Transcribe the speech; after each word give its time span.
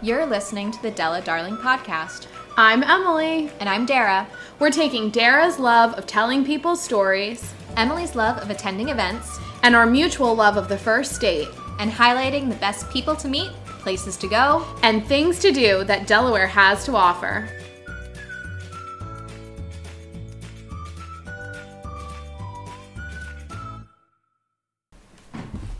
You're 0.00 0.26
listening 0.26 0.70
to 0.70 0.80
the 0.80 0.92
Della 0.92 1.20
Darling 1.20 1.56
podcast. 1.56 2.28
I'm 2.56 2.84
Emily. 2.84 3.50
And 3.58 3.68
I'm 3.68 3.84
Dara. 3.84 4.28
We're 4.60 4.70
taking 4.70 5.10
Dara's 5.10 5.58
love 5.58 5.92
of 5.94 6.06
telling 6.06 6.44
people 6.44 6.76
stories, 6.76 7.52
Emily's 7.76 8.14
love 8.14 8.38
of 8.38 8.48
attending 8.48 8.90
events, 8.90 9.40
and 9.64 9.74
our 9.74 9.86
mutual 9.86 10.36
love 10.36 10.56
of 10.56 10.68
the 10.68 10.78
first 10.78 11.20
date, 11.20 11.48
and 11.80 11.90
highlighting 11.90 12.48
the 12.48 12.54
best 12.54 12.88
people 12.90 13.16
to 13.16 13.26
meet, 13.26 13.50
places 13.80 14.16
to 14.18 14.28
go, 14.28 14.64
and 14.84 15.04
things 15.04 15.40
to 15.40 15.50
do 15.50 15.82
that 15.82 16.06
Delaware 16.06 16.46
has 16.46 16.84
to 16.84 16.94
offer. 16.94 17.48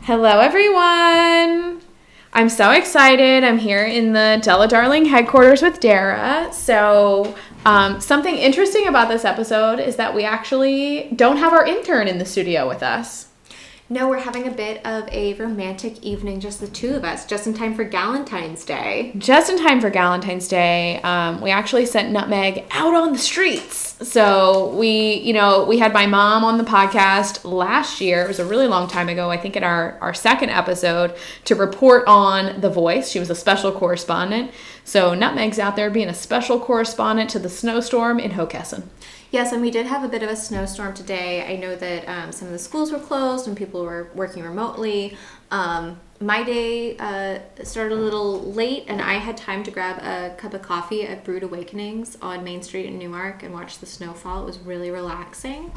Hello, 0.01 0.41
everyone. 0.41 1.79
I'm 2.31 2.49
so 2.49 2.71
excited. 2.71 3.43
I'm 3.43 3.57
here 3.57 3.83
in 3.83 4.13
the 4.13 4.39
Della 4.43 4.67
Darling 4.67 5.05
headquarters 5.05 5.61
with 5.63 5.79
Dara. 5.79 6.49
So, 6.53 7.35
um, 7.65 7.99
something 7.99 8.35
interesting 8.35 8.87
about 8.87 9.09
this 9.09 9.25
episode 9.25 9.79
is 9.79 9.95
that 9.95 10.13
we 10.13 10.23
actually 10.23 11.09
don't 11.15 11.37
have 11.37 11.53
our 11.53 11.65
intern 11.65 12.07
in 12.07 12.19
the 12.19 12.25
studio 12.25 12.67
with 12.67 12.83
us. 12.83 13.28
No, 13.91 14.07
we're 14.07 14.19
having 14.19 14.47
a 14.47 14.51
bit 14.51 14.85
of 14.85 15.09
a 15.11 15.33
romantic 15.33 16.03
evening, 16.03 16.39
just 16.39 16.59
the 16.59 16.67
two 16.67 16.93
of 16.93 17.03
us, 17.03 17.25
just 17.25 17.47
in 17.47 17.55
time 17.55 17.73
for 17.73 17.83
Valentine's 17.83 18.63
Day. 18.63 19.13
Just 19.17 19.49
in 19.49 19.57
time 19.57 19.81
for 19.81 19.89
Valentine's 19.89 20.47
Day, 20.47 21.01
um, 21.01 21.41
we 21.41 21.49
actually 21.49 21.87
sent 21.87 22.11
Nutmeg 22.11 22.65
out 22.69 22.93
on 22.93 23.13
the 23.13 23.17
streets. 23.17 23.97
So 24.07 24.75
we, 24.75 25.13
you 25.15 25.33
know, 25.33 25.65
we 25.65 25.79
had 25.79 25.91
my 25.91 26.05
mom 26.05 26.43
on 26.43 26.59
the 26.59 26.63
podcast 26.63 27.43
last 27.43 27.99
year. 27.99 28.23
It 28.23 28.27
was 28.27 28.37
a 28.37 28.45
really 28.45 28.67
long 28.67 28.87
time 28.87 29.09
ago. 29.09 29.31
I 29.31 29.37
think 29.37 29.55
in 29.55 29.63
our 29.63 29.97
our 30.01 30.13
second 30.13 30.51
episode 30.51 31.15
to 31.45 31.55
report 31.55 32.07
on 32.07 32.61
The 32.61 32.69
Voice. 32.69 33.09
She 33.09 33.19
was 33.19 33.31
a 33.31 33.35
special 33.35 33.71
correspondent. 33.71 34.51
So 34.85 35.15
Nutmeg's 35.15 35.57
out 35.57 35.75
there 35.75 35.89
being 35.89 36.09
a 36.09 36.13
special 36.13 36.59
correspondent 36.59 37.31
to 37.31 37.39
the 37.39 37.49
snowstorm 37.49 38.19
in 38.19 38.31
Hockessin. 38.31 38.83
Yes, 39.31 39.51
and 39.51 39.61
we 39.61 39.69
did 39.69 39.85
have 39.85 40.03
a 40.03 40.07
bit 40.07 40.23
of 40.23 40.29
a 40.29 40.35
snowstorm 40.35 40.95
today. 40.95 41.45
I 41.45 41.55
know 41.55 41.75
that 41.75 42.09
um, 42.09 42.31
some 42.31 42.47
of 42.47 42.51
the 42.51 42.59
schools 42.59 42.91
were 42.91 42.97
closed 42.97 43.47
and 43.47 43.55
people 43.55 43.83
were 43.83 44.09
working 44.15 44.41
remotely. 44.41 45.15
Um, 45.51 45.99
my 46.19 46.43
day 46.43 46.97
uh, 46.97 47.39
started 47.63 47.93
a 47.93 48.01
little 48.01 48.41
late, 48.51 48.85
and 48.87 49.01
I 49.01 49.13
had 49.13 49.37
time 49.37 49.63
to 49.63 49.71
grab 49.71 49.99
a 49.99 50.35
cup 50.35 50.55
of 50.55 50.63
coffee 50.63 51.03
at 51.03 51.23
Brewed 51.23 51.43
Awakenings 51.43 52.17
on 52.23 52.43
Main 52.43 52.63
Street 52.63 52.87
in 52.87 52.97
Newark 52.97 53.43
and 53.43 53.53
watch 53.53 53.77
the 53.77 53.85
snowfall. 53.85 54.43
It 54.43 54.45
was 54.47 54.59
really 54.59 54.89
relaxing. 54.89 55.71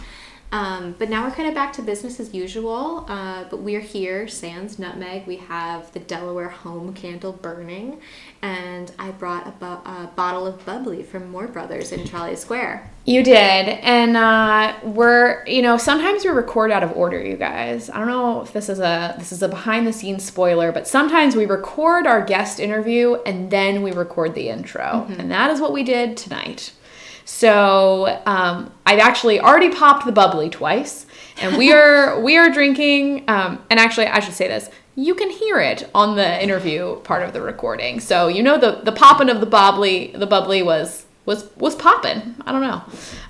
Um, 0.53 0.95
but 0.99 1.09
now 1.09 1.25
we're 1.25 1.35
kind 1.35 1.49
of 1.49 1.55
back 1.55 1.73
to 1.75 1.83
business 1.83 2.21
as 2.21 2.35
usual. 2.35 3.07
Uh, 3.09 3.45
but 3.51 3.61
we're 3.61 3.81
here, 3.81 4.29
Sans 4.29 4.79
Nutmeg. 4.79 5.27
We 5.27 5.37
have 5.37 5.91
the 5.93 6.01
Delaware 6.01 6.51
home 6.51 6.93
candle 6.93 7.33
burning, 7.33 8.01
and 8.43 8.93
I 8.99 9.13
brought 9.13 9.47
a, 9.47 9.53
bo- 9.53 9.83
a 9.87 10.11
bottle 10.15 10.47
of 10.47 10.65
bubbly 10.67 11.03
from 11.03 11.31
Moore 11.31 11.49
Brothers 11.49 11.91
in 11.91 12.07
Trolley 12.07 12.37
Square. 12.37 12.91
You 13.07 13.25
did, 13.25 13.35
and 13.35 14.17
uh, 14.17 14.77
we're 14.85 15.45
you 15.47 15.63
know 15.63 15.79
sometimes 15.79 16.23
we 16.23 16.31
record 16.31 16.71
out 16.71 16.83
of 16.83 16.93
order, 16.93 17.21
you 17.21 17.37
guys. 17.37 17.89
I 17.89 17.99
don't 17.99 18.07
know 18.07 18.43
if 18.43 18.53
this 18.53 18.69
is 18.69 18.79
a 18.79 19.15
this 19.19 19.33
is 19.33 19.43
a 19.43 19.49
behind 19.49 19.87
the 19.87 19.93
scenes 19.93 20.23
spoiler, 20.23 20.71
but 20.71 20.87
sometimes 20.87 21.35
we 21.35 21.47
record 21.47 22.07
our 22.07 22.23
guest 22.23 22.61
interview 22.61 23.15
and 23.27 23.51
then 23.51 23.83
we 23.83 23.91
record 23.91 24.35
the 24.35 24.51
intro, 24.51 24.83
mm-hmm. 24.83 25.19
and 25.19 25.31
that 25.31 25.51
is 25.51 25.61
what 25.63 25.73
we 25.73 25.83
did 25.83 26.19
tonight. 26.19 26.73
So 27.33 28.21
um, 28.27 28.71
I've 28.85 28.99
actually 28.99 29.41
already 29.41 29.71
popped 29.71 30.05
the 30.05 30.13
bubbly 30.13 30.51
twice, 30.51 31.07
and 31.41 31.57
we 31.57 31.73
are 31.79 32.21
we 32.21 32.37
are 32.37 32.51
drinking. 32.51 33.25
Um, 33.27 33.65
and 33.71 33.81
actually, 33.81 34.07
I 34.07 34.21
should 34.21 34.35
say 34.35 34.49
this: 34.49 34.69
you 34.97 35.15
can 35.15 35.31
hear 35.31 35.59
it 35.59 35.89
on 35.95 36.15
the 36.15 36.43
interview 36.43 36.97
part 37.01 37.23
of 37.23 37.33
the 37.33 37.41
recording. 37.41 38.01
So 38.01 38.29
you 38.29 38.43
know 38.43 38.59
the 38.59 38.83
the 38.85 38.93
popping 38.93 39.31
of 39.31 39.41
the 39.41 39.47
bubbly 39.47 40.13
the 40.15 40.27
bubbly 40.27 40.63
was 40.63 41.07
was 41.25 41.49
was 41.57 41.75
popping. 41.75 42.37
I 42.43 42.53
don't 42.53 42.61
know, 42.61 42.83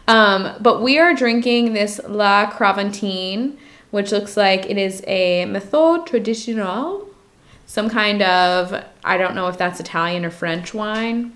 um, 0.09 0.56
but 0.61 0.83
we 0.83 0.98
are 0.98 1.14
drinking 1.14 1.72
this 1.72 2.00
La 2.09 2.50
Cravantine, 2.50 3.56
which 3.93 4.10
looks 4.10 4.37
like 4.37 4.69
it 4.69 4.78
is 4.78 5.04
a 5.06 5.44
méthode 5.47 6.09
traditionnelle, 6.09 7.06
some 7.66 7.88
kind 7.88 8.21
of 8.21 8.84
I 9.04 9.16
don't 9.16 9.37
know 9.37 9.47
if 9.47 9.56
that's 9.56 9.78
Italian 9.78 10.25
or 10.25 10.31
French 10.31 10.75
wine. 10.75 11.34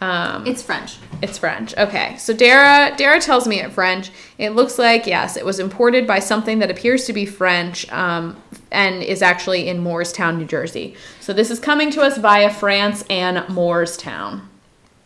Um, 0.00 0.46
it's 0.46 0.62
French. 0.62 0.96
It's 1.22 1.38
French. 1.38 1.76
Okay. 1.76 2.16
So 2.18 2.32
Dara 2.32 2.94
Dara 2.96 3.20
tells 3.20 3.48
me 3.48 3.60
it 3.60 3.72
French. 3.72 4.10
It 4.38 4.50
looks 4.50 4.78
like 4.78 5.06
yes, 5.06 5.36
it 5.36 5.44
was 5.44 5.58
imported 5.58 6.06
by 6.06 6.20
something 6.20 6.60
that 6.60 6.70
appears 6.70 7.04
to 7.06 7.12
be 7.12 7.26
French 7.26 7.90
um, 7.90 8.40
and 8.70 9.02
is 9.02 9.22
actually 9.22 9.68
in 9.68 9.82
Moorestown, 9.82 10.38
New 10.38 10.44
Jersey. 10.44 10.94
So 11.20 11.32
this 11.32 11.50
is 11.50 11.58
coming 11.58 11.90
to 11.92 12.02
us 12.02 12.16
via 12.16 12.50
France 12.50 13.04
and 13.10 13.38
Moorestown. 13.48 14.42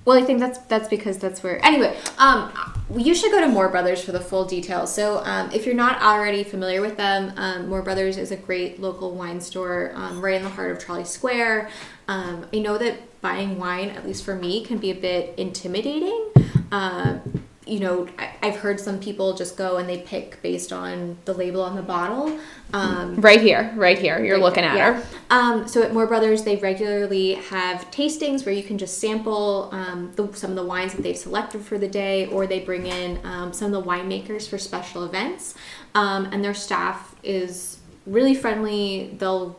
Well, 0.05 0.19
I 0.19 0.25
think 0.25 0.41
that's 0.41 0.59
that's 0.59 0.89
because 0.89 1.17
that's 1.19 1.43
where. 1.43 1.65
Anyway, 1.65 1.97
um, 2.19 2.53
you 2.95 3.15
should 3.15 3.31
go 3.31 3.41
to 3.41 3.47
Moore 3.47 3.69
Brothers 3.69 4.05
for 4.05 4.11
the 4.11 4.21
full 4.21 4.45
details. 4.45 4.93
So, 4.93 5.19
um, 5.19 5.51
if 5.53 5.65
you're 5.65 5.77
not 5.77 6.03
already 6.03 6.43
familiar 6.43 6.81
with 6.81 6.97
them, 6.97 7.33
um, 7.37 7.69
Moore 7.69 7.83
Brothers 7.83 8.19
is 8.19 8.33
a 8.33 8.37
great 8.37 8.81
local 8.81 9.13
wine 9.13 9.41
store 9.41 9.93
um, 9.95 10.21
right 10.21 10.35
in 10.35 10.43
the 10.43 10.49
heart 10.49 10.73
of 10.73 10.81
Trolley 10.81 11.05
Square. 11.05 11.71
Um, 12.09 12.47
I 12.53 12.59
know 12.59 12.79
that 12.79 12.97
buying 13.23 13.59
wine, 13.59 13.89
at 13.89 14.07
least 14.07 14.25
for 14.25 14.35
me, 14.35 14.63
can 14.63 14.77
be 14.77 14.91
a 14.91 14.95
bit 14.95 15.35
intimidating. 15.39 16.29
Uh, 16.71 17.19
you 17.65 17.79
know, 17.79 18.09
I, 18.19 18.47
have 18.47 18.57
heard 18.57 18.81
some 18.81 18.99
people 18.99 19.35
just 19.35 19.57
go 19.57 19.77
and 19.77 19.89
they 19.89 19.99
pick 19.99 20.43
based 20.43 20.73
on 20.73 21.17
the 21.27 21.33
label 21.33 21.63
on 21.63 21.77
the 21.77 21.83
bottle. 21.83 22.37
Um, 22.73 23.15
right 23.21 23.41
here, 23.41 23.73
right 23.77 23.97
here, 23.97 24.23
you're 24.23 24.37
right 24.37 24.43
looking 24.43 24.65
at 24.65 24.77
yeah. 24.77 25.01
her. 25.01 25.07
Um, 25.31 25.69
so 25.69 25.83
at 25.83 25.95
Moore 25.95 26.09
Brothers, 26.09 26.43
they 26.43 26.57
regularly 26.57 27.35
have 27.35 27.89
tastings 27.93 28.45
where 28.45 28.55
you 28.55 28.65
can 28.65 28.79
just 28.79 28.99
sample 28.99 29.69
um, 29.71 30.13
the, 30.17 30.33
some 30.33 30.51
of 30.51 30.57
the 30.57 30.65
wines 30.65 30.93
that 30.95 31.03
they've 31.03 31.17
selected 31.17 31.63
for 31.63 31.79
the 31.79 31.87
day, 31.87 32.27
or 32.27 32.49
they 32.49 32.61
bring 32.61 32.87
in 32.87 33.25
um, 33.25 33.53
some 33.53 33.73
of 33.73 33.85
the 33.85 33.89
winemakers 33.89 34.49
for 34.49 34.59
special 34.59 35.05
events. 35.05 35.55
Um, 35.95 36.27
and 36.33 36.43
their 36.43 36.55
staff 36.55 37.15
is 37.23 37.79
really 38.07 38.35
friendly. 38.35 39.15
They'll 39.19 39.57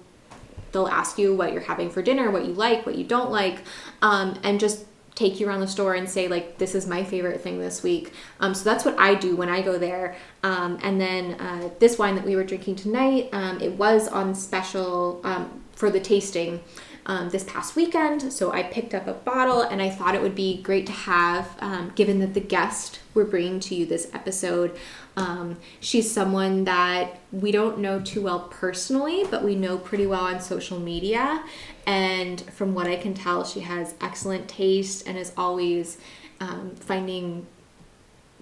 they'll 0.74 0.88
ask 0.88 1.18
you 1.18 1.34
what 1.34 1.54
you're 1.54 1.62
having 1.62 1.90
for 1.90 2.02
dinner, 2.02 2.30
what 2.30 2.46
you 2.46 2.54
like, 2.54 2.86
what 2.86 2.96
you 2.96 3.04
don't 3.04 3.32
like, 3.32 3.60
um, 4.02 4.38
and 4.44 4.60
just 4.60 4.86
take 5.16 5.40
you 5.40 5.48
around 5.48 5.60
the 5.60 5.68
store 5.68 5.94
and 5.94 6.10
say 6.10 6.28
like 6.28 6.58
this 6.58 6.74
is 6.74 6.88
my 6.88 7.04
favorite 7.04 7.40
thing 7.40 7.60
this 7.60 7.84
week 7.84 8.12
um, 8.40 8.56
so 8.56 8.64
that's 8.64 8.84
what 8.84 8.98
i 8.98 9.14
do 9.14 9.36
when 9.36 9.48
i 9.48 9.62
go 9.62 9.78
there 9.78 10.16
um, 10.42 10.80
and 10.82 11.00
then 11.00 11.40
uh, 11.40 11.70
this 11.78 12.00
wine 12.00 12.16
that 12.16 12.26
we 12.26 12.36
were 12.36 12.44
drinking 12.44 12.76
tonight 12.76 13.30
um, 13.32 13.62
it 13.62 13.74
was 13.74 14.08
on 14.08 14.34
special 14.34 15.22
um, 15.24 15.64
for 15.74 15.92
the 15.92 16.00
tasting 16.00 16.60
um, 17.06 17.30
this 17.30 17.44
past 17.44 17.76
weekend. 17.76 18.32
So 18.32 18.52
I 18.52 18.64
picked 18.64 18.94
up 18.94 19.08
a 19.08 19.14
bottle 19.14 19.62
and 19.62 19.82
I 19.82 19.90
thought 19.90 20.16
it 20.16 20.22
would 20.22 20.36
be 20.36 20.62
great 20.62 20.86
to 20.88 20.92
have, 20.92 21.56
um, 21.60 21.92
given 21.96 22.20
that 22.20 22.34
the 22.34 22.40
guest 22.40 23.00
we're 23.14 23.26
bringing 23.26 23.60
to 23.62 23.76
you 23.76 23.86
this 23.86 24.10
episode, 24.14 24.78
um, 25.16 25.58
she's 25.80 26.12
someone 26.12 26.64
that 26.64 27.20
we 27.32 27.52
don't 27.52 27.80
know 27.80 28.00
too 28.02 28.22
well 28.22 28.48
personally, 28.50 29.26
but 29.30 29.44
we 29.44 29.56
know 29.56 29.78
pretty 29.78 30.08
well 30.08 30.22
on 30.22 30.42
social 30.42 30.80
media. 30.80 31.44
And 31.86 32.42
from 32.52 32.74
what 32.74 32.88
I 32.88 32.96
can 32.96 33.14
tell, 33.14 33.44
she 33.44 33.60
has 33.62 33.94
excellent 34.02 34.48
taste 34.48 35.08
and 35.08 35.18
is 35.18 35.32
always 35.38 35.98
um, 36.40 36.76
finding 36.76 37.46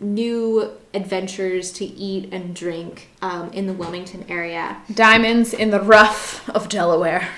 new 0.01 0.71
adventures 0.93 1.71
to 1.71 1.85
eat 1.85 2.29
and 2.33 2.55
drink 2.55 3.09
um, 3.21 3.51
in 3.53 3.67
the 3.67 3.73
Wilmington 3.73 4.25
area. 4.27 4.81
Diamonds 4.93 5.53
in 5.53 5.69
the 5.69 5.79
rough 5.79 6.49
of 6.49 6.67
Delaware. 6.67 7.29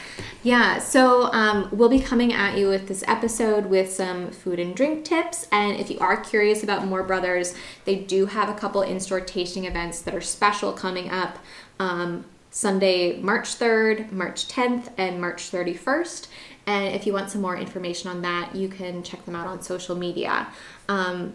Yeah, 0.44 0.79
so 0.79 1.31
um, 1.31 1.69
we'll 1.72 1.90
be 1.90 2.00
coming 2.00 2.34
at 2.34 2.57
you 2.57 2.68
with 2.68 2.88
this 2.88 3.03
episode 3.07 3.68
with 3.68 3.91
some 3.91 4.31
food 4.31 4.59
and 4.59 4.75
drink 4.75 5.06
tips. 5.06 5.47
And 5.52 5.78
if 5.79 5.90
you 5.90 6.00
are 6.00 6.18
curious 6.18 6.63
about 6.63 6.85
Moore 6.85 7.03
Brothers, 7.03 7.56
they 7.85 7.96
do 7.96 8.25
have 8.25 8.50
a 8.50 8.53
couple 8.53 8.81
in 8.81 9.00
store 9.00 9.22
tasting 9.22 9.66
events 9.66 10.02
that 10.02 10.13
are 10.13 10.22
special 10.22 10.73
coming 10.73 11.09
up 11.09 11.40
um, 11.79 12.25
Sunday, 12.50 13.19
March 13.19 13.57
3rd, 13.57 14.12
March 14.12 14.47
10th, 14.47 14.91
and 14.97 15.19
March 15.19 15.50
31st. 15.50 16.28
And 16.66 16.93
if 16.93 17.05
you 17.05 17.14
want 17.14 17.29
some 17.29 17.41
more 17.41 17.58
information 17.58 18.09
on 18.09 18.22
that, 18.22 18.55
you 18.55 18.67
can 18.67 19.02
check 19.02 19.26
them 19.26 19.35
out 19.35 19.47
on 19.47 19.61
social 19.61 19.96
media. 19.96 20.47
Um, 20.87 21.34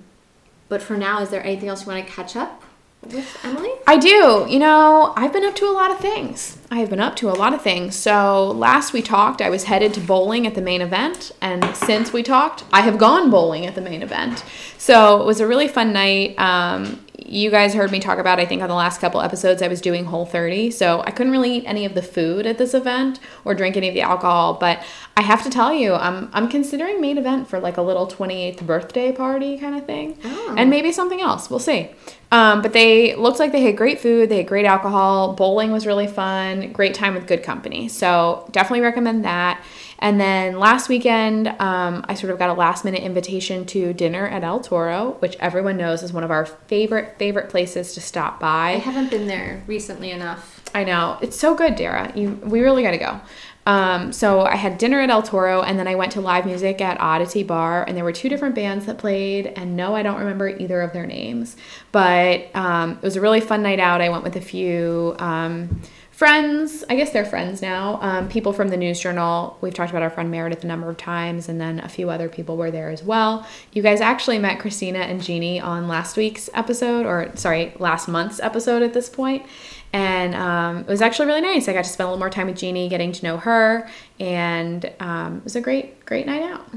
but 0.68 0.82
for 0.82 0.96
now, 0.96 1.20
is 1.20 1.30
there 1.30 1.44
anything 1.44 1.68
else 1.68 1.82
you 1.82 1.92
want 1.92 2.06
to 2.06 2.12
catch 2.12 2.36
up 2.36 2.62
with 3.02 3.38
Emily? 3.44 3.70
I 3.86 3.96
do. 3.96 4.46
You 4.48 4.58
know, 4.58 5.12
I've 5.16 5.32
been 5.32 5.44
up 5.44 5.54
to 5.56 5.66
a 5.66 5.72
lot 5.72 5.90
of 5.90 5.98
things. 5.98 6.58
I 6.70 6.80
have 6.80 6.90
been 6.90 7.00
up 7.00 7.16
to 7.16 7.30
a 7.30 7.32
lot 7.32 7.54
of 7.54 7.62
things. 7.62 7.96
So 7.96 8.50
last 8.50 8.92
we 8.92 9.00
talked, 9.00 9.40
I 9.40 9.50
was 9.50 9.64
headed 9.64 9.94
to 9.94 10.00
bowling 10.00 10.46
at 10.46 10.54
the 10.54 10.60
main 10.60 10.82
event. 10.82 11.32
And 11.40 11.64
since 11.76 12.12
we 12.12 12.22
talked, 12.22 12.64
I 12.72 12.82
have 12.82 12.98
gone 12.98 13.30
bowling 13.30 13.66
at 13.66 13.74
the 13.74 13.80
main 13.80 14.02
event. 14.02 14.44
So 14.76 15.20
it 15.20 15.24
was 15.24 15.40
a 15.40 15.46
really 15.46 15.68
fun 15.68 15.92
night. 15.92 16.38
Um, 16.38 17.04
you 17.26 17.50
guys 17.50 17.74
heard 17.74 17.90
me 17.90 17.98
talk 17.98 18.18
about, 18.18 18.38
I 18.38 18.46
think, 18.46 18.62
on 18.62 18.68
the 18.68 18.74
last 18.74 19.00
couple 19.00 19.20
episodes, 19.20 19.60
I 19.60 19.68
was 19.68 19.80
doing 19.80 20.04
Whole 20.04 20.24
30. 20.24 20.70
So 20.70 21.02
I 21.02 21.10
couldn't 21.10 21.32
really 21.32 21.56
eat 21.56 21.64
any 21.66 21.84
of 21.84 21.94
the 21.94 22.02
food 22.02 22.46
at 22.46 22.58
this 22.58 22.74
event 22.74 23.18
or 23.44 23.54
drink 23.54 23.76
any 23.76 23.88
of 23.88 23.94
the 23.94 24.02
alcohol. 24.02 24.54
But 24.54 24.82
I 25.16 25.22
have 25.22 25.42
to 25.42 25.50
tell 25.50 25.72
you, 25.72 25.94
I'm, 25.94 26.30
I'm 26.32 26.48
considering 26.48 27.00
main 27.00 27.18
event 27.18 27.48
for 27.48 27.58
like 27.58 27.76
a 27.76 27.82
little 27.82 28.06
28th 28.06 28.64
birthday 28.64 29.10
party 29.12 29.58
kind 29.58 29.76
of 29.76 29.84
thing. 29.84 30.16
Oh. 30.24 30.54
And 30.56 30.70
maybe 30.70 30.92
something 30.92 31.20
else. 31.20 31.50
We'll 31.50 31.58
see. 31.58 31.90
Um, 32.30 32.62
but 32.62 32.72
they 32.72 33.14
looked 33.16 33.38
like 33.38 33.52
they 33.52 33.62
had 33.62 33.76
great 33.76 34.00
food, 34.00 34.28
they 34.28 34.38
had 34.38 34.46
great 34.46 34.66
alcohol, 34.66 35.32
bowling 35.32 35.72
was 35.72 35.86
really 35.86 36.06
fun, 36.06 36.72
great 36.72 36.92
time 36.92 37.14
with 37.14 37.26
good 37.26 37.42
company. 37.42 37.88
So 37.88 38.46
definitely 38.52 38.82
recommend 38.82 39.24
that. 39.24 39.64
And 40.00 40.20
then 40.20 40.58
last 40.58 40.88
weekend, 40.88 41.48
um, 41.48 42.04
I 42.08 42.14
sort 42.14 42.32
of 42.32 42.38
got 42.38 42.50
a 42.50 42.54
last 42.54 42.84
minute 42.84 43.02
invitation 43.02 43.66
to 43.66 43.92
dinner 43.92 44.26
at 44.26 44.44
El 44.44 44.60
Toro, 44.60 45.16
which 45.18 45.36
everyone 45.40 45.76
knows 45.76 46.02
is 46.02 46.12
one 46.12 46.24
of 46.24 46.30
our 46.30 46.46
favorite, 46.46 47.18
favorite 47.18 47.48
places 47.48 47.94
to 47.94 48.00
stop 48.00 48.38
by. 48.38 48.70
I 48.70 48.78
haven't 48.78 49.10
been 49.10 49.26
there 49.26 49.64
recently 49.66 50.10
enough. 50.10 50.62
I 50.74 50.84
know. 50.84 51.18
It's 51.20 51.38
so 51.38 51.54
good, 51.54 51.74
Dara. 51.74 52.12
You, 52.14 52.30
we 52.44 52.60
really 52.60 52.82
got 52.82 52.92
to 52.92 52.98
go. 52.98 53.20
Um, 53.66 54.12
so 54.12 54.42
I 54.46 54.56
had 54.56 54.78
dinner 54.78 55.00
at 55.00 55.10
El 55.10 55.22
Toro, 55.22 55.60
and 55.60 55.78
then 55.78 55.86
I 55.86 55.94
went 55.94 56.12
to 56.12 56.22
live 56.22 56.46
music 56.46 56.80
at 56.80 56.98
Oddity 57.00 57.42
Bar, 57.42 57.84
and 57.86 57.94
there 57.94 58.04
were 58.04 58.12
two 58.12 58.30
different 58.30 58.54
bands 58.54 58.86
that 58.86 58.96
played. 58.96 59.46
And 59.46 59.76
no, 59.76 59.94
I 59.94 60.02
don't 60.02 60.18
remember 60.18 60.48
either 60.48 60.80
of 60.80 60.94
their 60.94 61.06
names, 61.06 61.54
but 61.92 62.54
um, 62.54 62.92
it 62.92 63.02
was 63.02 63.16
a 63.16 63.20
really 63.20 63.42
fun 63.42 63.62
night 63.62 63.78
out. 63.78 64.00
I 64.00 64.08
went 64.08 64.24
with 64.24 64.36
a 64.36 64.40
few 64.40 65.16
um, 65.18 65.82
friends. 66.18 66.82
I 66.90 66.96
guess 66.96 67.12
they're 67.12 67.24
friends 67.24 67.62
now. 67.62 68.00
Um, 68.02 68.28
people 68.28 68.52
from 68.52 68.70
the 68.70 68.76
News 68.76 68.98
Journal. 68.98 69.56
We've 69.60 69.72
talked 69.72 69.90
about 69.90 70.02
our 70.02 70.10
friend 70.10 70.32
Meredith 70.32 70.64
a 70.64 70.66
number 70.66 70.90
of 70.90 70.96
times, 70.96 71.48
and 71.48 71.60
then 71.60 71.78
a 71.78 71.88
few 71.88 72.10
other 72.10 72.28
people 72.28 72.56
were 72.56 72.72
there 72.72 72.90
as 72.90 73.04
well. 73.04 73.46
You 73.72 73.82
guys 73.82 74.00
actually 74.00 74.40
met 74.40 74.58
Christina 74.58 74.98
and 74.98 75.22
Jeannie 75.22 75.60
on 75.60 75.86
last 75.86 76.16
week's 76.16 76.50
episode, 76.54 77.06
or 77.06 77.30
sorry, 77.36 77.72
last 77.78 78.08
month's 78.08 78.40
episode 78.40 78.82
at 78.82 78.94
this 78.94 79.08
point. 79.08 79.46
And 79.92 80.34
um, 80.34 80.78
it 80.78 80.88
was 80.88 81.00
actually 81.00 81.26
really 81.26 81.40
nice. 81.40 81.68
I 81.68 81.72
got 81.72 81.84
to 81.84 81.90
spend 81.90 82.06
a 82.06 82.10
little 82.10 82.18
more 82.18 82.30
time 82.30 82.48
with 82.48 82.56
Jeannie, 82.56 82.88
getting 82.88 83.12
to 83.12 83.24
know 83.24 83.36
her, 83.36 83.88
and 84.18 84.92
um, 84.98 85.36
it 85.36 85.44
was 85.44 85.54
a 85.54 85.60
great, 85.60 86.04
great 86.04 86.26
night 86.26 86.42
out. 86.42 86.68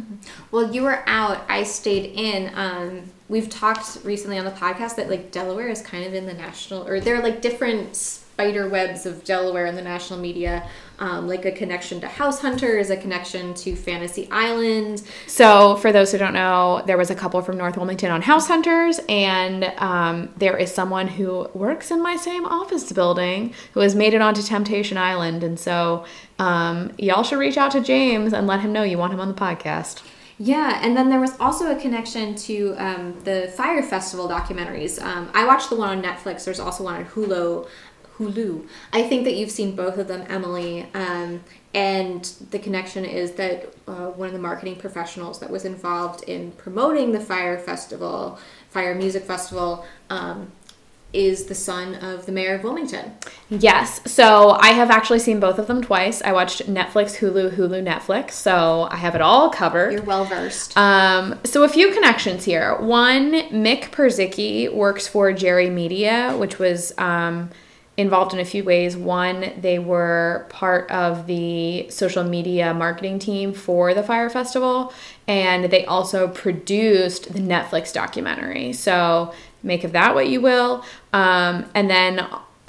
Well, 0.51 0.71
you 0.71 0.83
were 0.83 1.01
out. 1.07 1.41
I 1.49 1.63
stayed 1.63 2.11
in. 2.13 2.51
Um, 2.53 3.05
we've 3.27 3.49
talked 3.49 4.03
recently 4.03 4.37
on 4.37 4.45
the 4.45 4.51
podcast 4.51 4.97
that 4.97 5.09
like 5.09 5.31
Delaware 5.31 5.69
is 5.69 5.81
kind 5.81 6.05
of 6.05 6.13
in 6.13 6.27
the 6.27 6.33
national, 6.35 6.87
or 6.87 6.99
there 6.99 7.15
are 7.15 7.23
like 7.23 7.41
different 7.41 8.20
spider 8.33 8.67
webs 8.67 9.05
of 9.05 9.23
Delaware 9.23 9.65
in 9.65 9.75
the 9.75 9.81
national 9.81 10.19
media, 10.19 10.67
um, 10.99 11.27
like 11.27 11.45
a 11.45 11.51
connection 11.51 12.01
to 12.01 12.07
House 12.07 12.41
Hunters, 12.41 12.89
a 12.89 12.97
connection 12.97 13.53
to 13.55 13.75
Fantasy 13.75 14.27
Island. 14.31 15.03
So, 15.27 15.75
for 15.75 15.91
those 15.91 16.11
who 16.11 16.17
don't 16.17 16.33
know, 16.33 16.81
there 16.87 16.97
was 16.97 17.09
a 17.09 17.15
couple 17.15 17.41
from 17.41 17.57
North 17.57 17.77
Wilmington 17.77 18.09
on 18.11 18.21
House 18.21 18.47
Hunters, 18.47 18.99
and 19.09 19.65
um, 19.77 20.29
there 20.37 20.57
is 20.57 20.73
someone 20.73 21.07
who 21.07 21.49
works 21.53 21.91
in 21.91 22.01
my 22.01 22.15
same 22.15 22.45
office 22.45 22.91
building 22.91 23.53
who 23.73 23.81
has 23.81 23.95
made 23.95 24.13
it 24.13 24.21
onto 24.21 24.41
Temptation 24.41 24.97
Island. 24.97 25.43
And 25.43 25.59
so, 25.59 26.05
um, 26.39 26.93
y'all 26.97 27.23
should 27.23 27.39
reach 27.39 27.57
out 27.57 27.71
to 27.71 27.81
James 27.81 28.33
and 28.33 28.47
let 28.47 28.61
him 28.61 28.71
know 28.73 28.83
you 28.83 28.97
want 28.97 29.13
him 29.13 29.19
on 29.19 29.27
the 29.27 29.33
podcast. 29.33 30.01
Yeah, 30.43 30.79
and 30.81 30.97
then 30.97 31.09
there 31.11 31.19
was 31.19 31.39
also 31.39 31.69
a 31.69 31.79
connection 31.79 32.33
to 32.33 32.73
um, 32.79 33.15
the 33.25 33.53
Fyre 33.55 33.83
Festival 33.83 34.27
documentaries. 34.27 34.99
Um, 34.99 35.29
I 35.35 35.45
watched 35.45 35.69
the 35.69 35.75
one 35.75 35.89
on 35.89 36.03
Netflix. 36.03 36.45
There's 36.45 36.59
also 36.59 36.83
one 36.83 36.95
on 36.95 37.05
Hulu. 37.05 37.67
Hulu. 38.21 38.67
I 38.93 39.03
think 39.03 39.23
that 39.23 39.35
you've 39.35 39.51
seen 39.51 39.75
both 39.75 39.97
of 39.97 40.07
them, 40.07 40.25
Emily. 40.29 40.87
Um, 40.93 41.43
and 41.73 42.23
the 42.51 42.59
connection 42.59 43.05
is 43.05 43.31
that 43.33 43.73
uh, 43.87 44.07
one 44.07 44.27
of 44.27 44.33
the 44.33 44.39
marketing 44.39 44.75
professionals 44.75 45.39
that 45.39 45.49
was 45.49 45.65
involved 45.65 46.23
in 46.27 46.51
promoting 46.53 47.11
the 47.11 47.19
Fyre 47.19 47.57
Festival, 47.57 48.39
Fyre 48.69 48.93
Music 48.95 49.23
Festival, 49.23 49.85
um, 50.09 50.51
is 51.13 51.45
the 51.45 51.55
son 51.55 51.95
of 51.95 52.25
the 52.25 52.31
mayor 52.31 52.55
of 52.55 52.63
Wilmington. 52.63 53.11
Yes. 53.49 53.99
So 54.09 54.51
I 54.51 54.69
have 54.69 54.89
actually 54.89 55.19
seen 55.19 55.39
both 55.39 55.59
of 55.59 55.67
them 55.67 55.81
twice. 55.81 56.21
I 56.21 56.31
watched 56.31 56.67
Netflix, 56.67 57.17
Hulu, 57.17 57.55
Hulu, 57.55 57.83
Netflix. 57.85 58.31
So 58.31 58.87
I 58.89 58.95
have 58.95 59.13
it 59.15 59.21
all 59.21 59.49
covered. 59.49 59.91
You're 59.91 60.03
well 60.03 60.23
versed. 60.25 60.77
Um, 60.77 61.39
so 61.43 61.63
a 61.63 61.69
few 61.69 61.91
connections 61.93 62.45
here. 62.45 62.77
One, 62.77 63.33
Mick 63.49 63.91
Purzycki 63.91 64.73
works 64.73 65.07
for 65.07 65.33
Jerry 65.33 65.69
Media, 65.69 66.35
which 66.37 66.59
was 66.59 66.93
um, 66.97 67.49
involved 67.97 68.33
in 68.33 68.39
a 68.39 68.45
few 68.45 68.63
ways. 68.63 68.95
One, 68.95 69.53
they 69.59 69.77
were 69.77 70.45
part 70.49 70.89
of 70.89 71.27
the 71.27 71.89
social 71.89 72.23
media 72.23 72.73
marketing 72.73 73.19
team 73.19 73.53
for 73.53 73.93
the 73.93 74.01
Fyre 74.01 74.29
Festival, 74.29 74.93
and 75.27 75.65
they 75.65 75.85
also 75.85 76.27
produced 76.27 77.33
the 77.33 77.39
Netflix 77.39 77.93
documentary. 77.93 78.73
So 78.73 79.33
make 79.63 79.83
of 79.83 79.91
that 79.91 80.15
what 80.15 80.29
you 80.29 80.41
will. 80.41 80.83
Um, 81.13 81.69
and 81.75 81.89
then 81.89 82.19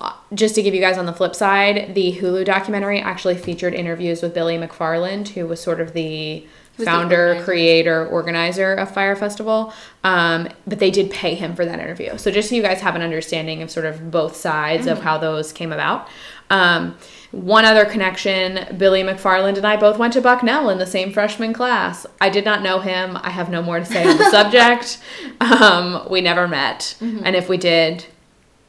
uh, 0.01 0.15
just 0.35 0.55
to 0.57 0.63
give 0.63 0.75
you 0.75 0.81
guys 0.81 0.99
on 0.99 1.07
the 1.07 1.13
flip 1.13 1.35
side, 1.35 1.95
the 1.95 2.15
Hulu 2.15 2.45
documentary 2.45 3.01
actually 3.01 3.37
featured 3.37 3.75
interviews 3.75 4.23
with 4.23 4.35
Billy 4.35 4.59
McFarland, 4.59 5.29
who 5.29 5.47
was 5.47 5.61
sort 5.61 5.81
of 5.81 5.93
the 5.93 6.47
founder, 6.73 7.29
organizer. 7.29 7.45
creator, 7.45 8.07
organizer 8.07 8.75
of 8.75 8.91
Fyre 8.91 9.17
Festival. 9.17 9.73
Um, 10.05 10.49
but 10.67 10.79
they 10.79 10.91
did 10.91 11.11
pay 11.11 11.35
him 11.35 11.55
for 11.55 11.65
that 11.65 11.79
interview. 11.79 12.17
So 12.19 12.31
just 12.31 12.49
so 12.49 12.55
you 12.55 12.63
guys 12.63 12.81
have 12.81 12.97
an 12.97 13.03
understanding 13.03 13.63
of 13.63 13.71
sort 13.71 13.87
of 13.87 14.11
both 14.11 14.37
sides 14.37 14.87
of 14.87 15.01
how 15.01 15.19
those 15.19 15.53
came 15.53 15.73
about. 15.73 16.09
Um, 16.51 16.97
one 17.31 17.65
other 17.65 17.87
connection 17.87 18.77
Billy 18.77 19.03
McFarland 19.03 19.57
and 19.57 19.67
I 19.67 19.77
both 19.79 19.99
went 19.99 20.13
to 20.13 20.21
Bucknell 20.21 20.69
in 20.69 20.79
the 20.79 20.87
same 20.87 21.13
freshman 21.13 21.55
class. 21.55 22.07
I 22.21 22.29
did 22.29 22.45
not 22.45 22.63
know 22.63 22.81
him. 22.81 23.17
I 23.23 23.31
have 23.31 23.49
no 23.49 23.63
more 23.63 23.79
to 23.79 23.87
say 23.87 24.07
on 24.07 24.19
the 24.19 24.25
subject. 24.31 24.99
Um, 25.41 26.07
we 26.11 26.21
never 26.21 26.47
met. 26.47 26.95
And 27.01 27.35
if 27.35 27.49
we 27.49 27.57
did, 27.57 28.05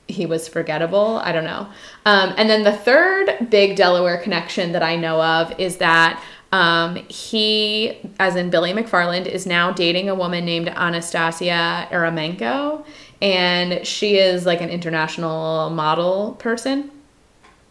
he 0.07 0.25
was 0.25 0.47
forgettable. 0.47 1.19
I 1.23 1.31
don't 1.33 1.43
know. 1.43 1.67
Um, 2.05 2.33
and 2.37 2.49
then 2.49 2.63
the 2.63 2.71
third 2.71 3.49
big 3.49 3.75
Delaware 3.75 4.17
connection 4.17 4.71
that 4.73 4.83
I 4.83 4.95
know 4.95 5.21
of 5.21 5.59
is 5.59 5.77
that 5.77 6.23
um, 6.53 6.97
he, 7.07 7.97
as 8.19 8.35
in 8.35 8.51
Billy 8.51 8.73
McFarland, 8.73 9.25
is 9.25 9.47
now 9.47 9.71
dating 9.71 10.07
a 10.07 10.13
woman 10.13 10.45
named 10.45 10.69
Anastasia 10.69 11.87
Eremenko. 11.91 12.85
And 13.23 13.85
she 13.87 14.17
is 14.17 14.45
like 14.45 14.61
an 14.61 14.69
international 14.69 15.71
model 15.71 16.33
person. 16.37 16.91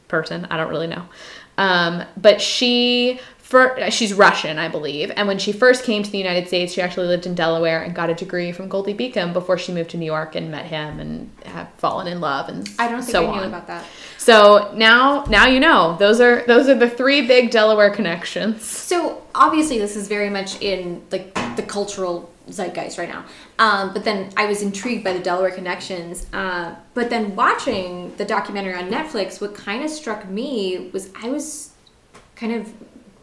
Person, 0.08 0.48
I 0.50 0.56
don't 0.56 0.68
really 0.68 0.88
know. 0.88 1.04
Um, 1.58 2.02
but 2.16 2.40
she 2.40 3.20
for 3.38 3.78
she's 3.90 4.14
Russian, 4.14 4.58
I 4.58 4.68
believe. 4.68 5.12
And 5.14 5.28
when 5.28 5.38
she 5.38 5.52
first 5.52 5.84
came 5.84 6.02
to 6.02 6.10
the 6.10 6.18
United 6.18 6.48
States, 6.48 6.72
she 6.72 6.80
actually 6.80 7.06
lived 7.06 7.26
in 7.26 7.34
Delaware 7.34 7.82
and 7.82 7.94
got 7.94 8.08
a 8.08 8.14
degree 8.14 8.50
from 8.50 8.68
Goldey-Beacom 8.68 9.34
before 9.34 9.58
she 9.58 9.72
moved 9.72 9.90
to 9.90 9.98
New 9.98 10.06
York 10.06 10.34
and 10.34 10.50
met 10.50 10.64
him 10.64 10.98
and 10.98 11.30
have 11.44 11.68
fallen 11.76 12.08
in 12.08 12.20
love 12.20 12.48
and 12.48 12.68
I 12.78 12.88
don't 12.88 13.02
think 13.02 13.12
so 13.12 13.30
I 13.30 13.36
knew 13.36 13.42
on. 13.42 13.48
about 13.48 13.66
that. 13.66 13.84
So 14.22 14.72
now 14.76 15.24
now 15.24 15.46
you 15.46 15.58
know. 15.58 15.96
Those 15.98 16.20
are 16.20 16.46
those 16.46 16.68
are 16.68 16.76
the 16.76 16.88
three 16.88 17.26
big 17.26 17.50
Delaware 17.50 17.90
connections. 17.90 18.64
So 18.64 19.20
obviously, 19.34 19.78
this 19.78 19.96
is 19.96 20.06
very 20.06 20.30
much 20.30 20.60
in 20.62 21.02
like 21.10 21.34
the 21.56 21.64
cultural 21.64 22.30
zeitgeist 22.48 22.98
right 22.98 23.08
now. 23.08 23.24
Um, 23.58 23.92
but 23.92 24.04
then 24.04 24.30
I 24.36 24.46
was 24.46 24.62
intrigued 24.62 25.02
by 25.02 25.12
the 25.12 25.18
Delaware 25.18 25.50
connections. 25.50 26.26
Uh, 26.32 26.76
but 26.94 27.10
then 27.10 27.34
watching 27.34 28.14
the 28.16 28.24
documentary 28.24 28.74
on 28.74 28.88
Netflix, 28.88 29.40
what 29.40 29.56
kind 29.56 29.82
of 29.82 29.90
struck 29.90 30.28
me 30.28 30.90
was 30.92 31.10
I 31.20 31.28
was 31.28 31.72
kind 32.36 32.52
of 32.52 32.72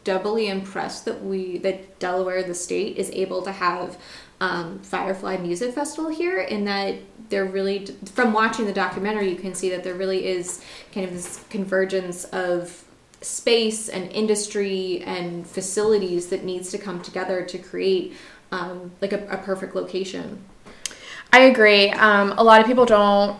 doubly 0.03 0.49
impressed 0.49 1.05
that 1.05 1.23
we 1.23 1.59
that 1.59 1.97
Delaware, 1.99 2.43
the 2.43 2.53
state, 2.53 2.97
is 2.97 3.09
able 3.11 3.41
to 3.43 3.53
have 3.53 3.97
um, 4.41 4.79
Firefly 4.79 5.37
Music 5.37 5.73
Festival 5.73 6.09
here, 6.09 6.39
in 6.39 6.65
that 6.65 6.95
there 7.29 7.45
really, 7.45 7.85
from 8.13 8.33
watching 8.33 8.65
the 8.65 8.73
documentary, 8.73 9.29
you 9.29 9.35
can 9.35 9.53
see 9.53 9.69
that 9.69 9.83
there 9.83 9.95
really 9.95 10.25
is 10.25 10.63
kind 10.93 11.05
of 11.05 11.13
this 11.13 11.43
convergence 11.49 12.23
of 12.25 12.83
space 13.21 13.89
and 13.89 14.09
industry 14.11 15.03
and 15.05 15.45
facilities 15.45 16.27
that 16.27 16.43
needs 16.43 16.71
to 16.71 16.77
come 16.77 17.01
together 17.01 17.43
to 17.43 17.57
create 17.57 18.13
um, 18.51 18.91
like 19.01 19.13
a, 19.13 19.27
a 19.27 19.37
perfect 19.37 19.75
location. 19.75 20.41
I 21.31 21.41
agree. 21.41 21.89
Um, 21.89 22.33
a 22.37 22.43
lot 22.43 22.61
of 22.61 22.67
people 22.67 22.85
don't. 22.85 23.39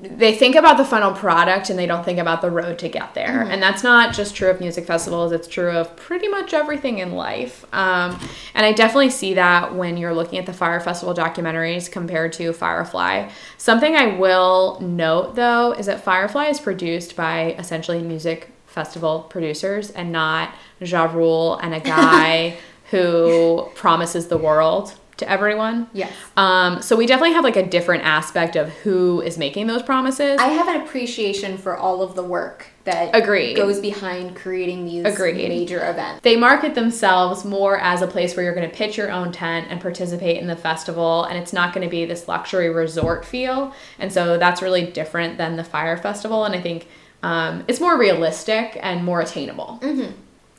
They 0.00 0.32
think 0.32 0.54
about 0.54 0.76
the 0.76 0.84
final 0.84 1.12
product 1.12 1.70
and 1.70 1.78
they 1.78 1.86
don't 1.86 2.04
think 2.04 2.20
about 2.20 2.40
the 2.40 2.52
road 2.52 2.78
to 2.78 2.88
get 2.88 3.14
there. 3.14 3.42
And 3.42 3.60
that's 3.60 3.82
not 3.82 4.14
just 4.14 4.36
true 4.36 4.48
of 4.48 4.60
music 4.60 4.86
festivals, 4.86 5.32
it's 5.32 5.48
true 5.48 5.72
of 5.72 5.96
pretty 5.96 6.28
much 6.28 6.54
everything 6.54 6.98
in 6.98 7.12
life. 7.12 7.64
Um, 7.74 8.16
and 8.54 8.64
I 8.64 8.72
definitely 8.72 9.10
see 9.10 9.34
that 9.34 9.74
when 9.74 9.96
you're 9.96 10.14
looking 10.14 10.38
at 10.38 10.46
the 10.46 10.52
Fyre 10.52 10.78
Festival 10.78 11.14
documentaries 11.14 11.90
compared 11.90 12.32
to 12.34 12.52
Firefly. 12.52 13.28
Something 13.56 13.96
I 13.96 14.16
will 14.16 14.78
note 14.80 15.34
though 15.34 15.72
is 15.72 15.86
that 15.86 16.04
Firefly 16.04 16.46
is 16.46 16.60
produced 16.60 17.16
by 17.16 17.54
essentially 17.58 18.00
music 18.00 18.52
festival 18.66 19.26
producers 19.28 19.90
and 19.90 20.12
not 20.12 20.54
Ja 20.78 21.12
Rule 21.12 21.56
and 21.56 21.74
a 21.74 21.80
guy 21.80 22.56
who 22.90 23.68
promises 23.74 24.28
the 24.28 24.38
world 24.38 24.94
to 25.18 25.30
everyone. 25.30 25.88
Yes. 25.92 26.12
Um, 26.36 26.82
so 26.82 26.96
we 26.96 27.06
definitely 27.06 27.34
have 27.34 27.44
like 27.44 27.56
a 27.56 27.66
different 27.66 28.04
aspect 28.04 28.56
of 28.56 28.68
who 28.70 29.20
is 29.20 29.38
making 29.38 29.66
those 29.66 29.82
promises. 29.82 30.38
I 30.40 30.48
have 30.48 30.68
an 30.68 30.80
appreciation 30.82 31.58
for 31.58 31.76
all 31.76 32.02
of 32.02 32.14
the 32.14 32.22
work 32.22 32.66
that 32.84 33.14
Agreed. 33.14 33.54
goes 33.56 33.80
behind 33.80 34.34
creating 34.34 34.86
these 34.86 35.04
Agreed. 35.04 35.48
major 35.48 35.88
events. 35.90 36.20
they 36.22 36.36
market 36.36 36.74
themselves 36.74 37.44
more 37.44 37.78
as 37.78 38.00
a 38.00 38.06
place 38.06 38.34
where 38.34 38.44
you're 38.44 38.54
going 38.54 38.68
to 38.68 38.74
pitch 38.74 38.96
your 38.96 39.10
own 39.10 39.30
tent 39.30 39.66
and 39.68 39.80
participate 39.80 40.38
in 40.40 40.46
the 40.46 40.56
festival, 40.56 41.24
and 41.24 41.36
it's 41.38 41.52
not 41.52 41.74
going 41.74 41.86
to 41.86 41.90
be 41.90 42.06
this 42.06 42.28
luxury 42.28 42.70
resort 42.70 43.24
feel. 43.24 43.74
And 43.98 44.10
so 44.12 44.38
that's 44.38 44.62
really 44.62 44.86
different 44.86 45.36
than 45.36 45.56
the 45.56 45.64
Fyre 45.64 45.96
Festival, 45.98 46.44
and 46.44 46.54
I 46.54 46.60
think 46.62 46.88
um, 47.22 47.64
it's 47.68 47.80
more 47.80 47.98
realistic 47.98 48.78
and 48.80 49.04
more 49.04 49.20
attainable. 49.20 49.80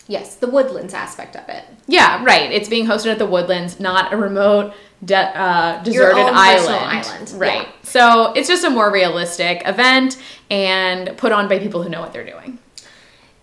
Yes, 0.09 0.35
the 0.35 0.47
woodlands 0.47 0.95
aspect 0.95 1.35
of 1.35 1.47
it. 1.49 1.63
Yeah, 1.87 2.23
right. 2.25 2.51
It's 2.51 2.67
being 2.67 2.87
hosted 2.87 3.11
at 3.11 3.19
the 3.19 3.27
Woodlands, 3.27 3.79
not 3.79 4.11
a 4.11 4.17
remote, 4.17 4.73
de- 5.05 5.15
uh, 5.15 5.83
deserted 5.83 6.17
island. 6.19 6.75
island, 7.05 7.31
Right. 7.35 7.67
yeah. 7.67 7.71
So 7.83 8.33
it's 8.33 8.47
just 8.47 8.63
a 8.63 8.71
more 8.71 8.91
realistic 8.91 9.61
event 9.67 10.17
and 10.49 11.15
put 11.15 11.31
on 11.31 11.47
by 11.47 11.59
people 11.59 11.83
who 11.83 11.89
know 11.89 12.01
what 12.01 12.11
they're 12.11 12.25
doing. 12.25 12.57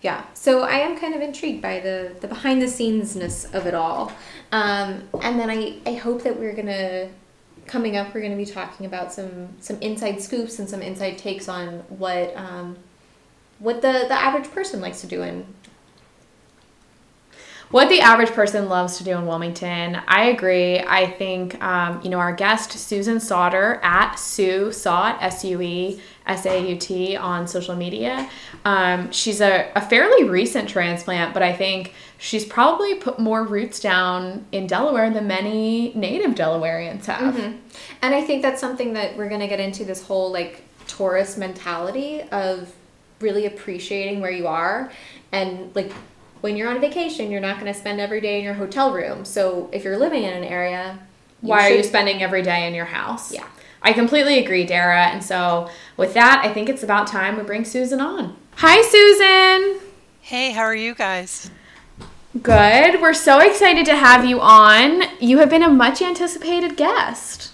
Yeah, 0.01 0.23
so 0.33 0.63
I 0.63 0.79
am 0.79 0.97
kind 0.99 1.15
of 1.15 1.21
intrigued 1.21 1.61
by 1.61 1.79
the 1.79 2.11
the 2.19 2.27
behind 2.27 2.61
the 2.61 2.67
scenesness 2.67 3.45
of 3.53 3.65
it 3.65 3.73
all, 3.73 4.11
um, 4.51 5.03
and 5.21 5.39
then 5.39 5.49
I 5.49 5.77
I 5.85 5.93
hope 5.93 6.21
that 6.23 6.37
we're 6.37 6.53
gonna 6.53 7.07
coming 7.65 7.95
up 7.97 8.13
we're 8.13 8.21
gonna 8.21 8.35
be 8.35 8.45
talking 8.45 8.85
about 8.85 9.11
some 9.13 9.49
some 9.61 9.77
inside 9.79 10.21
scoops 10.21 10.59
and 10.59 10.69
some 10.69 10.81
inside 10.81 11.17
takes 11.17 11.47
on 11.49 11.79
what 11.89 12.35
um, 12.35 12.77
what 13.59 13.81
the 13.81 14.05
the 14.07 14.13
average 14.13 14.51
person 14.51 14.81
likes 14.81 14.99
to 15.01 15.07
do 15.07 15.23
in 15.23 15.45
What 17.69 17.89
the 17.89 17.99
average 17.99 18.31
person 18.31 18.69
loves 18.69 18.97
to 18.97 19.03
do 19.03 19.11
in 19.11 19.27
Wilmington, 19.27 20.01
I 20.07 20.25
agree. 20.25 20.79
I 20.79 21.05
think, 21.05 21.61
um, 21.61 21.99
you 22.01 22.09
know, 22.09 22.17
our 22.17 22.33
guest, 22.33 22.71
Susan 22.71 23.19
Sauter, 23.19 23.81
at 23.83 24.15
Sue 24.15 24.71
Saut, 24.71 25.21
S 25.21 25.43
U 25.43 25.61
E 25.61 26.01
S 26.25 26.45
A 26.45 26.69
U 26.69 26.77
T, 26.77 27.17
on 27.17 27.45
social 27.45 27.75
media, 27.75 28.29
um, 28.63 29.11
she's 29.11 29.41
a, 29.41 29.69
a 29.75 29.81
fairly 29.81 30.23
recent 30.23 30.69
transplant, 30.69 31.33
but 31.33 31.43
I 31.43 31.51
think 31.51 31.93
she's 32.17 32.45
probably 32.45 32.95
put 32.95 33.19
more 33.19 33.43
roots 33.43 33.81
down 33.81 34.45
in 34.53 34.65
Delaware 34.65 35.09
than 35.09 35.27
many 35.27 35.93
native 35.93 36.35
Delawareans 36.35 37.05
have. 37.05 37.37
And 37.37 38.15
I 38.15 38.21
think 38.21 38.43
that's 38.43 38.61
something 38.61 38.93
that 38.93 39.17
we're 39.17 39.29
going 39.29 39.41
to 39.41 39.47
get 39.47 39.59
into 39.59 39.83
this 39.83 40.05
whole 40.05 40.31
like 40.31 40.63
tourist 40.87 41.37
mentality 41.37 42.21
of 42.31 42.73
really 43.19 43.45
appreciating 43.45 44.21
where 44.21 44.31
you 44.31 44.47
are. 44.47 44.91
And 45.33 45.75
like 45.75 45.91
when 46.41 46.55
you're 46.57 46.69
on 46.69 46.79
vacation, 46.81 47.31
you're 47.31 47.41
not 47.41 47.59
going 47.59 47.71
to 47.71 47.77
spend 47.77 47.99
every 47.99 48.21
day 48.21 48.37
in 48.39 48.43
your 48.43 48.53
hotel 48.55 48.93
room. 48.93 49.25
So 49.25 49.69
if 49.71 49.83
you're 49.83 49.97
living 49.97 50.23
in 50.23 50.33
an 50.33 50.43
area, 50.43 50.99
Why 51.41 51.69
are 51.69 51.73
you 51.73 51.83
spending 51.83 52.21
every 52.23 52.41
day 52.41 52.67
in 52.67 52.73
your 52.73 52.85
house? 52.85 53.31
Yeah. 53.31 53.45
I 53.81 53.93
completely 53.93 54.39
agree, 54.39 54.65
Dara. 54.65 55.05
And 55.05 55.23
so, 55.23 55.69
with 55.97 56.13
that, 56.15 56.41
I 56.43 56.51
think 56.51 56.67
it's 56.67 56.81
about 56.83 57.05
time 57.07 57.37
we 57.37 57.43
bring 57.43 57.63
Susan 57.63 58.01
on. 58.01 58.35
Hi, 58.55 58.81
Susan. 58.81 59.79
Hey, 60.21 60.51
how 60.51 60.61
are 60.63 60.75
you 60.75 60.95
guys? 60.95 61.51
Good. 62.41 63.01
We're 63.01 63.13
so 63.13 63.39
excited 63.39 63.85
to 63.85 63.95
have 63.95 64.25
you 64.25 64.41
on. 64.41 65.03
You 65.19 65.37
have 65.39 65.49
been 65.49 65.63
a 65.63 65.69
much 65.69 66.01
anticipated 66.01 66.75
guest. 66.75 67.51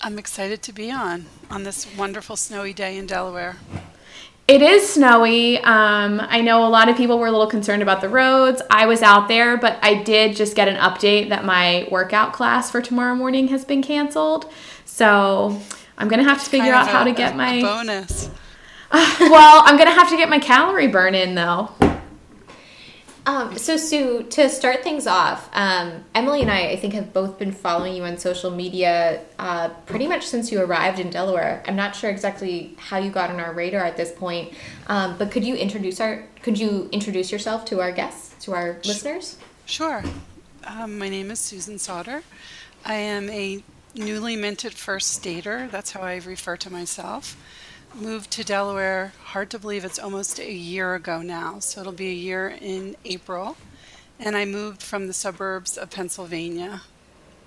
I'm 0.00 0.18
excited 0.18 0.62
to 0.62 0.72
be 0.72 0.90
on 0.90 1.26
on 1.50 1.64
this 1.64 1.86
wonderful 1.96 2.36
snowy 2.36 2.72
day 2.72 2.96
in 2.96 3.06
Delaware. 3.06 3.56
It 4.48 4.60
is 4.60 4.86
snowy. 4.92 5.58
Um, 5.58 6.20
I 6.20 6.40
know 6.40 6.66
a 6.66 6.68
lot 6.68 6.88
of 6.88 6.96
people 6.96 7.18
were 7.18 7.28
a 7.28 7.30
little 7.30 7.46
concerned 7.46 7.80
about 7.80 8.00
the 8.00 8.08
roads. 8.08 8.60
I 8.70 8.86
was 8.86 9.00
out 9.00 9.28
there, 9.28 9.56
but 9.56 9.78
I 9.82 10.02
did 10.02 10.36
just 10.36 10.56
get 10.56 10.68
an 10.68 10.76
update 10.76 11.28
that 11.30 11.44
my 11.44 11.86
workout 11.90 12.32
class 12.32 12.70
for 12.70 12.82
tomorrow 12.82 13.14
morning 13.14 13.48
has 13.48 13.64
been 13.64 13.82
canceled. 13.82 14.50
So 14.84 15.58
I'm 15.96 16.08
gonna 16.08 16.24
have 16.24 16.42
to 16.42 16.50
figure 16.50 16.72
out 16.74 16.86
of 16.86 16.92
how 16.92 17.02
a- 17.02 17.04
to 17.06 17.12
get 17.12 17.36
my. 17.36 17.54
a 17.54 17.62
bonus. 17.62 18.28
well, 18.92 19.62
I'm 19.64 19.78
gonna 19.78 19.90
have 19.94 20.10
to 20.10 20.16
get 20.16 20.28
my 20.28 20.38
calorie 20.38 20.88
burn 20.88 21.14
in 21.14 21.34
though. 21.34 21.70
Um, 23.24 23.56
so 23.56 23.76
Sue, 23.76 24.24
to 24.30 24.48
start 24.48 24.82
things 24.82 25.06
off, 25.06 25.48
um, 25.52 26.04
Emily 26.14 26.42
and 26.42 26.50
I, 26.50 26.70
I 26.70 26.76
think, 26.76 26.94
have 26.94 27.12
both 27.12 27.38
been 27.38 27.52
following 27.52 27.94
you 27.94 28.02
on 28.02 28.18
social 28.18 28.50
media 28.50 29.22
uh, 29.38 29.68
pretty 29.86 30.08
much 30.08 30.26
since 30.26 30.50
you 30.50 30.60
arrived 30.60 30.98
in 30.98 31.08
Delaware. 31.08 31.62
I'm 31.68 31.76
not 31.76 31.94
sure 31.94 32.10
exactly 32.10 32.74
how 32.78 32.98
you 32.98 33.10
got 33.12 33.30
on 33.30 33.38
our 33.38 33.52
radar 33.52 33.84
at 33.84 33.96
this 33.96 34.10
point, 34.10 34.54
um, 34.88 35.16
but 35.18 35.30
could 35.30 35.44
you 35.44 35.54
introduce 35.54 36.00
our 36.00 36.24
could 36.42 36.58
you 36.58 36.88
introduce 36.90 37.30
yourself 37.30 37.64
to 37.66 37.80
our 37.80 37.92
guests, 37.92 38.44
to 38.44 38.54
our 38.54 38.78
listeners? 38.84 39.38
Sure. 39.66 40.02
Um, 40.64 40.98
my 40.98 41.08
name 41.08 41.30
is 41.30 41.38
Susan 41.38 41.78
Sauter. 41.78 42.24
I 42.84 42.94
am 42.94 43.30
a 43.30 43.62
newly 43.94 44.34
minted 44.34 44.74
first 44.74 45.12
stater. 45.12 45.68
That's 45.70 45.92
how 45.92 46.00
I 46.00 46.16
refer 46.16 46.56
to 46.56 46.72
myself. 46.72 47.36
Moved 47.94 48.30
to 48.32 48.42
Delaware, 48.42 49.12
hard 49.22 49.50
to 49.50 49.58
believe 49.58 49.84
it's 49.84 49.98
almost 49.98 50.38
a 50.38 50.50
year 50.50 50.94
ago 50.94 51.20
now. 51.20 51.58
So 51.58 51.82
it'll 51.82 51.92
be 51.92 52.08
a 52.08 52.14
year 52.14 52.48
in 52.48 52.96
April. 53.04 53.58
And 54.18 54.34
I 54.34 54.46
moved 54.46 54.82
from 54.82 55.06
the 55.06 55.12
suburbs 55.12 55.76
of 55.76 55.90
Pennsylvania. 55.90 56.82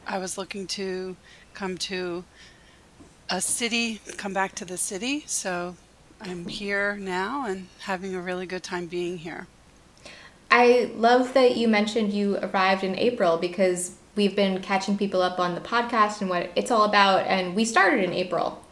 I 0.05 0.19
was 0.19 0.37
looking 0.37 0.67
to 0.67 1.15
come 1.55 1.77
to 1.79 2.25
a 3.27 3.41
city, 3.41 4.01
come 4.17 4.33
back 4.33 4.53
to 4.55 4.65
the 4.65 4.77
city. 4.77 5.23
So 5.25 5.75
I'm 6.21 6.47
here 6.47 6.95
now 6.95 7.47
and 7.47 7.67
having 7.79 8.13
a 8.13 8.21
really 8.21 8.45
good 8.45 8.63
time 8.63 8.85
being 8.85 9.17
here. 9.17 9.47
I 10.51 10.91
love 10.95 11.33
that 11.33 11.57
you 11.57 11.67
mentioned 11.67 12.13
you 12.13 12.37
arrived 12.37 12.83
in 12.83 12.95
April 12.97 13.37
because 13.37 13.95
we've 14.15 14.35
been 14.35 14.61
catching 14.61 14.95
people 14.95 15.23
up 15.23 15.39
on 15.39 15.55
the 15.55 15.61
podcast 15.61 16.21
and 16.21 16.29
what 16.29 16.51
it's 16.55 16.69
all 16.71 16.83
about, 16.83 17.25
and 17.25 17.55
we 17.55 17.65
started 17.65 18.03
in 18.03 18.13
April. 18.13 18.64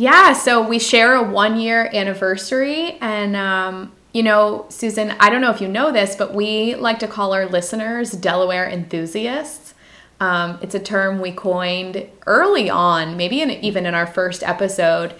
Yeah, 0.00 0.32
so 0.32 0.66
we 0.66 0.78
share 0.78 1.14
a 1.14 1.22
one 1.22 1.60
year 1.60 1.90
anniversary. 1.92 2.96
And, 3.02 3.36
um, 3.36 3.92
you 4.14 4.22
know, 4.22 4.64
Susan, 4.70 5.10
I 5.20 5.28
don't 5.28 5.42
know 5.42 5.50
if 5.50 5.60
you 5.60 5.68
know 5.68 5.92
this, 5.92 6.16
but 6.16 6.32
we 6.32 6.74
like 6.74 7.00
to 7.00 7.06
call 7.06 7.34
our 7.34 7.44
listeners 7.44 8.12
Delaware 8.12 8.66
enthusiasts. 8.66 9.74
Um, 10.18 10.58
it's 10.62 10.74
a 10.74 10.80
term 10.80 11.20
we 11.20 11.32
coined 11.32 12.08
early 12.26 12.70
on, 12.70 13.18
maybe 13.18 13.42
in, 13.42 13.50
even 13.50 13.84
in 13.84 13.94
our 13.94 14.06
first 14.06 14.42
episode. 14.42 15.12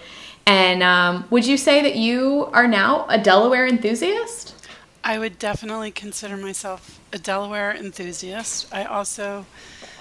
And 0.47 0.81
um, 0.81 1.25
would 1.29 1.45
you 1.45 1.57
say 1.57 1.83
that 1.83 1.95
you 1.95 2.49
are 2.51 2.67
now 2.67 3.05
a 3.07 3.19
Delaware 3.19 3.67
enthusiast? 3.67 4.55
I 5.03 5.19
would 5.19 5.37
definitely 5.37 5.91
consider 5.91 6.37
myself 6.37 6.99
a 7.13 7.19
Delaware 7.19 7.71
enthusiast. 7.71 8.67
I 8.73 8.85
also 8.85 9.45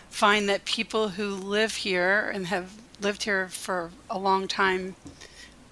find 0.08 0.48
that 0.48 0.64
people 0.64 1.10
who 1.10 1.34
live 1.34 1.74
here 1.74 2.30
and 2.32 2.46
have 2.46 2.72
lived 3.00 3.24
here 3.24 3.48
for 3.48 3.90
a 4.08 4.18
long 4.18 4.46
time 4.46 4.96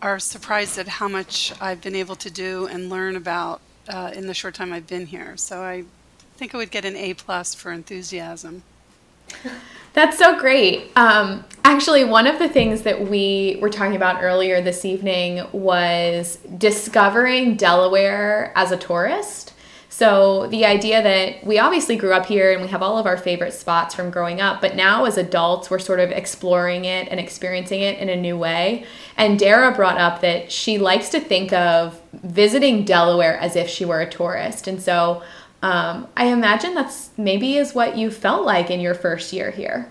are 0.01 0.19
surprised 0.19 0.79
at 0.79 0.89
how 0.89 1.09
much 1.09 1.53
I've 1.61 1.81
been 1.81 1.97
able 1.97 2.17
to 2.17 2.31
do 2.31 2.67
and 2.67 2.89
learn 2.89 3.17
about 3.17 3.61
uh, 3.89 4.13
in 4.15 4.27
the 4.27 4.35
short 4.35 4.55
time 4.55 4.73
I've 4.73 4.87
been 4.87 5.07
here. 5.07 5.37
So 5.37 5.63
I 5.63 5.85
think 6.37 6.55
I 6.55 6.59
would 6.59 6.71
get 6.71 6.85
an 6.85 6.97
A 6.97 7.15
plus 7.15 7.55
for 7.55 7.73
enthusiasm. 7.73 8.63
That's 9.95 10.17
so 10.17 10.39
great. 10.39 10.93
Um, 10.97 11.45
actually, 11.65 12.05
one 12.05 12.27
of 12.27 12.39
the 12.39 12.49
things 12.49 12.83
that 12.83 13.09
we 13.09 13.59
were 13.61 13.71
talking 13.71 13.97
about 13.97 14.23
earlier 14.23 14.61
this 14.61 14.85
evening 14.85 15.45
was 15.51 16.37
discovering 16.57 17.57
Delaware 17.57 18.53
as 18.55 18.71
a 18.71 18.77
tourist. 18.77 19.55
So, 19.99 20.47
the 20.47 20.65
idea 20.65 21.03
that 21.03 21.45
we 21.45 21.59
obviously 21.59 21.97
grew 21.97 22.13
up 22.13 22.27
here 22.27 22.53
and 22.53 22.63
we 22.63 22.69
have 22.69 22.83
all 22.83 22.99
of 22.99 23.07
our 23.07 23.17
favorite 23.17 23.53
spots 23.53 23.97
from 23.97 24.13
growing 24.13 24.41
up, 24.41 24.61
but 24.61 24.77
now 24.77 25.07
as 25.07 25.19
adults, 25.19 25.71
we're 25.71 25.81
sort 25.81 25.99
of 25.99 26.13
exploring 26.13 26.85
it 26.85 27.09
and 27.09 27.19
experiencing 27.19 27.81
it 27.81 27.99
in 27.99 28.09
a 28.09 28.15
new 28.15 28.39
way. 28.39 28.87
And 29.17 29.41
Dara 29.41 29.75
brought 29.75 29.99
up 29.99 30.21
that 30.21 30.53
she 30.53 30.79
likes 30.79 31.09
to 31.09 31.19
think 31.19 31.53
of 31.53 32.01
visiting 32.13 32.85
Delaware 32.85 33.39
as 33.39 33.57
if 33.57 33.69
she 33.69 33.85
were 33.85 34.01
a 34.01 34.09
tourist. 34.09 34.69
And 34.69 34.81
so, 34.81 35.25
um, 35.63 36.07
I 36.17 36.27
imagine 36.27 36.75
that's 36.75 37.11
maybe 37.17 37.57
is 37.57 37.75
what 37.75 37.97
you 37.97 38.13
felt 38.13 38.47
like 38.47 38.71
in 38.71 38.79
your 38.79 38.95
first 38.95 39.33
year 39.33 39.51
here. 39.51 39.91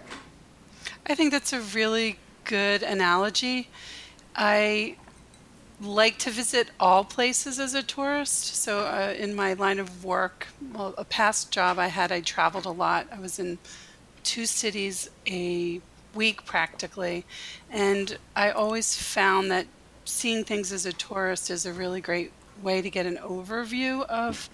I 1.06 1.16
think 1.16 1.34
that's 1.34 1.52
a 1.52 1.60
really 1.60 2.18
good 2.46 2.82
analogy. 2.82 3.68
I 4.38 4.96
like 5.80 6.18
to 6.20 6.32
visit 6.32 6.72
all 6.80 7.04
places 7.04 7.60
as 7.60 7.74
a 7.74 7.84
tourist. 7.84 8.56
So, 8.56 8.80
uh, 8.80 9.14
in 9.18 9.36
my 9.36 9.54
line 9.54 9.80
of 9.80 10.04
work, 10.04 10.48
well, 10.74 10.94
a 10.98 11.06
past 11.06 11.52
job 11.52 11.78
I 11.78 11.88
had, 11.88 12.12
I 12.12 12.22
traveled 12.22 12.66
a 12.66 12.72
lot. 12.72 13.08
I 13.12 13.20
was 13.20 13.38
in 13.40 13.60
two 14.24 14.46
cities 14.46 15.10
a 15.28 15.80
week 16.16 16.46
practically. 16.46 17.26
And 17.70 18.18
I 18.36 18.50
always 18.50 18.96
found 18.96 19.52
that 19.52 19.68
seeing 20.04 20.44
things 20.44 20.72
as 20.72 20.86
a 20.86 20.94
tourist 20.94 21.50
is 21.50 21.66
a 21.66 21.74
really 21.74 22.02
great 22.02 22.32
way 22.62 22.82
to 22.82 22.90
get 22.90 23.06
an 23.06 23.18
overview 23.18 24.06
of 24.08 24.50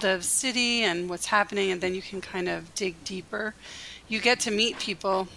the 0.00 0.20
city 0.20 0.82
and 0.82 1.08
what's 1.08 1.26
happening, 1.26 1.70
and 1.70 1.80
then 1.80 1.94
you 1.94 2.02
can 2.02 2.20
kind 2.20 2.48
of 2.48 2.74
dig 2.74 3.02
deeper. 3.04 3.54
You 4.08 4.20
get 4.20 4.40
to 4.40 4.50
meet 4.50 4.78
people 4.78 5.28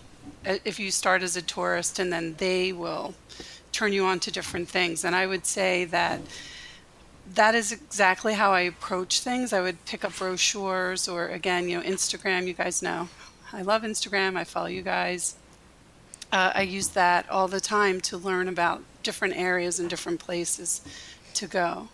uh, 0.46 0.58
if 0.64 0.80
you 0.80 0.92
start 0.92 1.22
as 1.22 1.36
a 1.36 1.42
tourist, 1.42 2.00
and 2.00 2.12
then 2.12 2.36
they 2.38 2.72
will 2.72 3.14
turn 3.74 3.92
you 3.92 4.06
on 4.06 4.20
to 4.22 4.32
different 4.32 4.70
things. 4.70 5.04
And 5.04 5.16
I 5.16 5.28
would 5.28 5.46
say 5.46 5.86
that 5.86 6.22
that 7.36 7.56
is 7.56 7.72
exactly 7.72 8.34
how 8.34 8.52
I 8.52 8.62
approach 8.62 9.20
things. 9.22 9.54
I 9.54 9.62
would 9.62 9.84
pick 9.86 10.06
up 10.06 10.16
brochures, 10.18 11.08
or 11.08 11.28
again, 11.28 11.68
you 11.68 11.78
know, 11.78 11.84
Instagram. 11.84 12.48
You 12.48 12.54
guys 12.54 12.82
know 12.82 13.10
I 13.54 13.62
love 13.62 13.84
Instagram. 13.84 14.36
I 14.36 14.44
follow 14.44 14.66
you 14.66 14.82
guys. 14.82 15.36
Uh, 16.32 16.52
I 16.56 16.64
use 16.64 16.90
that 16.90 17.30
all 17.30 17.48
the 17.48 17.60
time 17.60 18.02
to 18.02 18.18
learn 18.18 18.48
about 18.48 18.82
different 19.04 19.36
areas 19.38 19.80
and 19.80 19.88
different 19.88 20.20
places 20.20 20.82
to 21.36 21.48
go. 21.48 21.90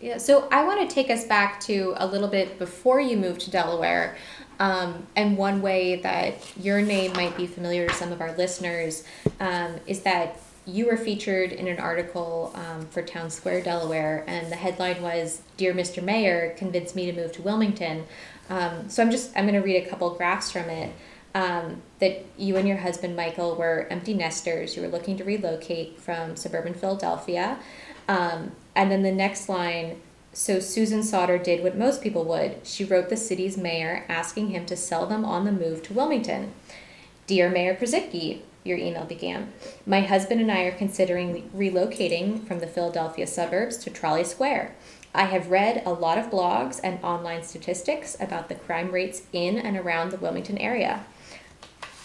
Yeah, 0.00 0.18
so 0.18 0.48
I 0.50 0.64
want 0.64 0.88
to 0.88 0.92
take 0.92 1.08
us 1.08 1.24
back 1.24 1.60
to 1.60 1.94
a 1.96 2.06
little 2.06 2.26
bit 2.26 2.58
before 2.58 3.00
you 3.00 3.16
moved 3.16 3.42
to 3.42 3.50
Delaware. 3.50 4.16
Um, 4.58 5.06
and 5.14 5.38
one 5.38 5.62
way 5.62 5.96
that 5.96 6.36
your 6.56 6.82
name 6.82 7.12
might 7.12 7.36
be 7.36 7.46
familiar 7.46 7.86
to 7.88 7.94
some 7.94 8.10
of 8.10 8.20
our 8.20 8.36
listeners 8.36 9.04
um, 9.38 9.76
is 9.86 10.02
that 10.02 10.40
you 10.66 10.86
were 10.86 10.96
featured 10.96 11.52
in 11.52 11.68
an 11.68 11.78
article 11.78 12.52
um, 12.54 12.86
for 12.86 13.02
Town 13.02 13.30
Square, 13.30 13.62
Delaware, 13.62 14.24
and 14.26 14.50
the 14.50 14.56
headline 14.56 15.02
was 15.02 15.42
"Dear 15.56 15.74
Mr. 15.74 16.02
Mayor, 16.02 16.54
convinced 16.56 16.96
me 16.96 17.10
to 17.10 17.12
move 17.12 17.32
to 17.32 17.42
Wilmington." 17.42 18.06
Um, 18.48 18.88
so 18.88 19.02
I'm 19.02 19.10
just 19.10 19.36
I'm 19.36 19.46
going 19.46 19.60
to 19.60 19.66
read 19.66 19.84
a 19.84 19.88
couple 19.88 20.10
graphs 20.14 20.50
from 20.50 20.70
it. 20.70 20.94
Um, 21.34 21.82
that 21.98 22.24
you 22.38 22.56
and 22.56 22.68
your 22.68 22.76
husband 22.76 23.16
Michael 23.16 23.56
were 23.56 23.88
empty 23.90 24.14
nesters. 24.14 24.76
You 24.76 24.82
were 24.82 24.88
looking 24.88 25.16
to 25.16 25.24
relocate 25.24 25.98
from 25.98 26.36
suburban 26.36 26.74
Philadelphia, 26.74 27.58
um, 28.08 28.52
and 28.74 28.90
then 28.90 29.02
the 29.02 29.12
next 29.12 29.48
line. 29.48 30.00
So 30.32 30.58
Susan 30.58 31.02
Sauter 31.04 31.38
did 31.38 31.62
what 31.62 31.76
most 31.76 32.02
people 32.02 32.24
would. 32.24 32.66
She 32.66 32.84
wrote 32.84 33.08
the 33.08 33.16
city's 33.16 33.56
mayor 33.56 34.04
asking 34.08 34.48
him 34.48 34.66
to 34.66 34.76
sell 34.76 35.06
them 35.06 35.24
on 35.24 35.44
the 35.44 35.52
move 35.52 35.82
to 35.84 35.92
Wilmington. 35.92 36.52
Dear 37.28 37.48
Mayor 37.48 37.74
Purzycki, 37.74 38.40
your 38.64 38.78
email 38.78 39.04
began. 39.04 39.52
My 39.86 40.00
husband 40.00 40.40
and 40.40 40.50
I 40.50 40.62
are 40.62 40.76
considering 40.76 41.50
relocating 41.54 42.46
from 42.46 42.60
the 42.60 42.66
Philadelphia 42.66 43.26
suburbs 43.26 43.76
to 43.78 43.90
Trolley 43.90 44.24
Square. 44.24 44.74
I 45.14 45.26
have 45.26 45.50
read 45.50 45.82
a 45.86 45.92
lot 45.92 46.18
of 46.18 46.30
blogs 46.30 46.80
and 46.82 46.98
online 47.04 47.44
statistics 47.44 48.16
about 48.18 48.48
the 48.48 48.56
crime 48.56 48.90
rates 48.90 49.22
in 49.32 49.58
and 49.58 49.76
around 49.76 50.10
the 50.10 50.16
Wilmington 50.16 50.58
area. 50.58 51.04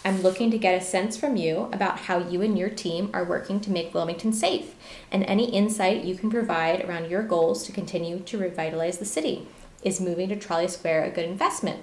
I'm 0.04 0.22
looking 0.22 0.50
to 0.50 0.58
get 0.58 0.80
a 0.80 0.84
sense 0.84 1.16
from 1.16 1.36
you 1.36 1.68
about 1.72 2.00
how 2.00 2.18
you 2.18 2.40
and 2.40 2.58
your 2.58 2.70
team 2.70 3.10
are 3.12 3.24
working 3.24 3.60
to 3.60 3.70
make 3.70 3.92
Wilmington 3.92 4.32
safe 4.32 4.74
and 5.10 5.24
any 5.24 5.50
insight 5.50 6.04
you 6.04 6.14
can 6.14 6.30
provide 6.30 6.84
around 6.84 7.10
your 7.10 7.22
goals 7.22 7.64
to 7.64 7.72
continue 7.72 8.20
to 8.20 8.38
revitalize 8.38 8.98
the 8.98 9.04
city. 9.04 9.46
Is 9.82 10.00
moving 10.00 10.28
to 10.28 10.36
Trolley 10.36 10.68
Square 10.68 11.04
a 11.04 11.10
good 11.10 11.24
investment? 11.24 11.80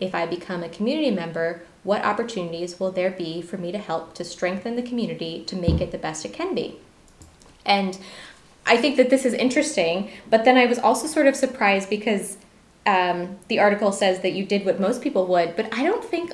If 0.00 0.14
I 0.14 0.26
become 0.26 0.62
a 0.62 0.68
community 0.68 1.10
member, 1.10 1.62
what 1.84 2.04
opportunities 2.04 2.80
will 2.80 2.90
there 2.90 3.10
be 3.10 3.40
for 3.40 3.56
me 3.56 3.70
to 3.70 3.78
help 3.78 4.14
to 4.14 4.24
strengthen 4.24 4.74
the 4.74 4.82
community 4.82 5.44
to 5.44 5.54
make 5.54 5.80
it 5.80 5.92
the 5.92 5.98
best 5.98 6.24
it 6.24 6.32
can 6.32 6.54
be? 6.54 6.78
And 7.64 7.98
I 8.66 8.76
think 8.76 8.96
that 8.96 9.10
this 9.10 9.24
is 9.24 9.34
interesting, 9.34 10.10
but 10.28 10.44
then 10.44 10.56
I 10.56 10.66
was 10.66 10.78
also 10.78 11.06
sort 11.06 11.26
of 11.26 11.36
surprised 11.36 11.90
because 11.90 12.38
um, 12.86 13.36
the 13.48 13.58
article 13.60 13.92
says 13.92 14.20
that 14.20 14.32
you 14.32 14.44
did 14.44 14.64
what 14.64 14.80
most 14.80 15.02
people 15.02 15.26
would, 15.26 15.56
but 15.56 15.72
I 15.72 15.84
don't 15.84 16.04
think 16.04 16.32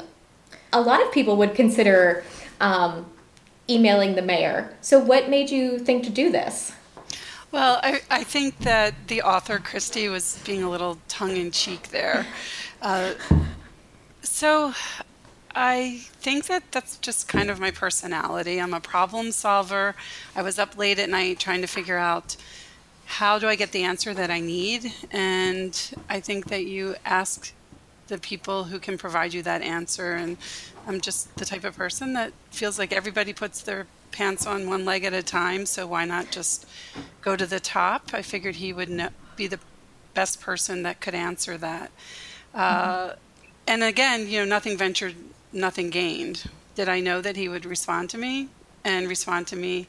a 0.73 0.81
lot 0.81 1.03
of 1.05 1.13
people 1.13 1.37
would 1.37 1.55
consider 1.55 2.25
um, 2.61 3.07
emailing 3.69 4.15
the 4.15 4.23
mayor. 4.23 4.77
So, 4.81 4.99
what 4.99 5.29
made 5.29 5.51
you 5.51 5.79
think 5.79 6.05
to 6.05 6.11
do 6.11 6.31
this? 6.31 6.73
Well, 7.53 7.81
I, 7.83 8.01
I 8.11 8.23
think 8.23 8.59
that 8.59 8.95
the 9.09 9.23
author, 9.23 9.59
Christy, 9.59 10.09
was 10.09 10.41
being 10.45 10.63
a 10.63 10.71
little 10.71 10.99
tongue 11.09 11.37
in 11.37 11.51
cheek 11.51 11.89
there. 11.89 12.27
Uh, 12.83 13.13
so, 14.23 14.73
I 15.55 16.03
think 16.13 16.47
that 16.47 16.71
that's 16.71 16.97
just 16.99 17.29
kind 17.29 17.51
of 17.51 17.59
my 17.59 17.71
personality. 17.71 18.61
I'm 18.61 18.75
a 18.75 18.81
problem 18.81 19.33
solver. 19.33 19.95
I 20.37 20.43
was 20.43 20.59
up 20.59 20.77
late 20.79 20.99
at 20.99 21.09
night 21.09 21.39
trying 21.39 21.61
to 21.61 21.67
figure 21.67 21.99
out 21.99 22.37
how 23.05 23.39
do 23.39 23.49
I 23.49 23.57
get 23.57 23.73
the 23.73 23.83
answer 23.83 24.15
that 24.15 24.31
I 24.31 24.41
need. 24.41 24.93
And 25.11 25.77
I 26.09 26.21
think 26.21 26.47
that 26.47 26.65
you 26.65 26.95
ask 27.05 27.53
the 28.07 28.19
people 28.19 28.65
who 28.65 28.79
can 28.79 28.97
provide 28.97 29.35
you 29.35 29.43
that 29.43 29.63
answer. 29.63 30.13
And 30.13 30.37
I'm 30.87 31.01
just 31.01 31.35
the 31.37 31.45
type 31.45 31.65
of 31.65 31.77
person 31.77 32.13
that 32.13 32.33
feels 32.51 32.79
like 32.79 32.93
everybody 32.93 33.33
puts 33.33 33.63
their 33.63 33.87
pants 34.13 34.47
on 34.47 34.69
one 34.69 34.85
leg 34.85 35.05
at 35.05 35.13
a 35.13 35.23
time. 35.23 35.67
So 35.67 35.87
why 35.87 36.05
not 36.05 36.31
just 36.31 36.67
go 37.21 37.37
to 37.37 37.47
the 37.47 37.61
top? 37.61 38.11
I 38.13 38.23
figured 38.23 38.57
he 38.57 38.73
would 38.73 38.89
know, 38.89 39.09
be 39.37 39.47
the 39.47 39.59
best 40.15 40.41
person 40.41 40.83
that 40.83 41.01
could 41.01 41.15
answer 41.15 41.57
that. 41.59 41.91
Uh, 42.55 43.09
mm-hmm. 43.09 43.19
and 43.67 43.83
again, 43.85 44.29
you 44.29 44.41
know, 44.41 44.45
nothing 44.45 44.77
ventured, 44.77 45.15
nothing 45.53 45.91
gained. 45.91 46.45
Did 46.75 46.89
I 46.89 47.01
know 47.01 47.21
that 47.21 47.37
he 47.37 47.49
would 47.49 47.65
respond 47.65 48.11
to 48.11 48.19
me 48.19 48.49
and 48.85 49.09
respond 49.09 49.47
to 49.49 49.57
me 49.57 49.89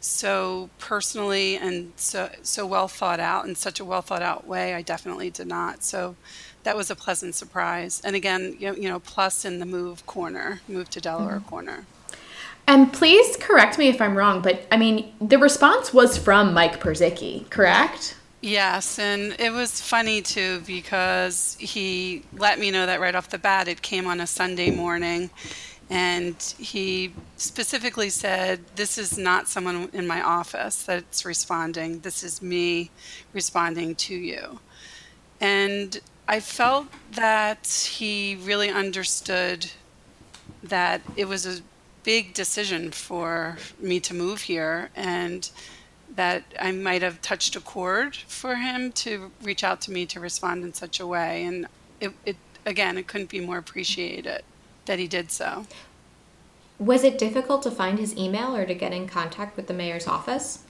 so 0.00 0.70
personally 0.78 1.56
and 1.56 1.92
so 1.96 2.30
so 2.42 2.64
well 2.64 2.86
thought 2.86 3.18
out 3.18 3.46
in 3.46 3.54
such 3.54 3.80
a 3.80 3.84
well 3.84 4.02
thought 4.02 4.22
out 4.22 4.46
way? 4.46 4.74
I 4.74 4.82
definitely 4.82 5.30
did 5.30 5.46
not. 5.46 5.82
So 5.82 6.16
that 6.64 6.76
was 6.76 6.90
a 6.90 6.96
pleasant 6.96 7.34
surprise. 7.34 8.00
And 8.04 8.16
again, 8.16 8.56
you 8.58 8.68
know, 8.68 8.76
you 8.76 8.88
know 8.88 9.00
plus 9.00 9.44
in 9.44 9.58
the 9.58 9.66
move 9.66 10.04
corner, 10.06 10.60
move 10.68 10.90
to 10.90 11.00
Delaware 11.00 11.36
mm-hmm. 11.36 11.48
corner. 11.48 11.86
And 12.66 12.92
please 12.92 13.34
correct 13.38 13.78
me 13.78 13.88
if 13.88 13.98
I'm 14.02 14.14
wrong, 14.14 14.42
but 14.42 14.66
I 14.70 14.76
mean, 14.76 15.14
the 15.22 15.38
response 15.38 15.94
was 15.94 16.18
from 16.18 16.52
Mike 16.52 16.80
Purzycki, 16.80 17.48
correct? 17.48 18.14
Yes, 18.40 18.98
and 19.00 19.34
it 19.40 19.52
was 19.52 19.80
funny 19.80 20.22
too 20.22 20.60
because 20.60 21.56
he 21.58 22.22
let 22.32 22.58
me 22.60 22.70
know 22.70 22.86
that 22.86 23.00
right 23.00 23.14
off 23.14 23.28
the 23.30 23.38
bat 23.38 23.66
it 23.66 23.82
came 23.82 24.06
on 24.06 24.20
a 24.20 24.26
Sunday 24.28 24.70
morning. 24.70 25.30
And 25.90 26.36
he 26.58 27.14
specifically 27.36 28.10
said, 28.10 28.60
This 28.76 28.96
is 28.98 29.18
not 29.18 29.48
someone 29.48 29.88
in 29.92 30.06
my 30.06 30.22
office 30.22 30.82
that's 30.84 31.24
responding. 31.24 32.00
This 32.00 32.22
is 32.22 32.40
me 32.42 32.90
responding 33.32 33.94
to 33.96 34.14
you. 34.14 34.60
And 35.40 36.00
I 36.28 36.40
felt 36.40 36.88
that 37.12 37.66
he 37.92 38.36
really 38.36 38.70
understood 38.70 39.70
that 40.62 41.02
it 41.16 41.26
was 41.26 41.46
a 41.46 41.62
big 42.04 42.34
decision 42.34 42.90
for 42.90 43.58
me 43.80 44.00
to 44.00 44.14
move 44.14 44.42
here. 44.42 44.90
And 44.96 45.50
that 46.18 46.42
I 46.58 46.72
might 46.72 47.02
have 47.02 47.22
touched 47.22 47.54
a 47.54 47.60
chord 47.60 48.16
for 48.16 48.56
him 48.56 48.90
to 48.90 49.30
reach 49.40 49.62
out 49.62 49.80
to 49.82 49.92
me 49.92 50.04
to 50.06 50.18
respond 50.18 50.64
in 50.64 50.74
such 50.74 50.98
a 50.98 51.06
way. 51.06 51.44
And 51.44 51.68
it, 52.00 52.12
it 52.26 52.36
again, 52.66 52.98
it 52.98 53.06
couldn't 53.06 53.30
be 53.30 53.38
more 53.38 53.56
appreciated 53.56 54.42
that 54.86 54.98
he 54.98 55.06
did 55.06 55.30
so. 55.30 55.66
Was 56.80 57.04
it 57.04 57.18
difficult 57.18 57.62
to 57.62 57.70
find 57.70 58.00
his 58.00 58.16
email 58.16 58.56
or 58.56 58.66
to 58.66 58.74
get 58.74 58.92
in 58.92 59.06
contact 59.06 59.56
with 59.56 59.68
the 59.68 59.74
mayor's 59.74 60.08
office? 60.08 60.64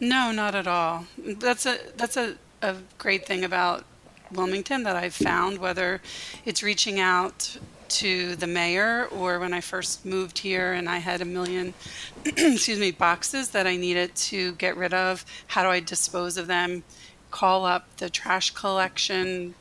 No, 0.00 0.32
not 0.32 0.54
at 0.54 0.66
all. 0.66 1.04
That's 1.18 1.66
a 1.66 1.76
that's 1.98 2.16
a, 2.16 2.36
a 2.62 2.76
great 2.96 3.26
thing 3.26 3.44
about 3.44 3.84
Wilmington 4.32 4.84
that 4.84 4.96
I've 4.96 5.14
found, 5.14 5.58
whether 5.58 6.00
it's 6.46 6.62
reaching 6.62 6.98
out 6.98 7.58
to 7.94 8.34
the 8.34 8.46
mayor 8.48 9.06
or 9.12 9.38
when 9.38 9.52
I 9.52 9.60
first 9.60 10.04
moved 10.04 10.38
here 10.38 10.72
and 10.72 10.88
I 10.88 10.98
had 10.98 11.20
a 11.20 11.24
million 11.24 11.74
excuse 12.24 12.80
me 12.80 12.90
boxes 12.90 13.50
that 13.50 13.68
I 13.68 13.76
needed 13.76 14.16
to 14.16 14.52
get 14.54 14.76
rid 14.76 14.92
of 14.92 15.24
how 15.46 15.62
do 15.62 15.68
I 15.68 15.78
dispose 15.78 16.36
of 16.36 16.48
them? 16.48 16.82
Call 17.30 17.64
up 17.64 17.96
the 17.98 18.10
trash 18.10 18.50
collection 18.50 19.54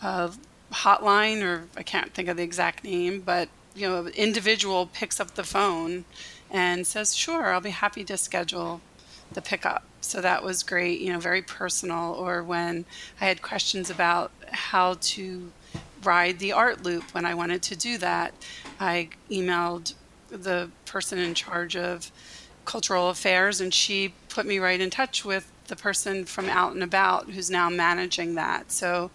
uh, 0.00 0.30
hotline 0.72 1.42
or 1.42 1.64
I 1.76 1.82
can't 1.82 2.14
think 2.14 2.28
of 2.28 2.36
the 2.36 2.44
exact 2.44 2.84
name 2.84 3.20
but 3.20 3.48
you 3.74 3.88
know 3.88 4.06
an 4.06 4.12
individual 4.12 4.86
picks 4.86 5.18
up 5.18 5.34
the 5.34 5.44
phone 5.44 6.04
and 6.48 6.86
says 6.86 7.16
sure 7.16 7.52
I'll 7.52 7.60
be 7.60 7.70
happy 7.70 8.04
to 8.04 8.16
schedule 8.16 8.80
the 9.32 9.42
pickup. 9.42 9.82
So 10.00 10.20
that 10.20 10.44
was 10.44 10.62
great 10.62 11.00
you 11.00 11.12
know 11.12 11.18
very 11.18 11.42
personal 11.42 12.12
or 12.14 12.44
when 12.44 12.84
I 13.20 13.24
had 13.24 13.42
questions 13.42 13.90
about 13.90 14.30
how 14.52 14.98
to 15.00 15.50
ride 16.06 16.38
the 16.38 16.52
art 16.52 16.82
loop 16.84 17.12
when 17.12 17.26
I 17.26 17.34
wanted 17.34 17.62
to 17.64 17.76
do 17.76 17.98
that. 17.98 18.32
I 18.80 19.10
emailed 19.30 19.94
the 20.28 20.70
person 20.84 21.18
in 21.18 21.34
charge 21.34 21.76
of 21.76 22.10
cultural 22.64 23.10
affairs, 23.10 23.60
and 23.60 23.72
she 23.74 24.14
put 24.28 24.46
me 24.46 24.58
right 24.58 24.80
in 24.80 24.90
touch 24.90 25.24
with 25.24 25.50
the 25.68 25.76
person 25.76 26.24
from 26.24 26.48
Out 26.48 26.72
and 26.72 26.82
About 26.82 27.30
who's 27.30 27.50
now 27.50 27.68
managing 27.68 28.34
that. 28.36 28.70
So 28.72 29.10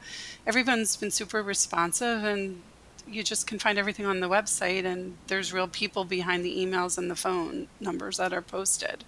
everyone's 0.46 0.96
been 0.98 1.12
super 1.12 1.42
responsive, 1.42 2.24
and 2.24 2.62
you 3.08 3.24
just 3.24 3.48
can 3.48 3.60
find 3.60 3.78
everything 3.78 4.06
on 4.06 4.20
the 4.20 4.30
website, 4.30 4.86
and 4.86 5.18
there's 5.28 5.54
real 5.54 5.68
people 5.68 6.06
behind 6.06 6.46
the 6.46 6.58
emails 6.58 6.98
and 6.98 7.10
the 7.10 7.16
phone 7.16 7.68
numbers 7.80 8.18
that 8.18 8.34
are 8.34 8.42
posted. 8.42 9.04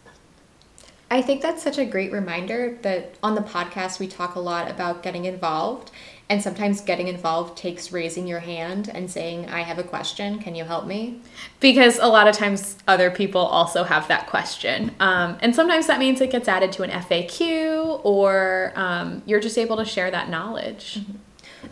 I 1.11 1.21
think 1.21 1.41
that's 1.41 1.61
such 1.61 1.77
a 1.77 1.85
great 1.85 2.11
reminder 2.11 2.77
that 2.81 3.15
on 3.21 3.35
the 3.35 3.41
podcast 3.41 3.99
we 3.99 4.07
talk 4.07 4.35
a 4.35 4.39
lot 4.39 4.69
about 4.69 5.03
getting 5.03 5.25
involved 5.25 5.91
and 6.29 6.41
sometimes 6.41 6.81
getting 6.81 7.09
involved 7.09 7.57
takes 7.57 7.91
raising 7.91 8.27
your 8.27 8.39
hand 8.39 8.89
and 8.93 9.11
saying, 9.11 9.49
I 9.49 9.61
have 9.61 9.77
a 9.77 9.83
question. 9.83 10.39
Can 10.39 10.55
you 10.55 10.63
help 10.63 10.85
me? 10.85 11.21
Because 11.59 11.99
a 11.99 12.07
lot 12.07 12.27
of 12.27 12.35
times 12.35 12.77
other 12.87 13.11
people 13.11 13.41
also 13.41 13.83
have 13.83 14.07
that 14.07 14.27
question. 14.27 14.95
Um, 14.99 15.37
and 15.41 15.53
sometimes 15.53 15.87
that 15.87 15.99
means 15.99 16.21
it 16.21 16.31
gets 16.31 16.47
added 16.47 16.71
to 16.73 16.83
an 16.83 16.91
FAQ 16.91 18.01
or 18.03 18.71
um, 18.75 19.21
you're 19.25 19.41
just 19.41 19.57
able 19.57 19.77
to 19.77 19.85
share 19.85 20.09
that 20.11 20.29
knowledge. 20.29 20.99
Mm-hmm. 21.01 21.17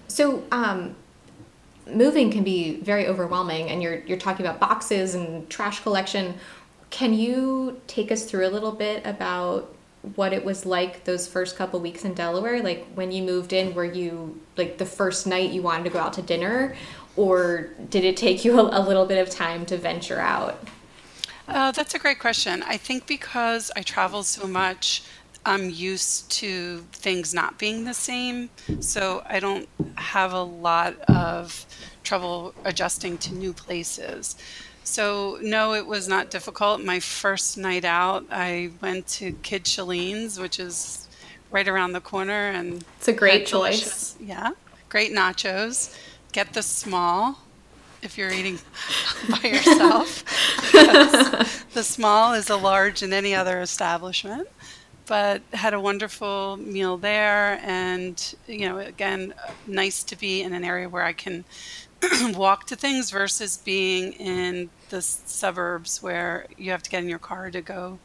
So, 0.08 0.44
um, 0.52 0.96
moving 1.88 2.32
can 2.32 2.44
be 2.44 2.80
very 2.82 3.08
overwhelming, 3.08 3.70
and 3.70 3.82
you're, 3.82 4.00
you're 4.06 4.18
talking 4.18 4.46
about 4.46 4.60
boxes 4.60 5.16
and 5.16 5.50
trash 5.50 5.82
collection. 5.82 6.36
Can 6.90 7.14
you 7.14 7.82
take 7.88 8.12
us 8.12 8.26
through 8.26 8.48
a 8.48 8.52
little 8.52 8.72
bit 8.72 9.06
about 9.06 9.74
what 10.16 10.34
it 10.34 10.44
was 10.44 10.66
like 10.66 11.04
those 11.04 11.28
first 11.28 11.56
couple 11.56 11.80
weeks 11.80 12.06
in 12.06 12.14
Delaware? 12.14 12.62
Like 12.62 12.86
when 12.94 13.12
you 13.12 13.24
moved 13.24 13.54
in, 13.54 13.74
were 13.74 13.86
you 13.86 14.40
like 14.58 14.78
the 14.78 14.86
first 14.86 15.28
night 15.28 15.52
you 15.52 15.62
wanted 15.62 15.84
to 15.86 15.90
go 15.90 16.00
out 16.00 16.14
to 16.14 16.22
dinner, 16.22 16.76
or 17.16 17.70
did 17.90 18.04
it 18.04 18.18
take 18.18 18.44
you 18.44 18.60
a, 18.60 18.80
a 18.80 18.82
little 18.82 19.06
bit 19.06 19.18
of 19.18 19.30
time 19.30 19.66
to 19.68 19.78
venture 19.78 20.20
out? 20.20 20.64
Uh, 21.48 21.72
that's 21.72 21.94
a 21.94 22.00
great 22.00 22.20
question. 22.20 22.64
I 22.64 22.78
think 22.78 23.08
because 23.08 23.72
I 23.76 23.82
travel 23.82 24.24
so 24.24 24.48
much, 24.48 25.04
I'm 25.46 25.70
used 25.70 26.32
to 26.32 26.80
things 26.94 27.34
not 27.34 27.58
being 27.58 27.84
the 27.84 27.94
same. 27.94 28.50
So 28.80 29.24
I 29.28 29.40
don't 29.40 29.68
have 29.96 30.34
a 30.34 30.42
lot 30.42 30.98
of 31.10 31.66
trouble 32.04 32.54
adjusting 32.64 33.18
to 33.20 33.34
new 33.34 33.54
places. 33.54 34.36
So, 34.84 35.38
no, 35.42 35.74
it 35.74 35.86
was 35.86 36.08
not 36.08 36.32
difficult. 36.32 36.84
My 36.84 37.00
first 37.00 37.58
night 37.58 37.86
out, 37.86 38.26
I 38.32 38.72
went 38.82 39.08
to 39.08 39.32
Kid 39.44 39.66
Shelleen's, 39.66 40.40
which 40.40 40.60
is 40.60 41.08
right 41.52 41.68
around 41.68 41.94
the 41.94 42.02
corner. 42.02 42.50
and 42.50 42.84
It's 42.98 43.08
a 43.08 43.14
great 43.14 43.46
choice. 43.46 44.16
Yeah, 44.20 44.52
great 44.90 45.12
nachos. 45.12 45.96
Get 46.32 46.54
the 46.54 46.64
small 46.64 47.40
if 48.02 48.18
you're 48.18 48.32
eating 48.32 48.60
by 49.30 49.48
yourself. 49.48 50.24
the 51.74 51.84
small 51.84 52.34
is 52.34 52.50
a 52.50 52.56
large 52.56 53.04
in 53.04 53.14
any 53.14 53.36
other 53.36 53.62
establishment. 53.62 54.48
But 55.08 55.42
had 55.52 55.74
a 55.74 55.80
wonderful 55.80 56.58
meal 56.58 56.96
there, 56.96 57.60
and 57.64 58.36
you 58.48 58.70
know, 58.70 58.78
again, 58.78 59.34
nice 59.68 60.04
to 60.04 60.16
be 60.18 60.42
in 60.42 60.54
an 60.54 60.64
area 60.64 60.88
where 60.88 61.04
I 61.04 61.12
can 61.12 61.44
walk 62.36 62.66
to 62.68 62.76
things 62.76 63.12
versus 63.12 63.58
being 63.58 64.14
in 64.14 64.70
the 64.90 65.02
suburbs 65.02 66.02
where 66.02 66.48
you 66.58 66.72
have 66.72 66.84
to 66.84 66.90
get 66.90 67.04
in 67.04 67.10
your 67.10 67.20
car 67.20 67.52
to 67.52 67.62
go 67.62 68.00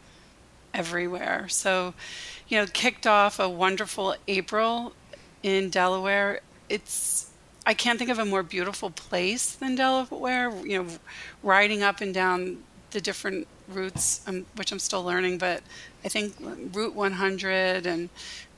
everywhere. 0.75 1.49
So, 1.49 1.95
you 2.49 2.59
know, 2.59 2.67
kicked 2.67 3.07
off 3.07 3.39
a 3.39 3.49
wonderful 3.49 4.15
April 4.29 4.93
in 5.43 5.71
Delaware. 5.71 6.41
It's 6.69 7.31
I 7.65 7.75
can't 7.75 7.99
think 7.99 8.11
of 8.11 8.19
a 8.19 8.25
more 8.25 8.45
beautiful 8.45 8.91
place 8.91 9.53
than 9.53 9.75
Delaware. 9.75 10.55
You 10.65 10.85
know, 10.85 10.89
riding 11.43 11.83
up 11.83 12.01
and 12.01 12.15
down 12.15 12.59
the 12.91 13.01
different 13.01 13.47
routes, 13.69 14.21
um, 14.29 14.47
which 14.55 14.71
I'm 14.73 14.79
still 14.79 15.03
learning, 15.03 15.39
but 15.39 15.63
I 16.05 16.09
think 16.09 16.35
Route 16.73 16.95
100 16.95 17.85
and 17.85 18.09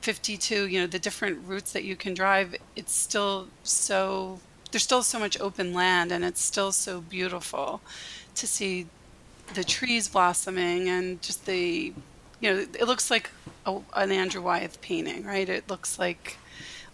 52, 0.01 0.67
you 0.67 0.79
know, 0.79 0.87
the 0.87 0.99
different 0.99 1.39
routes 1.47 1.73
that 1.73 1.83
you 1.83 1.95
can 1.95 2.13
drive, 2.13 2.55
it's 2.75 2.93
still 2.93 3.47
so 3.63 4.39
there's 4.71 4.83
still 4.83 5.03
so 5.03 5.19
much 5.19 5.39
open 5.39 5.73
land 5.73 6.11
and 6.11 6.23
it's 6.23 6.41
still 6.43 6.71
so 6.71 7.01
beautiful 7.01 7.81
to 8.35 8.47
see 8.47 8.87
the 9.53 9.63
trees 9.63 10.07
blossoming 10.07 10.87
and 10.87 11.21
just 11.21 11.45
the 11.45 11.93
you 12.39 12.53
know 12.53 12.59
it 12.59 12.87
looks 12.87 13.09
like 13.09 13.31
a, 13.65 13.79
an 13.95 14.11
andrew 14.11 14.41
wyeth 14.41 14.79
painting 14.81 15.25
right? 15.25 15.49
It 15.49 15.69
looks 15.69 15.97
like 15.97 16.37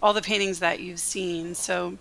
all 0.01 0.13
the 0.13 0.21
paintings 0.21 0.59
that 0.59 0.79
you've 0.79 0.99
seen. 0.99 1.55
So 1.55 1.97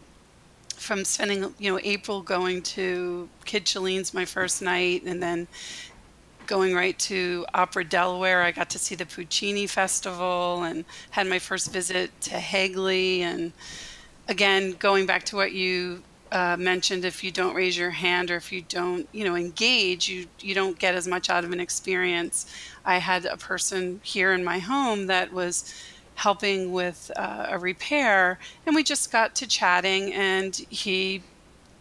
from 0.76 1.04
spending 1.04 1.54
you 1.58 1.72
know 1.72 1.78
april 1.82 2.20
going 2.20 2.60
to 2.60 3.28
kid 3.44 3.64
shelleen's 3.64 4.12
my 4.12 4.24
first 4.24 4.60
night 4.60 5.02
and 5.04 5.22
then 5.22 5.46
going 6.46 6.74
right 6.74 6.98
to 6.98 7.46
opera 7.54 7.84
delaware 7.84 8.42
i 8.42 8.50
got 8.50 8.68
to 8.68 8.78
see 8.78 8.94
the 8.94 9.06
puccini 9.06 9.66
festival 9.66 10.62
and 10.62 10.84
had 11.10 11.26
my 11.26 11.38
first 11.38 11.72
visit 11.72 12.10
to 12.20 12.38
hagley 12.38 13.22
and 13.22 13.52
again, 14.28 14.72
going 14.78 15.06
back 15.06 15.24
to 15.24 15.37
what 15.37 15.52
you 15.52 16.02
uh, 16.32 16.56
mentioned, 16.58 17.04
if 17.04 17.22
you 17.22 17.30
don't 17.30 17.54
raise 17.54 17.76
your 17.76 17.90
hand 17.90 18.30
or 18.30 18.37
if 18.37 18.50
you 18.50 18.62
don't, 18.62 19.08
you 19.12 19.24
know, 19.24 19.37
engage, 19.37 20.08
you 20.08 20.26
you 20.40 20.54
don't 20.54 20.78
get 20.78 20.94
as 20.94 21.06
much 21.06 21.30
out 21.30 21.44
of 21.44 21.52
an 21.52 21.60
experience. 21.60 22.52
I 22.84 22.98
had 22.98 23.24
a 23.24 23.37
person 23.37 24.00
here 24.02 24.32
in 24.32 24.42
my 24.42 24.58
home 24.58 25.06
that 25.06 25.32
was 25.32 25.74
helping 26.16 26.72
with 26.72 27.10
uh, 27.16 27.46
a 27.50 27.58
repair, 27.58 28.38
and 28.66 28.74
we 28.74 28.82
just 28.82 29.12
got 29.12 29.34
to 29.37 29.46
chatting, 29.46 30.12
and 30.12 30.56
he 30.70 31.22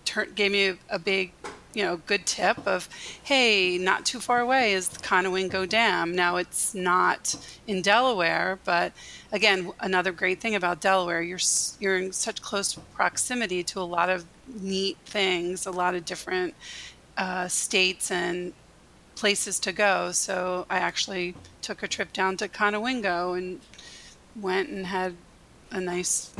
tur- 0.06 0.25
gave 0.25 0.51
me 0.51 0.69
a, 0.69 0.77
a 0.89 0.99
big 0.99 1.32
you 1.73 1.83
know 1.83 1.97
good 1.97 2.25
tip 2.25 2.65
of 2.67 2.88
hey 3.23 3.77
not 3.77 4.05
too 4.05 4.19
far 4.19 4.39
away 4.39 4.73
is 4.73 4.89
the 4.89 4.99
conowingo 4.99 5.67
dam. 5.67 6.15
Now 6.15 6.38
it's 6.38 6.73
not 6.73 7.36
in 7.67 7.81
delaware 7.81 8.59
but 8.63 8.93
again 9.31 9.71
another 9.79 10.12
great 10.12 10.39
thing 10.39 10.55
about 10.55 10.81
delaware 10.81 11.21
you're 11.21 11.39
you're 11.79 11.97
in 11.97 12.12
such 12.12 12.41
close 12.41 12.73
proximity 12.93 13.63
to 13.63 13.79
a 13.79 13.81
lot 13.81 14.09
of 14.09 14.25
neat 14.62 14.97
things 15.05 15.65
a 15.65 15.71
lot 15.71 15.95
of 15.95 16.05
different 16.05 16.53
uh, 17.17 17.47
states 17.47 18.12
and 18.12 18.53
places 19.15 19.59
to 19.59 19.71
go. 19.71 20.12
So 20.12 20.65
i 20.69 20.77
actually 20.77 21.36
took 21.62 21.83
a 21.83 21.88
trip 21.88 22.13
down 22.13 22.38
to 22.38 22.47
conowingo 22.47 23.38
and 23.38 23.59
went 24.36 24.69
and 24.69 24.86
had 24.88 25.15
a 25.71 25.79
nice 25.79 26.33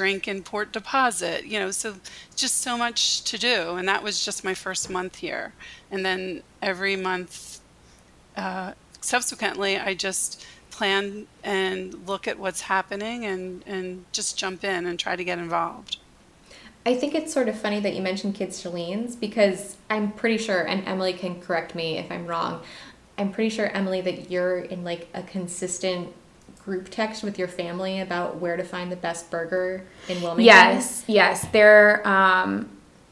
drink 0.00 0.26
in 0.26 0.42
Port 0.42 0.72
Deposit, 0.72 1.44
you 1.44 1.58
know, 1.58 1.70
so 1.70 1.96
just 2.34 2.62
so 2.62 2.78
much 2.78 3.22
to 3.24 3.36
do. 3.36 3.76
And 3.76 3.86
that 3.86 4.02
was 4.02 4.24
just 4.24 4.42
my 4.42 4.54
first 4.54 4.88
month 4.88 5.16
here. 5.16 5.52
And 5.90 6.06
then 6.06 6.42
every 6.62 6.96
month 6.96 7.60
uh, 8.34 8.72
subsequently, 9.02 9.76
I 9.76 9.92
just 9.92 10.46
plan 10.70 11.26
and 11.44 12.08
look 12.08 12.26
at 12.26 12.38
what's 12.38 12.62
happening 12.62 13.26
and, 13.26 13.62
and 13.66 14.06
just 14.10 14.38
jump 14.38 14.64
in 14.64 14.86
and 14.86 14.98
try 14.98 15.16
to 15.16 15.24
get 15.24 15.38
involved. 15.38 15.98
I 16.86 16.94
think 16.94 17.14
it's 17.14 17.30
sort 17.30 17.50
of 17.50 17.60
funny 17.60 17.80
that 17.80 17.94
you 17.94 18.00
mentioned 18.00 18.34
Kids 18.34 18.62
Shelleen's 18.62 19.16
because 19.16 19.76
I'm 19.90 20.12
pretty 20.12 20.38
sure, 20.38 20.62
and 20.62 20.82
Emily 20.88 21.12
can 21.12 21.42
correct 21.42 21.74
me 21.74 21.98
if 21.98 22.10
I'm 22.10 22.26
wrong, 22.26 22.62
I'm 23.18 23.32
pretty 23.32 23.50
sure, 23.50 23.66
Emily, 23.66 24.00
that 24.00 24.30
you're 24.30 24.60
in 24.60 24.82
like 24.82 25.08
a 25.12 25.22
consistent 25.22 26.14
group 26.64 26.88
text 26.90 27.22
with 27.22 27.38
your 27.38 27.48
family 27.48 28.00
about 28.00 28.36
where 28.36 28.56
to 28.56 28.64
find 28.64 28.92
the 28.92 28.96
best 28.96 29.30
burger 29.30 29.84
in 30.08 30.20
Wilmington? 30.22 30.44
Yes, 30.44 31.04
yes. 31.06 31.46
They're 31.48 32.06
um, 32.06 32.68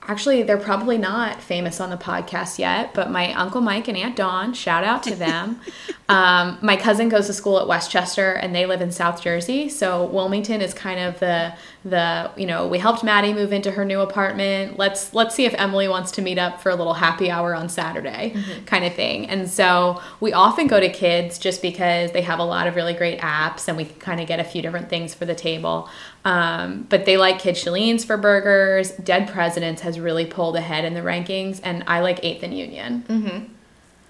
actually 0.08 0.42
they're 0.42 0.56
probably 0.56 0.98
not 0.98 1.40
famous 1.40 1.80
on 1.80 1.90
the 1.90 1.96
podcast 1.96 2.58
yet, 2.58 2.94
but 2.94 3.10
my 3.10 3.32
uncle 3.34 3.60
Mike 3.60 3.88
and 3.88 3.96
Aunt 3.96 4.16
Dawn, 4.16 4.54
shout 4.54 4.82
out 4.82 5.02
to 5.04 5.14
them. 5.14 5.60
um, 6.08 6.58
my 6.62 6.76
cousin 6.76 7.08
goes 7.08 7.26
to 7.26 7.32
school 7.32 7.60
at 7.60 7.68
West 7.68 7.90
Chester, 7.90 8.32
and 8.32 8.54
they 8.54 8.66
live 8.66 8.80
in 8.80 8.90
South 8.90 9.22
Jersey, 9.22 9.68
so 9.68 10.06
Wilmington 10.06 10.60
is 10.60 10.72
kind 10.74 10.98
of 10.98 11.20
the 11.20 11.54
the 11.84 12.30
you 12.36 12.46
know 12.46 12.66
we 12.66 12.78
helped 12.78 13.04
Maddie 13.04 13.32
move 13.32 13.52
into 13.52 13.70
her 13.70 13.84
new 13.84 14.00
apartment. 14.00 14.78
Let's 14.78 15.14
let's 15.14 15.34
see 15.34 15.44
if 15.44 15.54
Emily 15.54 15.88
wants 15.88 16.10
to 16.12 16.22
meet 16.22 16.38
up 16.38 16.60
for 16.60 16.70
a 16.70 16.74
little 16.74 16.94
happy 16.94 17.30
hour 17.30 17.54
on 17.54 17.68
Saturday, 17.68 18.32
mm-hmm. 18.34 18.64
kind 18.64 18.84
of 18.84 18.94
thing. 18.94 19.26
And 19.28 19.48
so 19.48 20.00
we 20.20 20.32
often 20.32 20.66
go 20.66 20.80
to 20.80 20.88
kids 20.88 21.38
just 21.38 21.62
because 21.62 22.12
they 22.12 22.22
have 22.22 22.38
a 22.38 22.44
lot 22.44 22.66
of 22.66 22.74
really 22.74 22.94
great 22.94 23.20
apps, 23.20 23.68
and 23.68 23.76
we 23.76 23.84
kind 23.84 24.20
of 24.20 24.26
get 24.26 24.40
a 24.40 24.44
few 24.44 24.62
different 24.62 24.88
things 24.88 25.14
for 25.14 25.24
the 25.24 25.34
table. 25.34 25.88
Um, 26.24 26.86
but 26.88 27.04
they 27.04 27.16
like 27.16 27.38
Kid 27.38 27.54
Shelleen's 27.54 28.04
for 28.04 28.16
burgers. 28.16 28.90
Dead 28.92 29.28
Presidents 29.28 29.82
has 29.82 30.00
really 30.00 30.26
pulled 30.26 30.56
ahead 30.56 30.84
in 30.84 30.94
the 30.94 31.00
rankings, 31.00 31.60
and 31.62 31.84
I 31.86 32.00
like 32.00 32.24
Eighth 32.24 32.42
and 32.42 32.56
Union. 32.56 33.04
Mm-hmm. 33.08 33.54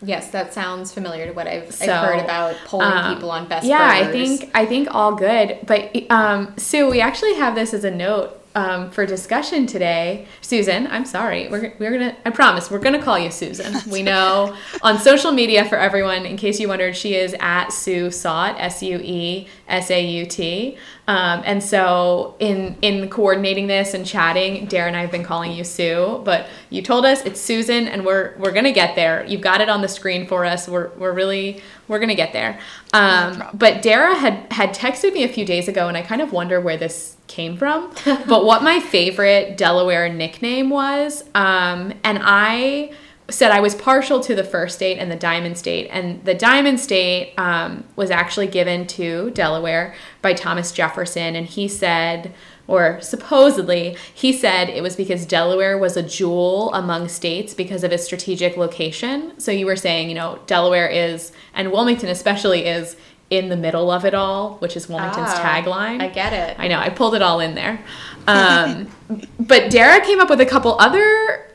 Yes, 0.00 0.30
that 0.30 0.54
sounds 0.54 0.92
familiar 0.92 1.26
to 1.26 1.32
what 1.32 1.46
I've, 1.48 1.74
so, 1.74 1.92
I've 1.92 2.14
heard 2.14 2.24
about 2.24 2.56
polling 2.64 2.86
um, 2.86 3.14
people 3.14 3.30
on 3.30 3.48
best. 3.48 3.66
Yeah, 3.66 4.04
burgers. 4.04 4.08
I 4.08 4.12
think 4.12 4.50
I 4.54 4.66
think 4.66 4.94
all 4.94 5.14
good. 5.14 5.58
But 5.66 6.10
um, 6.10 6.54
Sue, 6.56 6.88
we 6.88 7.00
actually 7.00 7.34
have 7.34 7.54
this 7.54 7.74
as 7.74 7.84
a 7.84 7.90
note 7.90 8.40
um, 8.58 8.90
for 8.90 9.06
discussion 9.06 9.66
today. 9.66 10.26
Susan, 10.40 10.88
I'm 10.88 11.04
sorry. 11.04 11.46
We're, 11.48 11.74
we're 11.78 11.92
gonna. 11.92 12.16
I 12.24 12.30
promise 12.30 12.72
we're 12.72 12.80
gonna 12.80 13.00
call 13.00 13.16
you 13.16 13.30
Susan. 13.30 13.76
we 13.90 14.02
know 14.02 14.56
on 14.82 14.98
social 14.98 15.30
media 15.30 15.64
for 15.64 15.76
everyone. 15.76 16.26
In 16.26 16.36
case 16.36 16.58
you 16.58 16.66
wondered, 16.66 16.96
she 16.96 17.14
is 17.14 17.36
at 17.38 17.68
Sue 17.68 18.10
Saut 18.10 18.56
S 18.58 18.82
U 18.82 18.98
E 19.00 19.46
S 19.68 19.92
A 19.92 20.04
U 20.04 20.26
T. 20.26 20.76
Um, 21.06 21.42
and 21.44 21.62
so 21.62 22.34
in 22.40 22.76
in 22.82 23.08
coordinating 23.08 23.68
this 23.68 23.94
and 23.94 24.04
chatting, 24.04 24.66
Dara 24.66 24.88
and 24.88 24.96
I 24.96 25.02
have 25.02 25.12
been 25.12 25.24
calling 25.24 25.52
you 25.52 25.62
Sue, 25.62 26.20
but 26.24 26.48
you 26.68 26.82
told 26.82 27.06
us 27.06 27.24
it's 27.24 27.40
Susan, 27.40 27.86
and 27.86 28.04
we're 28.04 28.34
we're 28.38 28.52
gonna 28.52 28.72
get 28.72 28.96
there. 28.96 29.24
You've 29.24 29.40
got 29.40 29.60
it 29.60 29.68
on 29.68 29.82
the 29.82 29.88
screen 29.88 30.26
for 30.26 30.44
us. 30.44 30.66
We're 30.66 30.88
we're 30.98 31.12
really 31.12 31.62
we're 31.86 32.00
gonna 32.00 32.16
get 32.16 32.32
there. 32.32 32.58
Um, 32.92 33.38
no 33.38 33.50
but 33.54 33.82
Dara 33.82 34.16
had 34.16 34.52
had 34.52 34.74
texted 34.74 35.12
me 35.12 35.22
a 35.22 35.28
few 35.28 35.44
days 35.44 35.68
ago, 35.68 35.86
and 35.86 35.96
I 35.96 36.02
kind 36.02 36.20
of 36.20 36.32
wonder 36.32 36.60
where 36.60 36.76
this 36.76 37.17
came 37.28 37.56
from. 37.56 37.92
but 38.04 38.44
what 38.44 38.62
my 38.62 38.80
favorite 38.80 39.56
Delaware 39.56 40.08
nickname 40.08 40.70
was, 40.70 41.24
um, 41.34 41.92
and 42.02 42.18
I 42.22 42.92
said 43.30 43.50
I 43.50 43.60
was 43.60 43.74
partial 43.74 44.20
to 44.20 44.34
the 44.34 44.44
first 44.44 44.76
state 44.76 44.98
and 44.98 45.10
the 45.10 45.16
Diamond 45.16 45.58
State, 45.58 45.88
and 45.90 46.24
the 46.24 46.34
Diamond 46.34 46.80
State 46.80 47.34
um, 47.36 47.84
was 47.94 48.10
actually 48.10 48.46
given 48.46 48.86
to 48.88 49.30
Delaware 49.30 49.94
by 50.22 50.32
Thomas 50.32 50.72
Jefferson, 50.72 51.36
and 51.36 51.46
he 51.46 51.68
said, 51.68 52.32
or 52.66 53.00
supposedly, 53.00 53.96
he 54.12 54.32
said 54.32 54.68
it 54.68 54.82
was 54.82 54.94
because 54.94 55.24
Delaware 55.24 55.78
was 55.78 55.96
a 55.96 56.02
jewel 56.02 56.72
among 56.74 57.08
states 57.08 57.54
because 57.54 57.82
of 57.82 57.92
its 57.92 58.04
strategic 58.04 58.58
location. 58.58 59.38
So 59.40 59.50
you 59.50 59.64
were 59.64 59.76
saying, 59.76 60.10
you 60.10 60.14
know, 60.14 60.38
Delaware 60.46 60.86
is, 60.86 61.32
and 61.54 61.72
Wilmington 61.72 62.10
especially 62.10 62.66
is 62.66 62.96
in 63.30 63.48
the 63.48 63.56
middle 63.56 63.90
of 63.90 64.04
it 64.04 64.14
all, 64.14 64.56
which 64.56 64.76
is 64.76 64.88
Wilmington's 64.88 65.28
ah, 65.30 65.42
tagline. 65.42 66.00
I 66.00 66.08
get 66.08 66.32
it. 66.32 66.58
I 66.58 66.68
know, 66.68 66.78
I 66.78 66.88
pulled 66.88 67.14
it 67.14 67.22
all 67.22 67.40
in 67.40 67.54
there. 67.54 67.82
Um, 68.26 68.88
but 69.40 69.70
Dara 69.70 70.04
came 70.04 70.20
up 70.20 70.30
with 70.30 70.40
a 70.40 70.46
couple 70.46 70.76
other 70.78 71.47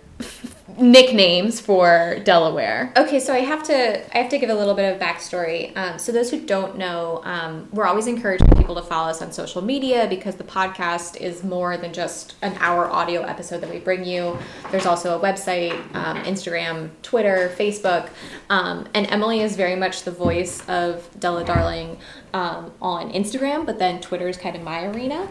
nicknames 0.78 1.60
for 1.60 2.20
Delaware. 2.24 2.92
Okay, 2.98 3.20
so 3.20 3.34
I 3.34 3.40
have 3.40 3.64
to 3.64 4.16
I 4.16 4.22
have 4.22 4.30
to 4.30 4.38
give 4.38 4.50
a 4.50 4.54
little 4.54 4.74
bit 4.74 4.94
of 4.94 5.00
backstory. 5.00 5.76
Um, 5.76 6.00
so 6.00 6.12
those 6.12 6.32
who 6.32 6.40
don't 6.46 6.78
know, 6.78 7.22
um, 7.24 7.68
we're 7.72 7.86
always 7.86 8.08
encouraging 8.08 8.48
people 8.56 8.76
to 8.76 8.82
follow 8.82 9.10
us 9.10 9.22
on 9.22 9.32
social 9.32 9.62
media 9.62 10.08
because 10.10 10.36
the 10.36 10.44
podcast 10.44 11.18
is 11.18 11.44
more 11.44 11.78
than 11.78 11.94
just 11.94 12.36
an 12.42 12.56
hour 12.60 12.90
audio 12.90 13.22
episode 13.22 13.62
that 13.62 13.70
we 13.70 13.80
bring 13.80 14.04
you. 14.06 14.38
There's 14.72 14.86
also 14.86 15.18
a 15.18 15.22
website, 15.22 15.74
um, 15.96 16.18
Instagram, 16.24 16.90
Twitter, 17.02 17.54
Facebook, 17.58 18.10
um, 18.50 18.88
and 18.94 19.08
Emily 19.08 19.42
is 19.42 19.56
very 19.56 19.76
much 19.76 20.04
the 20.04 20.12
voice 20.12 20.68
of 20.68 21.08
Della 21.20 21.44
Darling 21.44 21.98
um, 22.34 22.72
on 22.82 23.12
Instagram, 23.12 23.66
but 23.66 23.80
then 23.80 24.02
Twitter 24.02 24.28
is 24.28 24.38
kind 24.38 24.56
of 24.56 24.64
my 24.64 24.86
arena, 24.86 25.28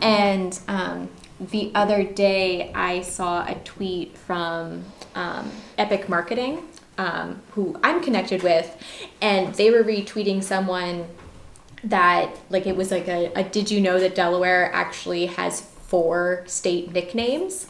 and 0.00 0.58
um, 0.68 1.08
the 1.40 1.72
other 1.74 2.04
day 2.04 2.72
I 2.74 3.02
saw 3.02 3.44
a 3.46 3.54
tweet 3.64 4.16
from 4.16 4.84
um, 5.14 5.50
Epic 5.78 6.08
Marketing, 6.08 6.62
um, 6.98 7.42
who 7.52 7.78
I'm 7.82 8.02
connected 8.02 8.42
with, 8.42 8.76
and 9.20 9.54
they 9.54 9.70
were 9.70 9.82
retweeting 9.82 10.42
someone 10.42 11.06
that 11.82 12.34
like 12.50 12.66
it 12.66 12.76
was 12.76 12.90
like 12.90 13.08
a, 13.08 13.32
a 13.34 13.44
did 13.44 13.70
you 13.70 13.80
know 13.80 13.98
that 14.00 14.14
Delaware 14.14 14.72
actually 14.72 15.26
has 15.26 15.60
four 15.60 16.44
state 16.46 16.92
nicknames? 16.92 17.66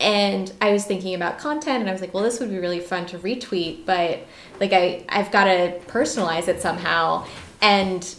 And 0.00 0.52
i 0.60 0.70
was 0.72 0.84
thinking 0.84 1.14
about 1.14 1.38
content 1.38 1.80
and 1.80 1.88
i 1.88 1.92
was 1.92 2.00
like 2.00 2.14
well 2.14 2.22
this 2.22 2.38
would 2.38 2.50
be 2.50 2.58
really 2.58 2.78
fun 2.80 3.06
to 3.06 3.18
retweet 3.18 3.84
but 3.84 4.20
like 4.60 4.72
i 4.72 5.04
i've 5.08 5.32
got 5.32 5.44
to 5.44 5.78
personalize 5.88 6.48
it 6.48 6.60
somehow. 6.60 7.26
And 7.60 8.14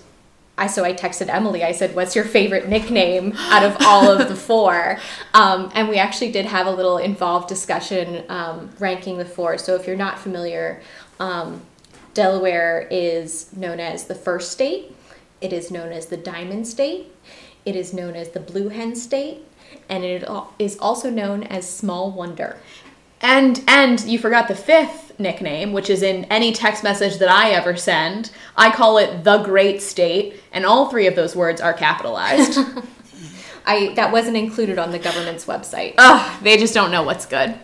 I 0.58 0.68
so 0.68 0.84
I 0.84 0.94
texted 0.94 1.30
Emily. 1.30 1.64
I 1.64 1.72
said, 1.72 1.96
"What's 1.96 2.16
your 2.16 2.26
favorite 2.26 2.68
nickname 2.68 3.34
out 3.38 3.64
of 3.64 3.78
all 3.82 4.10
of 4.10 4.28
the 4.28 4.36
four? 4.36 5.00
Um, 5.34 5.72
and 5.76 5.88
we 5.88 5.98
actually 5.98 6.32
did 6.32 6.46
have 6.46 6.66
a 6.66 6.72
little 6.72 6.98
involved 6.98 7.48
discussion 7.48 8.24
um, 8.28 8.72
ranking 8.80 9.20
the 9.20 9.26
four. 9.26 9.60
So 9.60 9.76
if 9.76 9.86
you're 9.86 9.96
not 9.96 10.18
familiar, 10.18 10.82
um, 11.20 11.62
Delaware 12.16 12.88
is 12.90 13.56
known 13.56 13.80
as 13.80 14.06
the 14.06 14.16
first 14.16 14.52
state. 14.52 14.96
It 15.42 15.54
is 15.54 15.70
known 15.70 15.92
as 15.92 16.08
the 16.08 16.18
Diamond 16.18 16.68
State. 16.68 17.14
It 17.66 17.76
is 17.76 17.94
known 17.94 18.16
as 18.16 18.30
the 18.30 18.40
Blue 18.40 18.70
Hen 18.70 18.96
State, 18.96 19.46
and 19.88 20.04
it 20.04 20.28
is 20.58 20.80
also 20.80 21.12
known 21.12 21.44
as 21.44 21.70
Small 21.70 22.12
Wonder. 22.12 22.58
And 23.22 23.64
and 23.68 24.00
you 24.06 24.20
forgot 24.20 24.48
the 24.48 24.56
fifth 24.56 25.20
nickname, 25.20 25.74
which 25.74 25.90
is 25.90 26.04
in 26.04 26.26
any 26.26 26.54
text 26.54 26.84
message 26.84 27.18
that 27.18 27.30
I 27.30 27.52
ever 27.52 27.76
send. 27.76 28.32
I 28.56 28.72
call 28.72 28.98
it 28.98 29.24
the 29.24 29.40
Great 29.40 29.82
State, 29.82 30.42
and 30.52 30.66
all 30.66 30.90
three 30.90 31.08
of 31.08 31.16
those 31.16 31.36
words 31.36 31.60
are 31.60 31.74
capitalized. 31.74 32.60
I 33.66 33.94
that 33.96 34.12
wasn't 34.12 34.38
included 34.38 34.78
on 34.78 34.92
the 34.92 35.00
government's 35.00 35.46
website. 35.46 35.96
Ugh, 35.98 36.44
they 36.44 36.58
just 36.58 36.74
don't 36.74 36.92
know 36.92 37.04
what's 37.04 37.26
good. 37.26 37.58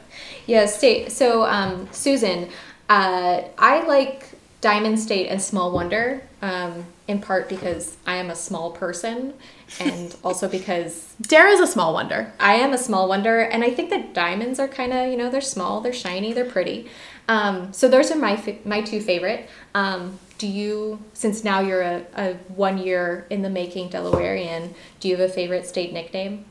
Yeah, 0.45 0.65
state. 0.65 1.11
So, 1.11 1.45
um, 1.45 1.87
Susan, 1.91 2.49
uh, 2.89 3.43
I 3.57 3.85
like 3.87 4.27
Diamond 4.59 4.99
State 4.99 5.27
and 5.27 5.41
Small 5.41 5.71
Wonder, 5.71 6.21
um, 6.41 6.85
in 7.07 7.21
part 7.21 7.47
because 7.47 7.95
I 8.05 8.15
am 8.15 8.29
a 8.29 8.35
small 8.35 8.71
person, 8.71 9.33
and 9.79 10.15
also 10.23 10.47
because 10.47 11.13
Dara's 11.21 11.59
a 11.59 11.67
small 11.67 11.93
wonder. 11.93 12.33
I 12.39 12.55
am 12.55 12.73
a 12.73 12.77
small 12.77 13.07
wonder, 13.07 13.39
and 13.39 13.63
I 13.63 13.69
think 13.69 13.89
that 13.89 14.13
diamonds 14.13 14.59
are 14.59 14.67
kind 14.67 14.93
of 14.93 15.09
you 15.09 15.17
know 15.17 15.29
they're 15.29 15.41
small, 15.41 15.81
they're 15.81 15.93
shiny, 15.93 16.33
they're 16.33 16.45
pretty. 16.45 16.89
Um, 17.27 17.71
so 17.73 17.87
those 17.87 18.11
are 18.11 18.17
my 18.17 18.59
my 18.65 18.81
two 18.81 19.01
favorite. 19.01 19.49
Um, 19.73 20.19
do 20.37 20.47
you, 20.47 20.99
since 21.13 21.43
now 21.43 21.61
you're 21.61 21.81
a, 21.81 22.05
a 22.15 22.33
one 22.49 22.77
year 22.77 23.25
in 23.29 23.43
the 23.43 23.49
making 23.49 23.89
Delawarean, 23.89 24.73
do 24.99 25.07
you 25.07 25.15
have 25.15 25.29
a 25.29 25.31
favorite 25.31 25.65
state 25.65 25.93
nickname? 25.93 26.43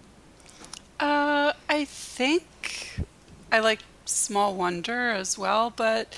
Uh, 0.98 1.52
I 1.68 1.84
think 1.84 3.02
I 3.50 3.58
like 3.58 3.80
Small 4.06 4.54
Wonder 4.54 5.10
as 5.10 5.36
well, 5.36 5.70
but 5.76 6.16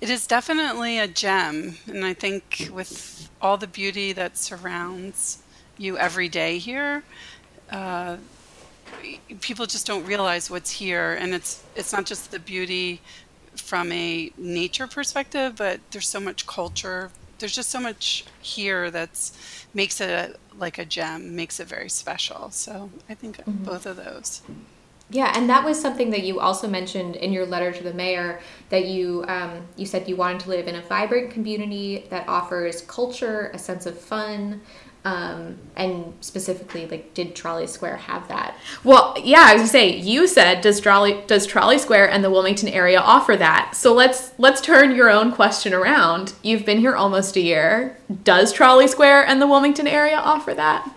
it 0.00 0.08
is 0.08 0.26
definitely 0.26 0.98
a 0.98 1.08
gem. 1.08 1.78
And 1.86 2.04
I 2.04 2.14
think 2.14 2.70
with 2.72 3.28
all 3.40 3.56
the 3.56 3.66
beauty 3.66 4.12
that 4.12 4.36
surrounds 4.36 5.42
you 5.78 5.98
every 5.98 6.28
day 6.28 6.58
here, 6.58 7.02
uh, 7.70 8.16
people 9.40 9.66
just 9.66 9.86
don't 9.86 10.04
realize 10.04 10.50
what's 10.50 10.70
here. 10.70 11.14
And 11.14 11.34
it's, 11.34 11.62
it's 11.74 11.92
not 11.92 12.06
just 12.06 12.30
the 12.30 12.38
beauty 12.38 13.00
from 13.54 13.90
a 13.92 14.30
nature 14.36 14.86
perspective, 14.86 15.54
but 15.56 15.80
there's 15.90 16.08
so 16.08 16.20
much 16.20 16.46
culture. 16.46 17.10
There's 17.38 17.54
just 17.54 17.70
so 17.70 17.80
much 17.80 18.24
here 18.40 18.90
that's 18.90 19.66
makes 19.74 20.00
it 20.00 20.08
a, 20.08 20.36
like 20.56 20.78
a 20.78 20.84
gem, 20.84 21.36
makes 21.36 21.60
it 21.60 21.68
very 21.68 21.90
special. 21.90 22.50
So 22.50 22.90
I 23.08 23.14
think 23.14 23.38
mm-hmm. 23.38 23.64
both 23.64 23.86
of 23.86 23.96
those. 23.96 24.42
Yeah, 25.08 25.32
and 25.36 25.48
that 25.50 25.64
was 25.64 25.80
something 25.80 26.10
that 26.10 26.24
you 26.24 26.40
also 26.40 26.66
mentioned 26.66 27.14
in 27.14 27.32
your 27.32 27.46
letter 27.46 27.70
to 27.70 27.82
the 27.84 27.94
mayor 27.94 28.40
that 28.70 28.86
you 28.86 29.24
um, 29.28 29.64
you 29.76 29.86
said 29.86 30.08
you 30.08 30.16
wanted 30.16 30.40
to 30.40 30.48
live 30.48 30.66
in 30.66 30.74
a 30.74 30.82
vibrant 30.82 31.30
community 31.30 32.06
that 32.10 32.28
offers 32.28 32.82
culture, 32.82 33.52
a 33.54 33.58
sense 33.58 33.86
of 33.86 33.96
fun, 33.96 34.60
um, 35.06 35.56
and 35.76 36.14
specifically, 36.20 36.88
like, 36.88 37.14
did 37.14 37.36
Trolley 37.36 37.68
Square 37.68 37.98
have 37.98 38.26
that? 38.26 38.56
Well, 38.82 39.14
yeah, 39.22 39.44
I 39.46 39.52
was 39.52 39.60
gonna 39.60 39.68
say 39.68 39.96
you 39.96 40.26
said 40.26 40.62
does 40.62 40.80
Trolley 40.80 41.22
does 41.28 41.46
Trolley 41.46 41.78
Square 41.78 42.10
and 42.10 42.24
the 42.24 42.30
Wilmington 42.30 42.68
area 42.68 42.98
offer 42.98 43.36
that? 43.36 43.76
So 43.76 43.94
let's 43.94 44.32
let's 44.36 44.60
turn 44.60 44.96
your 44.96 45.08
own 45.08 45.30
question 45.30 45.72
around. 45.72 46.32
You've 46.42 46.66
been 46.66 46.78
here 46.78 46.96
almost 46.96 47.36
a 47.36 47.40
year. 47.40 47.96
Does 48.24 48.52
Trolley 48.52 48.88
Square 48.88 49.28
and 49.28 49.40
the 49.40 49.46
Wilmington 49.46 49.86
area 49.86 50.16
offer 50.16 50.54
that? 50.54 50.92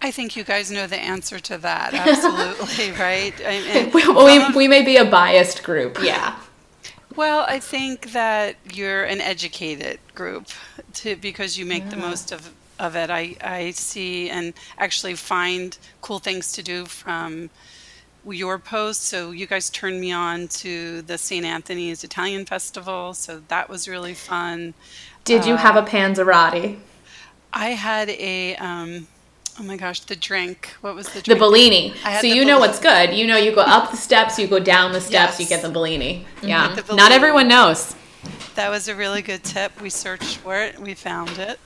I 0.00 0.10
think 0.10 0.34
you 0.34 0.42
guys 0.42 0.70
know 0.70 0.86
the 0.86 0.96
answer 0.96 1.38
to 1.40 1.58
that. 1.58 1.92
Absolutely, 1.92 2.92
right? 2.98 3.38
And 3.42 3.92
well, 3.92 4.24
we, 4.50 4.56
we 4.56 4.66
may 4.66 4.82
be 4.82 4.96
a 4.96 5.04
biased 5.04 5.62
group. 5.62 5.98
Yeah. 6.02 6.38
Well, 7.16 7.44
I 7.48 7.58
think 7.58 8.12
that 8.12 8.56
you're 8.72 9.02
an 9.02 9.20
educated 9.20 9.98
group 10.14 10.46
to, 10.94 11.16
because 11.16 11.58
you 11.58 11.66
make 11.66 11.82
yeah. 11.82 11.90
the 11.90 11.96
most 11.96 12.30
of, 12.30 12.54
of 12.78 12.96
it. 12.96 13.10
I, 13.10 13.36
I 13.42 13.70
see 13.72 14.30
and 14.30 14.54
actually 14.78 15.14
find 15.14 15.76
cool 16.00 16.18
things 16.18 16.52
to 16.52 16.62
do 16.62 16.84
from 16.86 17.50
your 18.26 18.58
posts. 18.58 19.06
So 19.06 19.30
you 19.30 19.46
guys 19.46 19.70
turned 19.70 20.00
me 20.00 20.12
on 20.12 20.48
to 20.48 21.02
the 21.02 21.18
St. 21.18 21.44
Anthony's 21.44 22.04
Italian 22.04 22.44
Festival. 22.44 23.14
So 23.14 23.42
that 23.48 23.68
was 23.68 23.88
really 23.88 24.14
fun. 24.14 24.74
Did 25.24 25.46
you 25.46 25.54
uh, 25.54 25.58
have 25.58 25.76
a 25.76 25.82
panzerotti? 25.82 26.78
I 27.52 27.70
had 27.70 28.10
a 28.10 28.56
um, 28.56 29.08
Oh 29.60 29.64
my 29.64 29.76
gosh, 29.76 30.00
the 30.00 30.14
drink. 30.14 30.76
What 30.82 30.94
was 30.94 31.06
the 31.08 31.20
drink? 31.20 31.26
The 31.26 31.34
Bellini. 31.34 31.92
So 32.20 32.28
you 32.28 32.44
know 32.44 32.60
what's 32.60 32.78
good. 32.78 33.12
You 33.12 33.26
know 33.26 33.36
you 33.36 33.52
go 33.52 33.62
up 33.62 33.90
the 33.90 33.96
steps, 33.96 34.38
you 34.38 34.46
go 34.46 34.60
down 34.60 34.92
the 34.92 35.00
steps, 35.00 35.32
yes. 35.32 35.40
you 35.40 35.46
get 35.46 35.62
the 35.62 35.68
Bellini. 35.68 36.24
Mm-hmm. 36.36 36.48
Yeah. 36.48 36.74
The 36.76 36.82
Bellini. 36.82 37.02
Not 37.02 37.10
everyone 37.10 37.48
knows. 37.48 37.96
That 38.54 38.70
was 38.70 38.86
a 38.86 38.94
really 38.94 39.20
good 39.20 39.42
tip. 39.42 39.80
We 39.80 39.90
searched 39.90 40.36
for 40.36 40.56
it, 40.56 40.78
we 40.78 40.94
found 40.94 41.38
it. 41.38 41.58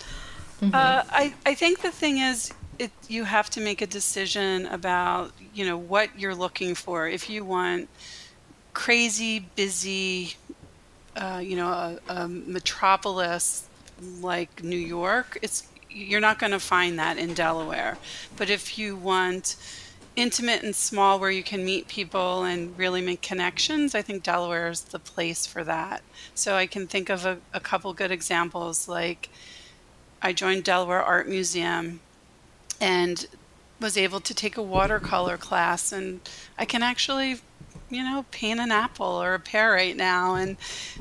Mm-hmm. 0.63 0.75
Uh, 0.75 1.03
I, 1.11 1.35
I 1.45 1.55
think 1.55 1.81
the 1.81 1.91
thing 1.91 2.19
is, 2.19 2.53
it, 2.79 2.93
you 3.09 3.25
have 3.25 3.51
to 3.51 3.61
make 3.61 3.83
a 3.83 3.87
decision 3.87 4.67
about, 4.67 5.33
you 5.53 5.65
know, 5.65 5.77
what 5.77 6.17
you're 6.17 6.37
looking 6.37 6.77
for. 6.77 7.09
If 7.09 7.29
you 7.29 7.45
want 7.45 7.89
crazy, 8.73 9.41
busy, 9.57 10.37
uh, 11.17 11.41
you 11.45 11.57
know, 11.57 11.69
a, 11.69 11.99
a 12.09 12.29
metropolis 12.29 13.67
like 14.21 14.63
New 14.63 14.79
York, 14.79 15.37
it's 15.43 15.67
you're 15.91 16.21
not 16.21 16.39
going 16.39 16.53
to 16.53 16.61
find 16.61 16.99
that 16.99 17.19
in 17.19 17.35
Delaware. 17.35 17.99
But 18.37 18.49
if 18.49 18.79
you 18.79 18.97
want 18.97 19.57
intimate 20.15 20.63
and 20.63 20.75
small 20.75 21.19
where 21.19 21.31
you 21.31 21.43
can 21.43 21.65
meet 21.65 21.89
people 21.89 22.45
and 22.45 22.77
really 22.79 23.03
make 23.03 23.21
connections, 23.21 23.95
I 23.95 24.03
think 24.03 24.23
Delaware 24.23 24.71
is 24.71 24.83
the 24.83 24.99
place 24.99 25.45
for 25.47 25.65
that. 25.65 26.03
So 26.35 26.55
I 26.55 26.67
can 26.67 26.87
think 26.87 27.11
of 27.11 27.27
a, 27.27 27.39
a 27.53 27.61
couple 27.61 27.93
good 27.95 28.11
examples 28.11 28.89
like 28.89 29.29
I 30.23 30.33
joined 30.33 30.65
Delaware 30.65 31.03
Art 31.03 31.29
Museum 31.29 32.01
and 32.81 33.27
was 33.81 33.97
able 33.97 34.21
to 34.21 34.35
take 34.35 34.57
a 34.57 34.63
watercolor 34.63 35.37
class 35.37 35.93
and 35.93 36.21
I 36.57 36.65
can 36.65 36.83
actually 36.83 37.41
you 37.91 38.03
know 38.03 38.25
paint 38.31 38.61
an 38.61 38.71
apple 38.71 39.07
or 39.23 39.35
a 39.35 39.41
pear 39.41 39.73
right 39.73 39.97
now 39.97 40.35
and 40.35 40.57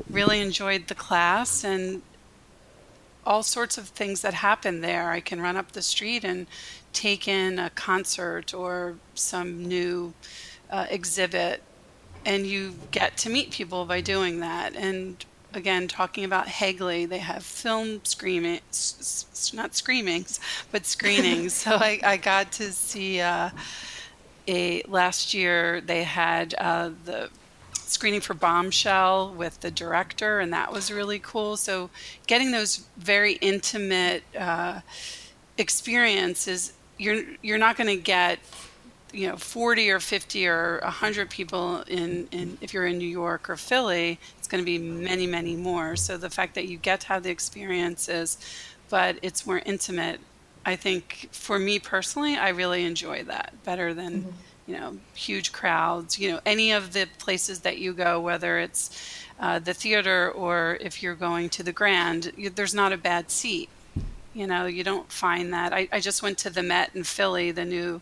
really 0.09 0.41
enjoyed 0.41 0.87
the 0.87 0.95
class 0.95 1.63
and 1.63 2.01
all 3.25 3.43
sorts 3.43 3.77
of 3.77 3.89
things 3.89 4.21
that 4.21 4.33
happen 4.33 4.81
there. 4.81 5.11
I 5.11 5.19
can 5.19 5.41
run 5.41 5.57
up 5.57 5.71
the 5.71 5.81
street 5.81 6.23
and 6.23 6.47
take 6.93 7.27
in 7.27 7.59
a 7.59 7.69
concert 7.69 8.53
or 8.53 8.95
some 9.13 9.63
new 9.63 10.13
uh, 10.69 10.87
exhibit, 10.89 11.61
and 12.25 12.45
you 12.45 12.75
get 12.91 13.17
to 13.17 13.29
meet 13.29 13.51
people 13.51 13.85
by 13.85 14.01
doing 14.01 14.39
that. 14.39 14.75
And 14.75 15.23
again, 15.53 15.87
talking 15.87 16.23
about 16.23 16.47
Hagley, 16.47 17.05
they 17.05 17.19
have 17.19 17.43
film 17.43 18.01
screening, 18.03 18.61
not 19.53 19.75
screamings, 19.75 20.39
but 20.71 20.85
screenings. 20.85 21.53
so 21.63 21.75
I, 21.75 21.99
I 22.03 22.17
got 22.17 22.51
to 22.53 22.71
see. 22.71 23.21
Uh, 23.21 23.49
a 24.47 24.81
last 24.87 25.33
year 25.33 25.81
they 25.81 26.03
had 26.03 26.55
uh, 26.57 26.89
the 27.05 27.29
screening 27.73 28.21
for 28.21 28.33
Bombshell 28.33 29.33
with 29.33 29.59
the 29.61 29.71
director, 29.71 30.39
and 30.39 30.53
that 30.53 30.71
was 30.71 30.91
really 30.91 31.19
cool. 31.19 31.57
So, 31.57 31.89
getting 32.27 32.51
those 32.51 32.85
very 32.97 33.33
intimate 33.33 34.23
uh, 34.37 34.81
experiences, 35.57 36.73
you're 36.97 37.23
you're 37.41 37.57
not 37.57 37.77
going 37.77 37.87
to 37.87 38.01
get 38.01 38.39
you 39.13 39.27
know 39.27 39.35
40 39.35 39.91
or 39.91 39.99
50 39.99 40.47
or 40.47 40.79
100 40.83 41.29
people 41.29 41.81
in, 41.81 42.27
in 42.31 42.57
if 42.61 42.73
you're 42.73 42.85
in 42.85 42.97
new 42.97 43.05
york 43.05 43.49
or 43.49 43.57
philly 43.57 44.17
going 44.51 44.61
to 44.61 44.65
be 44.65 44.77
many 44.77 45.25
many 45.25 45.55
more 45.55 45.95
so 45.95 46.17
the 46.17 46.29
fact 46.29 46.53
that 46.55 46.67
you 46.67 46.77
get 46.77 47.01
to 47.01 47.07
have 47.07 47.23
the 47.23 47.31
experiences 47.31 48.37
but 48.89 49.17
it's 49.21 49.47
more 49.47 49.61
intimate 49.65 50.19
i 50.65 50.75
think 50.75 51.29
for 51.31 51.57
me 51.57 51.79
personally 51.79 52.35
i 52.35 52.49
really 52.49 52.83
enjoy 52.83 53.23
that 53.23 53.53
better 53.63 53.93
than 53.93 54.21
mm-hmm 54.21 54.31
you 54.71 54.77
know, 54.77 54.97
huge 55.13 55.51
crowds, 55.51 56.17
you 56.17 56.31
know, 56.31 56.39
any 56.45 56.71
of 56.71 56.93
the 56.93 57.05
places 57.17 57.59
that 57.59 57.77
you 57.79 57.93
go, 57.93 58.21
whether 58.21 58.59
it's 58.59 59.25
uh, 59.39 59.59
the 59.59 59.73
theater 59.73 60.31
or 60.31 60.77
if 60.79 61.01
you're 61.01 61.15
going 61.15 61.49
to 61.49 61.63
the 61.63 61.73
Grand, 61.73 62.31
you, 62.37 62.49
there's 62.49 62.73
not 62.73 62.93
a 62.93 62.97
bad 62.97 63.31
seat. 63.31 63.69
You 64.33 64.47
know, 64.47 64.67
you 64.67 64.83
don't 64.83 65.11
find 65.11 65.53
that. 65.53 65.73
I, 65.73 65.89
I 65.91 65.99
just 65.99 66.23
went 66.23 66.37
to 66.39 66.49
the 66.49 66.63
Met 66.63 66.91
in 66.95 67.03
Philly, 67.03 67.51
the 67.51 67.65
new 67.65 68.01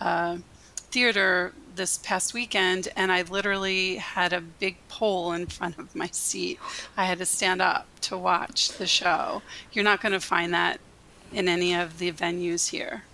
uh, 0.00 0.38
theater 0.76 1.52
this 1.76 1.98
past 1.98 2.34
weekend 2.34 2.88
and 2.96 3.12
I 3.12 3.22
literally 3.22 3.96
had 3.96 4.32
a 4.32 4.40
big 4.40 4.76
pole 4.88 5.32
in 5.32 5.46
front 5.46 5.78
of 5.78 5.94
my 5.94 6.08
seat. 6.08 6.58
I 6.96 7.04
had 7.04 7.18
to 7.18 7.26
stand 7.26 7.62
up 7.62 7.86
to 8.02 8.16
watch 8.16 8.70
the 8.70 8.86
show. 8.86 9.42
You're 9.72 9.84
not 9.84 10.00
going 10.00 10.12
to 10.12 10.20
find 10.20 10.52
that 10.54 10.80
in 11.32 11.48
any 11.48 11.74
of 11.74 11.98
the 11.98 12.12
venues 12.12 12.70
here. 12.70 13.04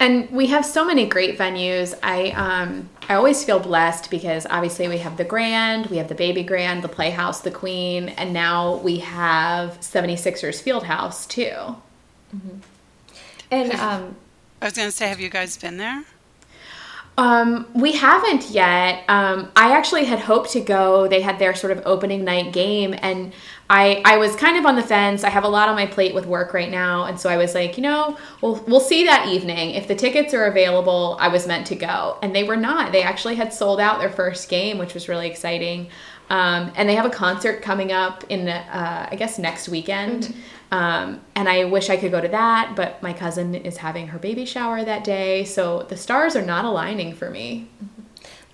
And 0.00 0.28
we 0.30 0.46
have 0.46 0.66
so 0.66 0.84
many 0.84 1.06
great 1.06 1.38
venues. 1.38 1.96
I 2.02 2.30
um, 2.30 2.88
I 3.08 3.14
always 3.14 3.44
feel 3.44 3.60
blessed 3.60 4.10
because 4.10 4.46
obviously 4.50 4.88
we 4.88 4.98
have 4.98 5.16
the 5.16 5.24
Grand, 5.24 5.86
we 5.86 5.98
have 5.98 6.08
the 6.08 6.16
Baby 6.16 6.42
Grand, 6.42 6.82
the 6.82 6.88
Playhouse, 6.88 7.40
the 7.40 7.52
Queen, 7.52 8.08
and 8.08 8.32
now 8.32 8.76
we 8.78 8.98
have 8.98 9.78
76ers 9.80 10.60
Fieldhouse 10.60 11.28
too. 11.28 11.76
Mm-hmm. 12.34 12.58
And 13.52 13.72
um, 13.74 14.16
I 14.60 14.64
was 14.64 14.74
going 14.74 14.88
to 14.88 14.92
say, 14.92 15.08
have 15.08 15.20
you 15.20 15.28
guys 15.28 15.56
been 15.56 15.76
there? 15.76 16.04
Um, 17.18 17.66
we 17.74 17.92
haven't 17.92 18.48
yet. 18.50 19.04
Um, 19.08 19.50
I 19.54 19.76
actually 19.76 20.04
had 20.04 20.18
hoped 20.18 20.50
to 20.52 20.60
go. 20.60 21.06
They 21.08 21.20
had 21.20 21.38
their 21.38 21.54
sort 21.54 21.76
of 21.76 21.82
opening 21.84 22.24
night 22.24 22.52
game, 22.52 22.94
and 22.98 23.34
I 23.68 24.00
I 24.04 24.16
was 24.16 24.34
kind 24.34 24.56
of 24.56 24.64
on 24.64 24.76
the 24.76 24.82
fence. 24.82 25.22
I 25.22 25.28
have 25.28 25.44
a 25.44 25.48
lot 25.48 25.68
on 25.68 25.74
my 25.74 25.86
plate 25.86 26.14
with 26.14 26.24
work 26.24 26.54
right 26.54 26.70
now, 26.70 27.04
and 27.04 27.20
so 27.20 27.28
I 27.28 27.36
was 27.36 27.54
like, 27.54 27.76
you 27.76 27.82
know, 27.82 28.16
we'll 28.40 28.64
we'll 28.66 28.80
see 28.80 29.04
that 29.04 29.28
evening 29.28 29.72
if 29.72 29.88
the 29.88 29.94
tickets 29.94 30.32
are 30.32 30.46
available. 30.46 31.18
I 31.20 31.28
was 31.28 31.46
meant 31.46 31.66
to 31.66 31.76
go, 31.76 32.18
and 32.22 32.34
they 32.34 32.44
were 32.44 32.56
not. 32.56 32.92
They 32.92 33.02
actually 33.02 33.34
had 33.34 33.52
sold 33.52 33.78
out 33.78 34.00
their 34.00 34.10
first 34.10 34.48
game, 34.48 34.78
which 34.78 34.94
was 34.94 35.08
really 35.08 35.28
exciting. 35.28 35.90
Um, 36.30 36.72
and 36.76 36.88
they 36.88 36.94
have 36.94 37.04
a 37.04 37.10
concert 37.10 37.60
coming 37.60 37.92
up 37.92 38.24
in 38.30 38.48
uh, 38.48 39.08
I 39.10 39.16
guess 39.16 39.38
next 39.38 39.68
weekend. 39.68 40.24
Mm-hmm. 40.24 40.40
Um, 40.72 41.20
and 41.36 41.50
I 41.50 41.64
wish 41.64 41.90
I 41.90 41.98
could 41.98 42.10
go 42.10 42.20
to 42.20 42.28
that, 42.28 42.72
but 42.74 43.02
my 43.02 43.12
cousin 43.12 43.54
is 43.54 43.76
having 43.76 44.08
her 44.08 44.18
baby 44.18 44.46
shower 44.46 44.82
that 44.82 45.04
day, 45.04 45.44
so 45.44 45.82
the 45.82 45.98
stars 45.98 46.34
are 46.34 46.42
not 46.42 46.64
aligning 46.64 47.14
for 47.14 47.30
me. 47.30 47.68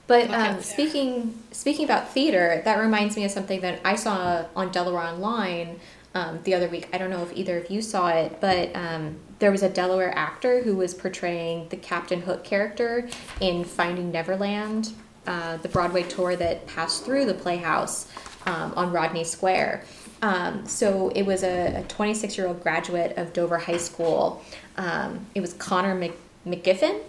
But 0.08 0.30
um, 0.30 0.60
speaking 0.60 1.38
speaking 1.52 1.84
about 1.84 2.08
theater, 2.08 2.60
that 2.64 2.78
reminds 2.78 3.14
me 3.14 3.24
of 3.24 3.30
something 3.30 3.60
that 3.60 3.80
I 3.84 3.94
saw 3.94 4.46
on 4.56 4.72
Delaware 4.72 5.02
Online 5.02 5.78
um, 6.14 6.40
the 6.42 6.54
other 6.54 6.68
week. 6.68 6.88
I 6.92 6.98
don't 6.98 7.10
know 7.10 7.22
if 7.22 7.36
either 7.36 7.58
of 7.58 7.70
you 7.70 7.80
saw 7.80 8.08
it, 8.08 8.40
but 8.40 8.74
um, 8.74 9.20
there 9.38 9.52
was 9.52 9.62
a 9.62 9.68
Delaware 9.68 10.12
actor 10.16 10.62
who 10.62 10.74
was 10.74 10.94
portraying 10.94 11.68
the 11.68 11.76
Captain 11.76 12.22
Hook 12.22 12.42
character 12.42 13.08
in 13.40 13.62
Finding 13.62 14.10
Neverland, 14.10 14.92
uh, 15.26 15.58
the 15.58 15.68
Broadway 15.68 16.02
tour 16.02 16.34
that 16.34 16.66
passed 16.66 17.04
through 17.04 17.26
the 17.26 17.34
Playhouse 17.34 18.08
um, 18.46 18.72
on 18.74 18.90
Rodney 18.90 19.24
Square. 19.24 19.84
Um, 20.22 20.66
so 20.66 21.10
it 21.10 21.22
was 21.22 21.42
a 21.42 21.84
26 21.88 22.36
year 22.36 22.46
old 22.46 22.62
graduate 22.62 23.16
of 23.16 23.32
Dover 23.32 23.58
High 23.58 23.76
School. 23.76 24.42
Um, 24.76 25.26
it 25.34 25.40
was 25.40 25.54
Connor 25.54 25.94
Mc, 25.94 26.12
McGiffin. 26.46 27.00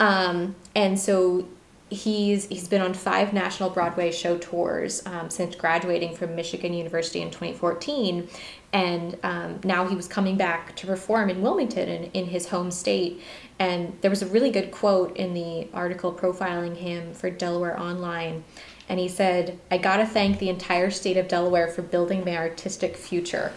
Um, 0.00 0.54
and 0.74 0.98
so 0.98 1.46
he's 1.92 2.46
he's 2.46 2.68
been 2.68 2.80
on 2.80 2.94
five 2.94 3.32
national 3.32 3.70
Broadway 3.70 4.10
show 4.10 4.38
tours 4.38 5.04
um, 5.06 5.28
since 5.28 5.54
graduating 5.54 6.16
from 6.16 6.34
Michigan 6.34 6.72
University 6.72 7.20
in 7.20 7.30
2014, 7.30 8.28
and 8.72 9.18
um, 9.22 9.60
now 9.62 9.86
he 9.86 9.94
was 9.94 10.08
coming 10.08 10.36
back 10.36 10.74
to 10.76 10.86
perform 10.86 11.28
in 11.28 11.42
Wilmington 11.42 11.88
in, 11.88 12.04
in 12.12 12.26
his 12.26 12.48
home 12.48 12.70
state. 12.70 13.20
And 13.58 13.96
there 14.00 14.10
was 14.10 14.22
a 14.22 14.26
really 14.26 14.50
good 14.50 14.72
quote 14.72 15.16
in 15.16 15.34
the 15.34 15.68
article 15.72 16.12
profiling 16.12 16.76
him 16.76 17.12
for 17.14 17.30
Delaware 17.30 17.78
Online 17.78 18.42
and 18.92 19.00
he 19.00 19.08
said, 19.08 19.58
I 19.70 19.78
gotta 19.78 20.04
thank 20.04 20.38
the 20.38 20.50
entire 20.50 20.90
state 20.90 21.16
of 21.16 21.26
Delaware 21.26 21.66
for 21.66 21.80
building 21.80 22.26
my 22.26 22.36
artistic 22.36 22.94
future. 22.94 23.54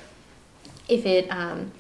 If 0.87 1.05
it, 1.05 1.29
um, 1.29 1.73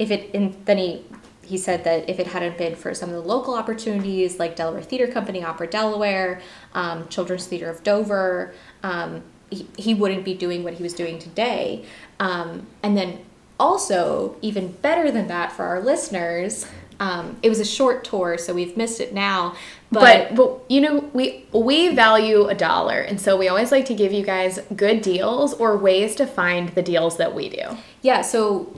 if 0.00 0.10
it, 0.10 0.34
and 0.34 0.56
then 0.64 0.78
he, 0.78 1.04
he 1.44 1.58
said 1.58 1.84
that 1.84 2.10
if 2.10 2.18
it 2.18 2.26
hadn't 2.26 2.58
been 2.58 2.74
for 2.74 2.92
some 2.92 3.10
of 3.10 3.14
the 3.14 3.20
local 3.20 3.54
opportunities 3.54 4.40
like 4.40 4.56
Delaware 4.56 4.82
Theater 4.82 5.06
Company, 5.06 5.44
Opera 5.44 5.68
Delaware, 5.68 6.42
um, 6.74 7.06
Children's 7.06 7.46
Theater 7.46 7.70
of 7.70 7.84
Dover, 7.84 8.52
um, 8.82 9.22
he, 9.48 9.68
he 9.78 9.94
wouldn't 9.94 10.24
be 10.24 10.34
doing 10.34 10.64
what 10.64 10.74
he 10.74 10.82
was 10.82 10.92
doing 10.92 11.20
today. 11.20 11.84
Um, 12.18 12.66
and 12.82 12.96
then 12.96 13.24
also, 13.60 14.34
even 14.42 14.72
better 14.72 15.12
than 15.12 15.28
that 15.28 15.52
for 15.52 15.66
our 15.66 15.80
listeners, 15.80 16.66
um, 17.00 17.36
it 17.42 17.48
was 17.48 17.60
a 17.60 17.64
short 17.64 18.04
tour, 18.04 18.38
so 18.38 18.54
we've 18.54 18.76
missed 18.76 19.00
it 19.00 19.12
now. 19.12 19.54
But, 19.90 20.30
but, 20.30 20.36
but 20.36 20.70
you 20.70 20.80
know 20.80 21.10
we 21.12 21.46
we 21.52 21.94
value 21.94 22.46
a 22.46 22.54
dollar, 22.54 23.00
and 23.00 23.20
so 23.20 23.36
we 23.36 23.48
always 23.48 23.72
like 23.72 23.86
to 23.86 23.94
give 23.94 24.12
you 24.12 24.24
guys 24.24 24.58
good 24.74 25.02
deals 25.02 25.52
or 25.54 25.76
ways 25.76 26.14
to 26.16 26.26
find 26.26 26.70
the 26.70 26.82
deals 26.82 27.16
that 27.18 27.34
we 27.34 27.48
do. 27.48 27.76
Yeah. 28.00 28.22
So 28.22 28.74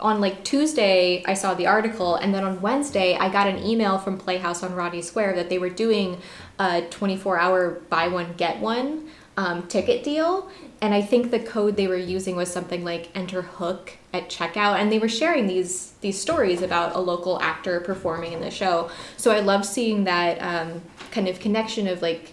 on 0.00 0.20
like 0.20 0.44
Tuesday, 0.44 1.24
I 1.26 1.34
saw 1.34 1.54
the 1.54 1.66
article, 1.66 2.16
and 2.16 2.34
then 2.34 2.44
on 2.44 2.60
Wednesday, 2.60 3.16
I 3.16 3.28
got 3.28 3.46
an 3.46 3.58
email 3.64 3.98
from 3.98 4.18
Playhouse 4.18 4.62
on 4.62 4.74
Rodney 4.74 5.02
Square 5.02 5.34
that 5.36 5.48
they 5.48 5.58
were 5.58 5.70
doing 5.70 6.18
a 6.58 6.82
24 6.82 7.38
hour 7.38 7.70
buy 7.88 8.08
one 8.08 8.34
get 8.36 8.60
one 8.60 9.08
um, 9.36 9.66
ticket 9.68 10.02
deal. 10.02 10.50
And 10.80 10.94
I 10.94 11.02
think 11.02 11.30
the 11.30 11.40
code 11.40 11.76
they 11.76 11.88
were 11.88 11.96
using 11.96 12.36
was 12.36 12.52
something 12.52 12.84
like 12.84 13.08
enter 13.14 13.42
hook 13.42 13.98
at 14.12 14.28
checkout. 14.28 14.78
And 14.78 14.92
they 14.92 14.98
were 14.98 15.08
sharing 15.08 15.46
these 15.46 15.92
these 16.00 16.20
stories 16.20 16.62
about 16.62 16.94
a 16.94 17.00
local 17.00 17.40
actor 17.40 17.80
performing 17.80 18.32
in 18.32 18.40
the 18.40 18.50
show. 18.50 18.90
So 19.16 19.30
I 19.32 19.40
love 19.40 19.64
seeing 19.64 20.04
that 20.04 20.38
um, 20.38 20.82
kind 21.10 21.28
of 21.28 21.40
connection 21.40 21.88
of 21.88 22.00
like 22.02 22.32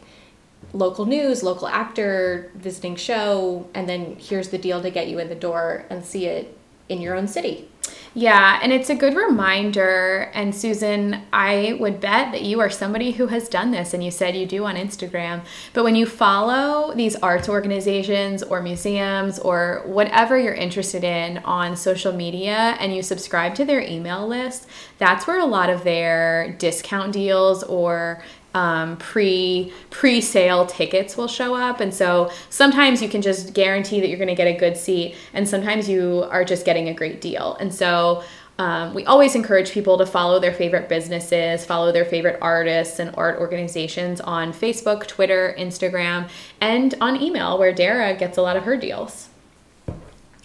local 0.74 1.06
news, 1.06 1.42
local 1.42 1.68
actor 1.68 2.52
visiting 2.56 2.96
show, 2.96 3.68
and 3.74 3.88
then 3.88 4.18
here's 4.20 4.50
the 4.50 4.58
deal 4.58 4.82
to 4.82 4.90
get 4.90 5.08
you 5.08 5.20
in 5.20 5.30
the 5.30 5.36
door 5.36 5.86
and 5.90 6.04
see 6.04 6.26
it 6.26 6.58
in 6.90 7.02
your 7.02 7.16
own 7.16 7.28
city. 7.28 7.70
Yeah, 8.18 8.62
and 8.64 8.72
it's 8.72 8.90
a 8.90 8.96
good 8.96 9.14
reminder. 9.14 10.32
And 10.34 10.56
Susan, 10.56 11.24
I 11.34 11.76
would 11.82 12.00
bet 12.00 12.32
that 12.32 12.44
you 12.44 12.62
are 12.62 12.70
somebody 12.70 13.12
who 13.12 13.28
has 13.28 13.50
done 13.50 13.72
this, 13.72 13.94
and 13.94 14.02
you 14.02 14.10
said 14.10 14.38
you 14.38 14.46
do 14.46 14.64
on 14.64 14.78
Instagram. 14.78 15.44
But 15.74 15.84
when 15.84 15.98
you 15.98 16.06
follow 16.06 16.96
these 16.96 17.18
arts 17.18 17.50
organizations 17.50 18.42
or 18.42 18.62
museums 18.62 19.38
or 19.38 19.84
whatever 19.86 20.40
you're 20.40 20.54
interested 20.54 21.04
in 21.04 21.40
on 21.40 21.76
social 21.76 22.14
media 22.14 22.78
and 22.80 22.96
you 22.96 23.04
subscribe 23.04 23.54
to 23.56 23.66
their 23.66 23.82
email 23.82 24.26
list, 24.26 24.66
that's 24.98 25.28
where 25.28 25.42
a 25.42 25.46
lot 25.46 25.70
of 25.70 25.84
their 25.84 26.54
discount 26.58 27.12
deals 27.12 27.64
or 27.64 28.24
um, 28.56 28.98
pre 28.98 29.72
pre 29.92 30.22
sale 30.22 30.66
tickets 30.66 31.16
will 31.16 31.28
show 31.28 31.54
up, 31.54 31.82
and 31.82 31.94
so 31.94 32.32
sometimes 32.50 33.02
you 33.02 33.10
can 33.10 33.22
just 33.22 33.54
guarantee 33.54 34.00
that 34.00 34.08
you're 34.08 34.18
going 34.18 34.30
to 34.30 34.36
get 34.36 34.48
a 34.48 34.58
good 34.58 34.78
seat, 34.78 35.16
and 35.34 35.48
sometimes 35.48 35.88
you 35.88 36.26
are 36.32 36.44
just 36.44 36.66
getting 36.66 36.90
a 36.90 36.94
great 36.94 37.22
deal. 37.22 37.56
And 37.60 37.74
so 37.74 38.24
um, 38.58 38.94
we 38.94 39.06
always 39.06 39.36
encourage 39.36 39.72
people 39.72 39.98
to 39.98 40.06
follow 40.06 40.40
their 40.40 40.54
favorite 40.54 40.88
businesses, 40.88 41.66
follow 41.66 41.92
their 41.92 42.06
favorite 42.06 42.40
artists 42.42 43.00
and 43.00 43.14
art 43.16 43.40
organizations 43.40 44.22
on 44.22 44.54
Facebook, 44.54 45.06
Twitter, 45.06 45.54
Instagram, 45.60 46.30
and 46.62 46.96
on 47.02 47.22
email, 47.22 47.60
where 47.60 47.74
Dara 47.74 48.16
gets 48.16 48.38
a 48.38 48.42
lot 48.42 48.56
of 48.56 48.64
her 48.64 48.78
deals. 48.78 49.28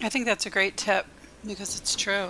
I 0.01 0.09
think 0.09 0.25
that's 0.25 0.45
a 0.45 0.49
great 0.49 0.75
tip 0.75 1.05
because 1.47 1.79
it's 1.79 1.95
true. 1.95 2.29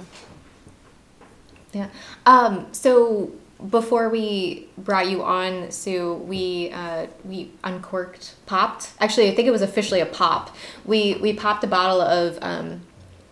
Yeah. 1.73 1.89
Um, 2.25 2.67
so 2.71 3.31
before 3.69 4.09
we 4.09 4.67
brought 4.77 5.09
you 5.09 5.23
on, 5.23 5.71
Sue, 5.71 6.15
we 6.15 6.71
uh, 6.71 7.07
we 7.23 7.51
uncorked, 7.63 8.35
popped. 8.45 8.93
Actually, 8.99 9.29
I 9.29 9.35
think 9.35 9.47
it 9.47 9.51
was 9.51 9.61
officially 9.61 9.99
a 9.99 10.05
pop. 10.05 10.55
We 10.85 11.15
we 11.15 11.33
popped 11.33 11.63
a 11.63 11.67
bottle 11.67 12.01
of 12.01 12.39
um, 12.41 12.81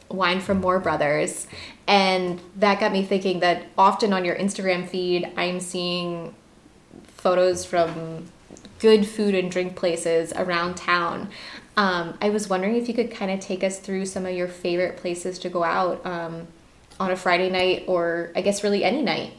wine 0.10 0.40
from 0.40 0.62
Moore 0.62 0.80
Brothers, 0.80 1.48
and 1.88 2.40
that 2.56 2.80
got 2.80 2.92
me 2.92 3.04
thinking 3.04 3.40
that 3.40 3.68
often 3.78 4.14
on 4.14 4.24
your 4.24 4.36
Instagram 4.36 4.88
feed, 4.88 5.32
I'm 5.36 5.60
seeing 5.60 6.36
photos 7.08 7.66
from 7.66 8.28
good 8.80 9.08
food 9.08 9.36
and 9.36 9.52
drink 9.52 9.76
places 9.76 10.32
around 10.34 10.76
town. 10.76 11.30
Um, 11.76 12.18
I 12.22 12.30
was 12.30 12.50
wondering 12.50 12.76
if 12.76 12.88
you 12.88 12.94
could 12.94 13.12
kind 13.12 13.32
of 13.32 13.40
take 13.40 13.64
us 13.64 13.80
through 13.80 14.06
some 14.06 14.26
of 14.26 14.36
your 14.36 14.48
favorite 14.48 14.98
places 14.98 15.40
to 15.40 15.50
go 15.50 15.64
out 15.64 16.06
um, 16.06 16.48
on 17.00 17.12
a 17.12 17.16
Friday 17.16 17.50
night, 17.50 17.86
or 17.88 18.32
I 18.36 18.42
guess 18.42 18.64
really 18.64 18.84
any 18.84 19.02
night. 19.02 19.34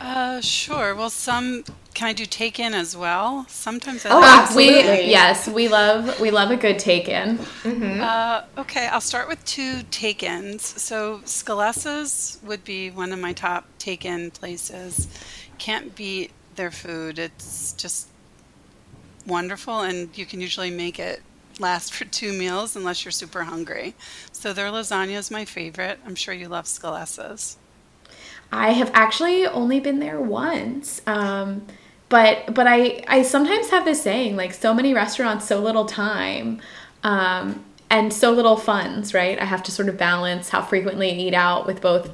Uh, 0.00 0.40
sure. 0.40 0.94
Well, 0.94 1.10
some 1.10 1.64
can 1.94 2.06
I 2.06 2.12
do 2.12 2.26
take 2.26 2.60
in 2.60 2.74
as 2.74 2.96
well? 2.96 3.44
Sometimes. 3.48 4.06
I 4.06 4.10
oh, 4.10 4.20
like 4.20 4.40
absolutely. 4.40 5.04
We, 5.06 5.10
yes, 5.10 5.48
we 5.48 5.66
love 5.66 6.20
we 6.20 6.30
love 6.30 6.52
a 6.52 6.56
good 6.56 6.78
take 6.78 7.08
in. 7.08 7.38
Mm-hmm. 7.38 8.00
Uh, 8.00 8.42
okay, 8.58 8.86
I'll 8.86 9.00
start 9.00 9.28
with 9.28 9.44
two 9.44 9.82
take 9.90 10.22
ins. 10.22 10.64
So 10.64 11.20
Scalessa's 11.24 12.38
would 12.44 12.62
be 12.62 12.90
one 12.90 13.12
of 13.12 13.18
my 13.18 13.32
top 13.32 13.66
take 13.78 14.04
in 14.04 14.30
places. 14.30 15.08
Can't 15.58 15.96
beat 15.96 16.30
their 16.54 16.70
food. 16.70 17.18
It's 17.18 17.72
just 17.72 18.08
wonderful, 19.26 19.80
and 19.80 20.16
you 20.16 20.24
can 20.24 20.40
usually 20.40 20.70
make 20.70 21.00
it 21.00 21.22
last 21.58 21.92
for 21.94 22.04
two 22.04 22.32
meals 22.32 22.76
unless 22.76 23.04
you're 23.04 23.12
super 23.12 23.42
hungry. 23.42 23.94
So 24.30 24.52
their 24.52 24.70
lasagna 24.70 25.16
is 25.16 25.30
my 25.30 25.44
favorite. 25.44 25.98
I'm 26.06 26.14
sure 26.14 26.32
you 26.32 26.48
love 26.48 26.66
Scalessa's. 26.66 27.56
I 28.50 28.72
have 28.72 28.90
actually 28.94 29.46
only 29.46 29.80
been 29.80 29.98
there 29.98 30.20
once. 30.20 31.02
Um, 31.06 31.66
but 32.08 32.54
but 32.54 32.66
I 32.66 33.04
I 33.06 33.22
sometimes 33.22 33.70
have 33.70 33.84
this 33.84 34.02
saying 34.02 34.36
like 34.36 34.54
so 34.54 34.72
many 34.72 34.94
restaurants, 34.94 35.46
so 35.46 35.60
little 35.60 35.84
time. 35.84 36.60
Um, 37.04 37.64
and 37.90 38.12
so 38.12 38.32
little 38.32 38.56
funds, 38.56 39.14
right? 39.14 39.40
I 39.40 39.44
have 39.46 39.62
to 39.64 39.70
sort 39.72 39.88
of 39.88 39.96
balance 39.96 40.50
how 40.50 40.60
frequently 40.62 41.10
I 41.10 41.14
eat 41.14 41.34
out 41.34 41.66
with 41.66 41.80
both 41.80 42.12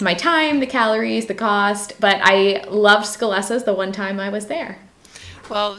my 0.00 0.12
time, 0.12 0.60
the 0.60 0.66
calories, 0.66 1.26
the 1.26 1.34
cost. 1.34 1.94
But 2.00 2.18
I 2.22 2.64
loved 2.68 3.06
Scalessa's 3.06 3.64
the 3.64 3.72
one 3.74 3.90
time 3.92 4.20
I 4.20 4.28
was 4.28 4.46
there. 4.46 4.78
Well, 5.48 5.78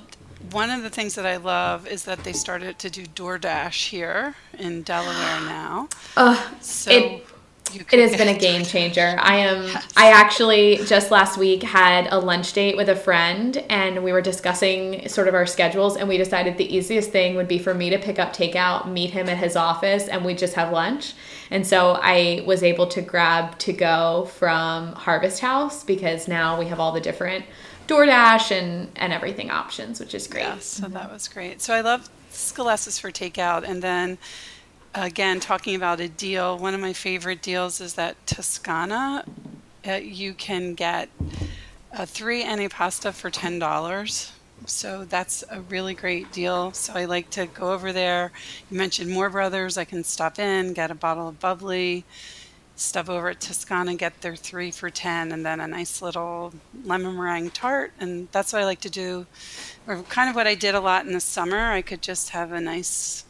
one 0.52 0.70
of 0.72 0.84
the 0.84 0.90
things 0.90 1.16
that 1.16 1.26
I 1.26 1.38
love 1.38 1.88
is 1.88 2.06
that 2.06 2.24
they 2.24 2.34
started 2.34 2.80
to 2.80 2.90
do 2.90 3.04
DoorDash 3.06 3.90
here 3.90 4.36
in 4.58 4.82
Delaware 4.84 5.42
now. 5.46 5.90
Uh, 6.16 6.42
So 6.62 6.92
it- 6.92 7.28
It 7.76 8.00
has 8.00 8.16
been 8.18 8.28
a 8.28 8.38
game 8.40 8.64
changer. 8.64 9.16
I 9.20 9.38
am. 9.38 9.64
Yes. 9.64 9.94
I 9.96 10.12
actually 10.12 10.78
just 10.86 11.12
last 11.12 11.38
week 11.38 11.64
had 11.64 12.08
a 12.12 12.20
lunch 12.20 12.54
date 12.54 12.78
with 12.78 12.90
a 12.90 12.96
friend, 12.96 13.58
and 13.70 14.04
we 14.04 14.12
were 14.12 14.22
discussing 14.22 15.08
sort 15.08 15.28
of 15.28 15.34
our 15.34 15.46
schedules, 15.46 15.98
and 15.98 16.08
we 16.08 16.18
decided 16.18 16.58
the 16.58 16.76
easiest 16.76 17.12
thing 17.12 17.36
would 17.36 17.48
be 17.48 17.60
for 17.60 17.74
me 17.74 17.90
to 17.90 17.98
pick 17.98 18.20
up 18.20 18.34
takeout, 18.34 18.90
meet 18.90 19.12
him 19.12 19.30
at 19.30 19.38
his 19.38 19.56
office, 19.56 20.08
and 20.08 20.26
we 20.26 20.34
just 20.34 20.54
have 20.54 20.72
lunch. 20.72 21.14
And 21.52 21.66
so 21.66 22.00
I 22.02 22.44
was 22.46 22.64
able 22.64 22.88
to 22.88 23.02
grab 23.02 23.58
to 23.60 23.74
go 23.74 24.30
from 24.38 24.94
Harvest 24.94 25.42
House 25.42 25.84
because 25.84 26.28
now 26.28 26.58
we 26.58 26.68
have 26.68 26.80
all 26.80 26.92
the 26.92 27.02
different 27.02 27.46
DoorDash 27.88 28.52
and 28.52 28.92
and 28.96 29.14
everything 29.14 29.52
options, 29.52 30.00
which 30.00 30.16
is 30.16 30.28
great. 30.28 30.42
Yeah, 30.42 30.60
so 30.60 30.86
mm-hmm. 30.86 30.94
that 30.94 31.12
was 31.12 31.28
great. 31.28 31.62
So 31.62 31.74
I 31.74 31.82
love 31.82 32.10
Scalessa's 32.32 33.00
for 33.00 33.12
takeout. 33.12 33.64
And 33.68 33.82
then 33.82 34.18
again, 34.96 35.40
talking 35.40 35.76
about 35.76 36.00
a 36.00 36.08
deal, 36.08 36.58
one 36.58 36.74
of 36.74 36.80
my 36.80 36.94
favorite 36.94 37.42
deals 37.42 37.82
is 37.82 37.96
that 37.96 38.16
Toscana. 38.26 39.26
Uh, 39.88 39.94
you 39.94 40.34
can 40.34 40.74
get 40.74 41.10
a 41.92 42.06
three 42.06 42.44
antipasta 42.44 43.14
for 43.14 43.30
ten 43.30 43.60
dollars. 43.60 44.32
So 44.66 45.06
that's 45.06 45.44
a 45.52 45.62
really 45.62 45.94
great 45.94 46.32
deal. 46.32 46.72
So 46.72 46.94
I 46.94 47.06
like 47.06 47.30
to 47.32 47.46
go 47.46 47.74
over 47.74 47.94
there. 47.94 48.32
You 48.72 48.78
mentioned 48.78 49.12
Moore 49.12 49.30
Brothers. 49.30 49.78
I 49.78 49.84
can 49.84 50.04
stop 50.04 50.40
in, 50.40 50.74
get 50.74 50.90
a 50.90 50.96
bottle 50.96 51.28
of 51.28 51.40
bubbly, 51.40 52.04
stop 52.76 53.08
over 53.10 53.30
at 53.30 53.42
Toscana, 53.42 53.96
get 53.96 54.22
their 54.22 54.36
three 54.36 54.72
for 54.72 54.90
ten, 54.90 55.32
and 55.34 55.46
then 55.46 55.60
a 55.60 55.68
nice 55.68 56.02
little 56.02 56.54
lemon 56.84 57.16
meringue 57.16 57.52
tart. 57.52 57.92
And 58.00 58.28
that's 58.32 58.54
what 58.54 58.62
I 58.62 58.66
like 58.66 58.82
to 58.82 58.90
do, 58.90 59.28
or 59.86 60.02
kind 60.04 60.30
of 60.30 60.36
what 60.36 60.48
I 60.48 60.56
did 60.56 60.74
a 60.74 60.80
lot 60.80 61.06
in 61.06 61.14
the 61.14 61.20
summer. 61.20 61.72
I 61.72 61.84
could 61.84 62.02
just 62.02 62.30
have 62.30 62.52
a 62.52 62.62
nice, 62.62 63.25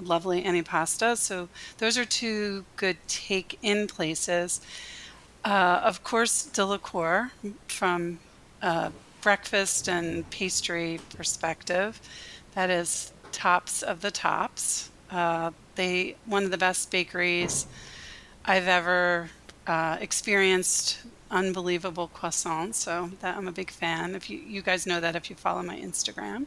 lovely 0.00 0.42
antipasta. 0.42 1.16
So 1.16 1.48
those 1.78 1.98
are 1.98 2.04
two 2.04 2.64
good 2.76 2.96
take-in 3.08 3.86
places. 3.86 4.60
Uh, 5.44 5.80
of 5.84 6.02
course, 6.04 6.44
Delacour 6.44 7.32
from 7.68 8.18
uh, 8.62 8.90
breakfast 9.20 9.88
and 9.88 10.28
pastry 10.30 11.00
perspective. 11.16 12.00
That 12.54 12.70
is 12.70 13.12
tops 13.32 13.82
of 13.82 14.00
the 14.00 14.10
tops. 14.10 14.90
Uh, 15.10 15.52
they 15.74 16.16
one 16.26 16.44
of 16.44 16.50
the 16.50 16.58
best 16.58 16.90
bakeries 16.90 17.66
I've 18.44 18.68
ever 18.68 19.30
uh, 19.66 19.98
experienced. 20.00 20.98
Unbelievable 21.30 22.10
croissants, 22.14 22.76
so 22.76 23.10
that 23.20 23.36
I'm 23.36 23.46
a 23.46 23.52
big 23.52 23.70
fan. 23.70 24.14
If 24.14 24.30
you 24.30 24.38
you 24.38 24.62
guys 24.62 24.86
know 24.86 24.98
that 24.98 25.14
if 25.14 25.28
you 25.28 25.36
follow 25.36 25.62
my 25.62 25.76
Instagram. 25.78 26.46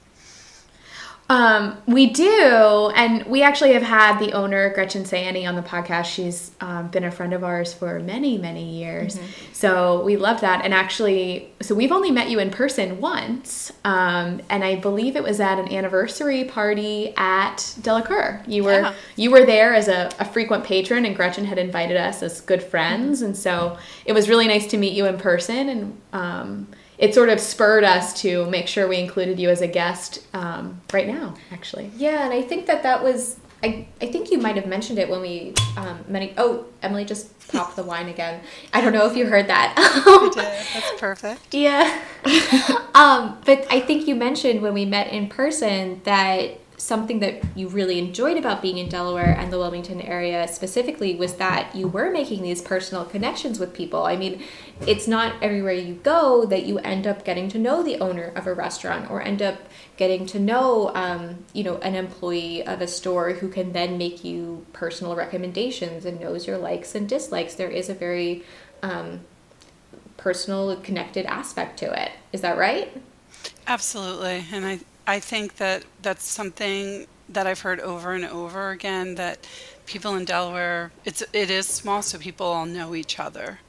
Um, 1.31 1.77
we 1.87 2.07
do, 2.07 2.91
and 2.93 3.23
we 3.25 3.41
actually 3.41 3.71
have 3.71 3.83
had 3.83 4.19
the 4.19 4.33
owner 4.33 4.73
Gretchen 4.73 5.03
Sayani 5.03 5.47
on 5.47 5.55
the 5.55 5.61
podcast. 5.61 6.07
She's 6.07 6.51
um, 6.59 6.89
been 6.89 7.05
a 7.05 7.11
friend 7.11 7.31
of 7.31 7.41
ours 7.41 7.73
for 7.73 8.01
many, 8.01 8.37
many 8.37 8.65
years, 8.65 9.17
so 9.53 10.03
we 10.03 10.17
love 10.17 10.41
that. 10.41 10.65
And 10.65 10.73
actually, 10.73 11.53
so 11.61 11.73
we've 11.73 11.93
only 11.93 12.11
met 12.11 12.29
you 12.29 12.39
in 12.39 12.49
person 12.49 12.99
once, 12.99 13.71
um, 13.85 14.41
and 14.49 14.61
I 14.61 14.75
believe 14.75 15.15
it 15.15 15.23
was 15.23 15.39
at 15.39 15.57
an 15.57 15.71
anniversary 15.71 16.43
party 16.43 17.13
at 17.15 17.75
Delacour. 17.81 18.43
You 18.45 18.65
were 18.65 18.81
Yeah. 18.81 18.93
you 19.15 19.31
were 19.31 19.45
there 19.45 19.73
as 19.73 19.87
a, 19.87 20.09
a 20.19 20.25
frequent 20.25 20.65
patron, 20.65 21.05
and 21.05 21.15
Gretchen 21.15 21.45
had 21.45 21.57
invited 21.57 21.95
us 21.95 22.21
as 22.21 22.41
good 22.41 22.61
friends, 22.61 23.21
and 23.21 23.37
so 23.37 23.77
it 24.03 24.11
was 24.11 24.27
really 24.27 24.49
nice 24.49 24.67
to 24.67 24.77
meet 24.77 24.91
you 24.91 25.05
in 25.05 25.17
person 25.17 25.69
and. 25.69 26.67
It 27.01 27.15
sort 27.15 27.29
of 27.29 27.39
spurred 27.39 27.83
us 27.83 28.21
to 28.21 28.45
make 28.51 28.67
sure 28.67 28.87
we 28.87 28.99
included 28.99 29.39
you 29.39 29.49
as 29.49 29.61
a 29.61 29.67
guest 29.67 30.25
um, 30.35 30.79
right 30.93 31.07
now, 31.07 31.33
actually. 31.51 31.91
Yeah, 31.97 32.23
and 32.23 32.31
I 32.31 32.43
think 32.43 32.67
that 32.67 32.83
that 32.83 33.03
was. 33.03 33.39
I, 33.63 33.87
I 34.01 34.07
think 34.07 34.31
you 34.31 34.39
might 34.39 34.55
have 34.55 34.65
mentioned 34.65 34.97
it 34.97 35.09
when 35.09 35.19
we 35.21 35.53
um, 35.77 36.05
many. 36.07 36.33
Oh, 36.37 36.65
Emily 36.83 37.03
just 37.03 37.27
popped 37.49 37.75
the 37.75 37.83
wine 37.83 38.07
again. 38.07 38.41
I 38.71 38.81
don't 38.81 38.93
know 38.93 39.09
if 39.09 39.17
you 39.17 39.25
heard 39.25 39.47
that. 39.47 39.73
That's 40.73 41.01
perfect. 41.01 41.41
Yeah. 41.53 42.01
um, 42.95 43.39
but 43.45 43.65
I 43.71 43.79
think 43.79 44.07
you 44.07 44.15
mentioned 44.15 44.61
when 44.61 44.73
we 44.75 44.85
met 44.85 45.07
in 45.11 45.27
person 45.27 46.01
that 46.03 46.59
something 46.81 47.19
that 47.19 47.43
you 47.55 47.67
really 47.67 47.99
enjoyed 47.99 48.37
about 48.37 48.61
being 48.61 48.79
in 48.79 48.89
Delaware 48.89 49.35
and 49.37 49.53
the 49.53 49.57
Wilmington 49.57 50.01
area 50.01 50.47
specifically 50.47 51.15
was 51.15 51.35
that 51.35 51.75
you 51.75 51.87
were 51.87 52.09
making 52.09 52.41
these 52.41 52.61
personal 52.61 53.05
connections 53.05 53.59
with 53.59 53.73
people. 53.73 54.03
I 54.03 54.15
mean, 54.17 54.41
it's 54.87 55.07
not 55.07 55.35
everywhere 55.43 55.73
you 55.73 55.95
go 55.95 56.45
that 56.45 56.65
you 56.65 56.79
end 56.79 57.05
up 57.05 57.23
getting 57.23 57.49
to 57.49 57.59
know 57.59 57.83
the 57.83 57.99
owner 57.99 58.33
of 58.35 58.47
a 58.47 58.53
restaurant 58.53 59.11
or 59.11 59.21
end 59.21 59.41
up 59.41 59.59
getting 59.95 60.25
to 60.25 60.39
know, 60.39 60.93
um, 60.95 61.45
you 61.53 61.63
know, 61.63 61.77
an 61.77 61.93
employee 61.93 62.65
of 62.65 62.81
a 62.81 62.87
store 62.87 63.33
who 63.33 63.47
can 63.47 63.73
then 63.73 63.97
make 63.97 64.23
you 64.23 64.65
personal 64.73 65.15
recommendations 65.15 66.03
and 66.05 66.19
knows 66.19 66.47
your 66.47 66.57
likes 66.57 66.95
and 66.95 67.07
dislikes. 67.07 67.53
There 67.53 67.69
is 67.69 67.89
a 67.89 67.93
very 67.93 68.43
um, 68.81 69.21
personal 70.17 70.75
connected 70.77 71.27
aspect 71.27 71.77
to 71.79 72.01
it. 72.01 72.11
Is 72.33 72.41
that 72.41 72.57
right? 72.57 72.91
Absolutely, 73.67 74.45
and 74.51 74.65
I 74.65 74.79
I 75.07 75.19
think 75.19 75.57
that 75.57 75.83
that's 76.01 76.23
something 76.23 77.07
that 77.29 77.47
I've 77.47 77.61
heard 77.61 77.79
over 77.79 78.13
and 78.13 78.25
over 78.25 78.71
again 78.71 79.15
that 79.15 79.47
people 79.85 80.15
in 80.15 80.25
Delaware 80.25 80.91
it's 81.05 81.23
it 81.33 81.49
is 81.49 81.67
small, 81.67 82.01
so 82.01 82.17
people 82.17 82.47
all 82.47 82.65
know 82.65 82.95
each 82.95 83.19
other. 83.19 83.59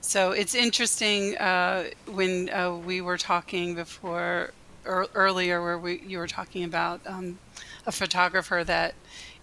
So 0.00 0.30
it's 0.30 0.54
interesting 0.54 1.36
uh, 1.36 1.90
when 2.06 2.48
uh, 2.50 2.76
we 2.76 3.00
were 3.00 3.18
talking 3.18 3.74
before 3.74 4.52
ear 4.86 5.06
earlier, 5.14 5.62
where 5.62 5.78
we 5.78 6.00
you 6.06 6.18
were 6.18 6.28
talking 6.28 6.64
about 6.64 7.00
um, 7.06 7.38
a 7.86 7.92
photographer 7.92 8.62
that 8.64 8.94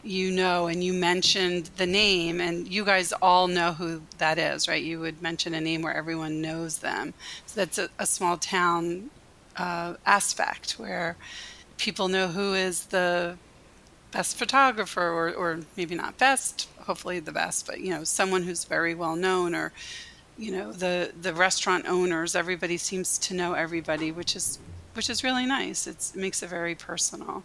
you 0.03 0.31
know, 0.31 0.67
and 0.67 0.83
you 0.83 0.93
mentioned 0.93 1.69
the 1.77 1.85
name, 1.85 2.41
and 2.41 2.67
you 2.67 2.83
guys 2.83 3.13
all 3.21 3.47
know 3.47 3.73
who 3.73 4.01
that 4.17 4.37
is, 4.37 4.67
right? 4.67 4.83
You 4.83 4.99
would 4.99 5.21
mention 5.21 5.53
a 5.53 5.61
name 5.61 5.81
where 5.81 5.93
everyone 5.93 6.41
knows 6.41 6.79
them. 6.79 7.13
So 7.45 7.61
that's 7.61 7.77
a, 7.77 7.89
a 7.97 8.05
small 8.05 8.37
town 8.37 9.09
uh, 9.57 9.95
aspect 10.05 10.73
where 10.73 11.15
people 11.77 12.07
know 12.07 12.27
who 12.27 12.53
is 12.53 12.85
the 12.85 13.35
best 14.11 14.37
photographer 14.37 15.01
or, 15.01 15.31
or 15.33 15.59
maybe 15.75 15.95
not 15.95 16.17
best 16.17 16.69
hopefully 16.81 17.19
the 17.19 17.31
best 17.31 17.65
but 17.65 17.79
you 17.79 17.89
know 17.89 18.03
someone 18.03 18.43
who's 18.43 18.63
very 18.63 18.93
well 18.93 19.15
known 19.15 19.55
or 19.55 19.71
you 20.37 20.51
know 20.51 20.71
the 20.71 21.11
the 21.19 21.33
restaurant 21.33 21.85
owners 21.87 22.35
everybody 22.35 22.77
seems 22.77 23.17
to 23.17 23.33
know 23.33 23.53
everybody 23.53 24.11
which 24.11 24.35
is 24.35 24.59
which 24.93 25.09
is 25.09 25.23
really 25.23 25.45
nice 25.45 25.87
it's, 25.87 26.13
it 26.13 26.19
makes 26.19 26.43
it 26.43 26.49
very 26.49 26.75
personal 26.75 27.43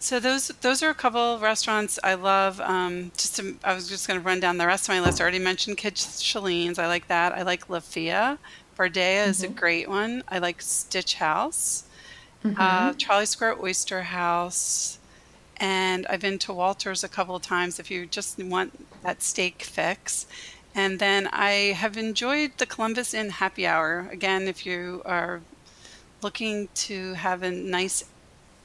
so 0.00 0.20
those 0.20 0.48
those 0.60 0.82
are 0.82 0.90
a 0.90 0.94
couple 0.94 1.38
restaurants 1.40 1.98
I 2.04 2.14
love. 2.14 2.60
Um, 2.60 3.10
just 3.16 3.36
to, 3.36 3.56
I 3.64 3.74
was 3.74 3.88
just 3.88 4.06
going 4.06 4.20
to 4.20 4.24
run 4.24 4.38
down 4.38 4.56
the 4.56 4.66
rest 4.66 4.88
of 4.88 4.94
my 4.94 5.00
list. 5.00 5.20
I 5.20 5.22
already 5.22 5.40
mentioned 5.40 5.76
Kid 5.76 5.94
Shelleen's. 5.94 6.78
I 6.78 6.86
like 6.86 7.08
that. 7.08 7.32
I 7.32 7.42
like 7.42 7.68
La 7.68 7.80
Fia. 7.80 8.38
Bardea 8.78 9.26
is 9.26 9.42
a 9.42 9.48
great 9.48 9.88
one. 9.88 10.22
I 10.28 10.38
like 10.38 10.62
Stitch 10.62 11.14
House, 11.14 11.82
uh, 12.44 12.94
Trolley 12.96 13.26
Square 13.26 13.60
Oyster 13.60 14.02
House, 14.04 15.00
and 15.56 16.06
I've 16.06 16.20
been 16.20 16.38
to 16.38 16.52
Walter's 16.52 17.02
a 17.02 17.08
couple 17.08 17.34
of 17.34 17.42
times 17.42 17.80
if 17.80 17.90
you 17.90 18.06
just 18.06 18.38
want 18.38 18.86
that 19.02 19.20
steak 19.20 19.62
fix. 19.62 20.26
And 20.76 21.00
then 21.00 21.26
I 21.32 21.74
have 21.74 21.96
enjoyed 21.96 22.52
the 22.58 22.66
Columbus 22.66 23.14
Inn 23.14 23.30
Happy 23.30 23.66
Hour. 23.66 24.08
Again, 24.12 24.46
if 24.46 24.64
you 24.64 25.02
are 25.04 25.40
looking 26.22 26.68
to 26.74 27.14
have 27.14 27.42
a 27.42 27.50
nice 27.50 28.04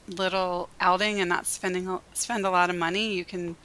little 0.06 0.68
outing 0.80 1.18
and 1.18 1.28
not 1.28 1.46
spending 1.46 1.98
spend 2.12 2.46
a 2.46 2.50
lot 2.50 2.70
of 2.70 2.76
money, 2.76 3.14
you 3.14 3.24
can 3.24 3.56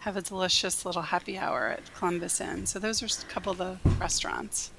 have 0.00 0.16
a 0.16 0.22
delicious 0.22 0.86
little 0.86 1.02
happy 1.02 1.36
hour 1.36 1.66
at 1.66 1.92
Columbus 1.94 2.40
Inn. 2.40 2.66
So 2.66 2.78
those 2.78 3.02
are 3.02 3.06
a 3.06 3.32
couple 3.32 3.50
of 3.50 3.58
the 3.58 3.78
restaurants. 3.98 4.70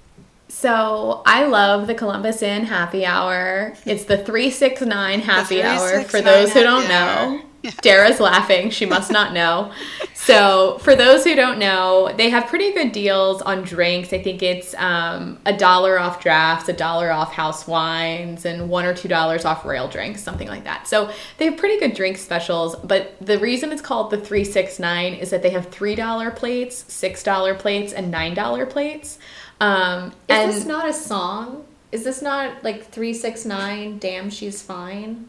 So 0.50 1.22
I 1.26 1.46
love 1.46 1.88
the 1.88 1.96
Columbus 1.96 2.42
Inn 2.42 2.66
happy 2.66 3.06
hour. 3.06 3.74
It's 3.86 4.06
the 4.06 4.18
369 4.18 5.20
happy 5.20 5.62
hour 5.62 6.04
for 6.04 6.22
those 6.22 6.54
who 6.54 6.62
don't 6.62 6.88
know. 6.88 7.42
Dara's 7.82 8.20
laughing. 8.20 8.70
She 8.70 8.86
must 8.86 9.12
not 9.12 9.34
know. 9.34 9.72
So, 10.14 10.78
for 10.80 10.96
those 10.96 11.24
who 11.24 11.36
don't 11.36 11.58
know, 11.58 12.14
they 12.18 12.30
have 12.30 12.48
pretty 12.48 12.74
good 12.74 12.92
deals 12.92 13.42
on 13.42 13.64
drinks. 13.64 14.12
I 14.14 14.22
think 14.22 14.44
it's 14.44 14.76
um, 14.76 15.40
a 15.46 15.56
dollar 15.56 16.00
off 16.00 16.22
drafts, 16.22 16.70
a 16.70 16.74
dollar 16.74 17.12
off 17.12 17.32
house 17.34 17.68
wines, 17.68 18.46
and 18.46 18.70
one 18.70 18.86
or 18.86 18.94
two 18.94 19.08
dollars 19.08 19.46
off 19.46 19.66
rail 19.66 19.88
drinks, 19.88 20.22
something 20.22 20.48
like 20.48 20.66
that. 20.66 20.88
So, 20.88 21.12
they 21.38 21.46
have 21.46 21.58
pretty 21.58 21.80
good 21.80 21.96
drink 21.96 22.18
specials. 22.18 22.76
But 22.76 23.16
the 23.22 23.40
reason 23.40 23.72
it's 23.72 23.82
called 23.82 24.12
the 24.12 24.18
369 24.18 25.14
is 25.14 25.30
that 25.30 25.42
they 25.42 25.50
have 25.52 25.70
$3 25.72 26.36
plates, 26.36 26.84
$6 26.84 27.60
plates, 27.60 27.94
and 27.94 28.14
$9 28.14 28.70
plates. 28.70 29.20
Um, 29.60 30.12
Is 30.30 30.56
this 30.56 30.66
not 30.66 30.88
a 30.88 30.94
song? 30.94 31.66
Is 31.92 32.04
this 32.04 32.22
not 32.22 32.64
like 32.64 32.84
369 32.92 33.98
Damn 34.00 34.30
She's 34.30 34.62
Fine? 34.62 35.28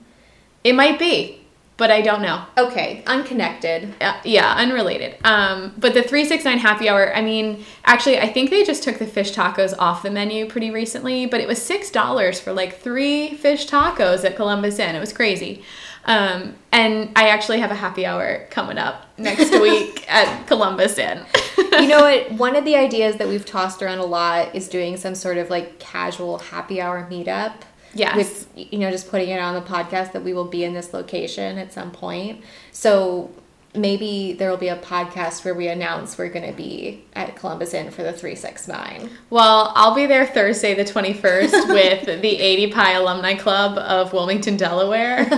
It 0.65 0.75
might 0.75 0.99
be. 0.99 1.41
but 1.77 1.93
I 1.93 2.01
don't 2.03 2.23
know. 2.23 2.45
Okay, 2.59 3.05
unconnected. 3.07 3.95
Uh, 4.01 4.21
yeah, 4.25 4.53
unrelated. 4.57 5.15
Um, 5.23 5.73
but 5.79 5.95
the 5.95 6.03
369 6.03 6.59
happy 6.59 6.89
hour, 6.89 7.15
I 7.15 7.23
mean, 7.23 7.65
actually, 7.85 8.19
I 8.19 8.27
think 8.27 8.51
they 8.51 8.65
just 8.65 8.83
took 8.83 8.99
the 8.99 9.07
fish 9.07 9.33
tacos 9.33 9.75
off 9.79 10.03
the 10.03 10.11
menu 10.11 10.47
pretty 10.49 10.73
recently, 10.73 11.27
but 11.27 11.41
it 11.41 11.47
was 11.47 11.61
$6 11.61 12.41
for 12.41 12.53
like 12.53 12.81
three 12.81 13.35
fish 13.35 13.69
tacos 13.69 14.25
at 14.25 14.35
Columbus 14.35 14.81
Inn. 14.81 14.97
It 14.97 15.01
was 15.01 15.13
crazy. 15.13 15.63
Um, 16.09 16.55
and 16.73 17.11
I 17.17 17.29
actually 17.29 17.61
have 17.61 17.71
a 17.71 17.75
happy 17.75 18.07
hour 18.07 18.47
coming 18.51 18.79
up 18.79 19.07
next 19.19 19.53
week 19.61 20.11
at 20.11 20.47
Columbus 20.47 20.97
Inn. 20.97 21.25
you 21.57 21.87
know 21.87 22.01
what? 22.01 22.33
One 22.39 22.57
of 22.57 22.65
the 22.65 22.77
ideas 22.77 23.17
that 23.17 23.29
we've 23.29 23.45
tossed 23.45 23.83
around 23.83 23.99
a 23.99 24.07
lot 24.07 24.55
is 24.55 24.69
doing 24.69 24.97
some 24.97 25.15
sort 25.15 25.37
of 25.37 25.51
like 25.51 25.79
casual 25.79 26.39
happy 26.39 26.81
hour 26.81 27.07
meetup. 27.11 27.53
Yes. 27.93 28.17
With, 28.17 28.49
you 28.57 28.79
know, 28.79 28.91
just 28.91 29.11
putting 29.11 29.29
it 29.29 29.39
on 29.39 29.55
the 29.55 29.61
podcast 29.61 30.13
that 30.13 30.25
we 30.25 30.33
will 30.33 30.47
be 30.47 30.65
in 30.65 30.73
this 30.73 30.95
location 30.95 31.59
at 31.59 31.73
some 31.73 31.91
point. 31.91 32.43
So 32.73 33.31
maybe 33.75 34.33
there 34.33 34.51
will 34.51 34.57
be 34.57 34.69
a 34.69 34.79
podcast 34.79 35.45
where 35.45 35.55
we 35.55 35.69
announce 35.69 36.17
we're 36.17 36.29
going 36.29 36.47
to 36.47 36.57
be 36.57 37.05
at 37.15 37.37
Columbus 37.37 37.75
Inn 37.75 37.91
for 37.91 38.03
the 38.03 38.13
369. 38.13 39.11
Well, 39.31 39.73
I'll 39.75 39.95
be 39.95 40.07
there 40.07 40.27
Thursday, 40.27 40.75
the 40.75 40.85
21st, 40.85 41.69
with 41.69 42.23
the 42.23 42.37
ADPi 42.39 42.97
Alumni 42.97 43.35
Club 43.35 43.79
of 43.79 44.13
Wilmington, 44.13 44.57
Delaware. 44.57 45.29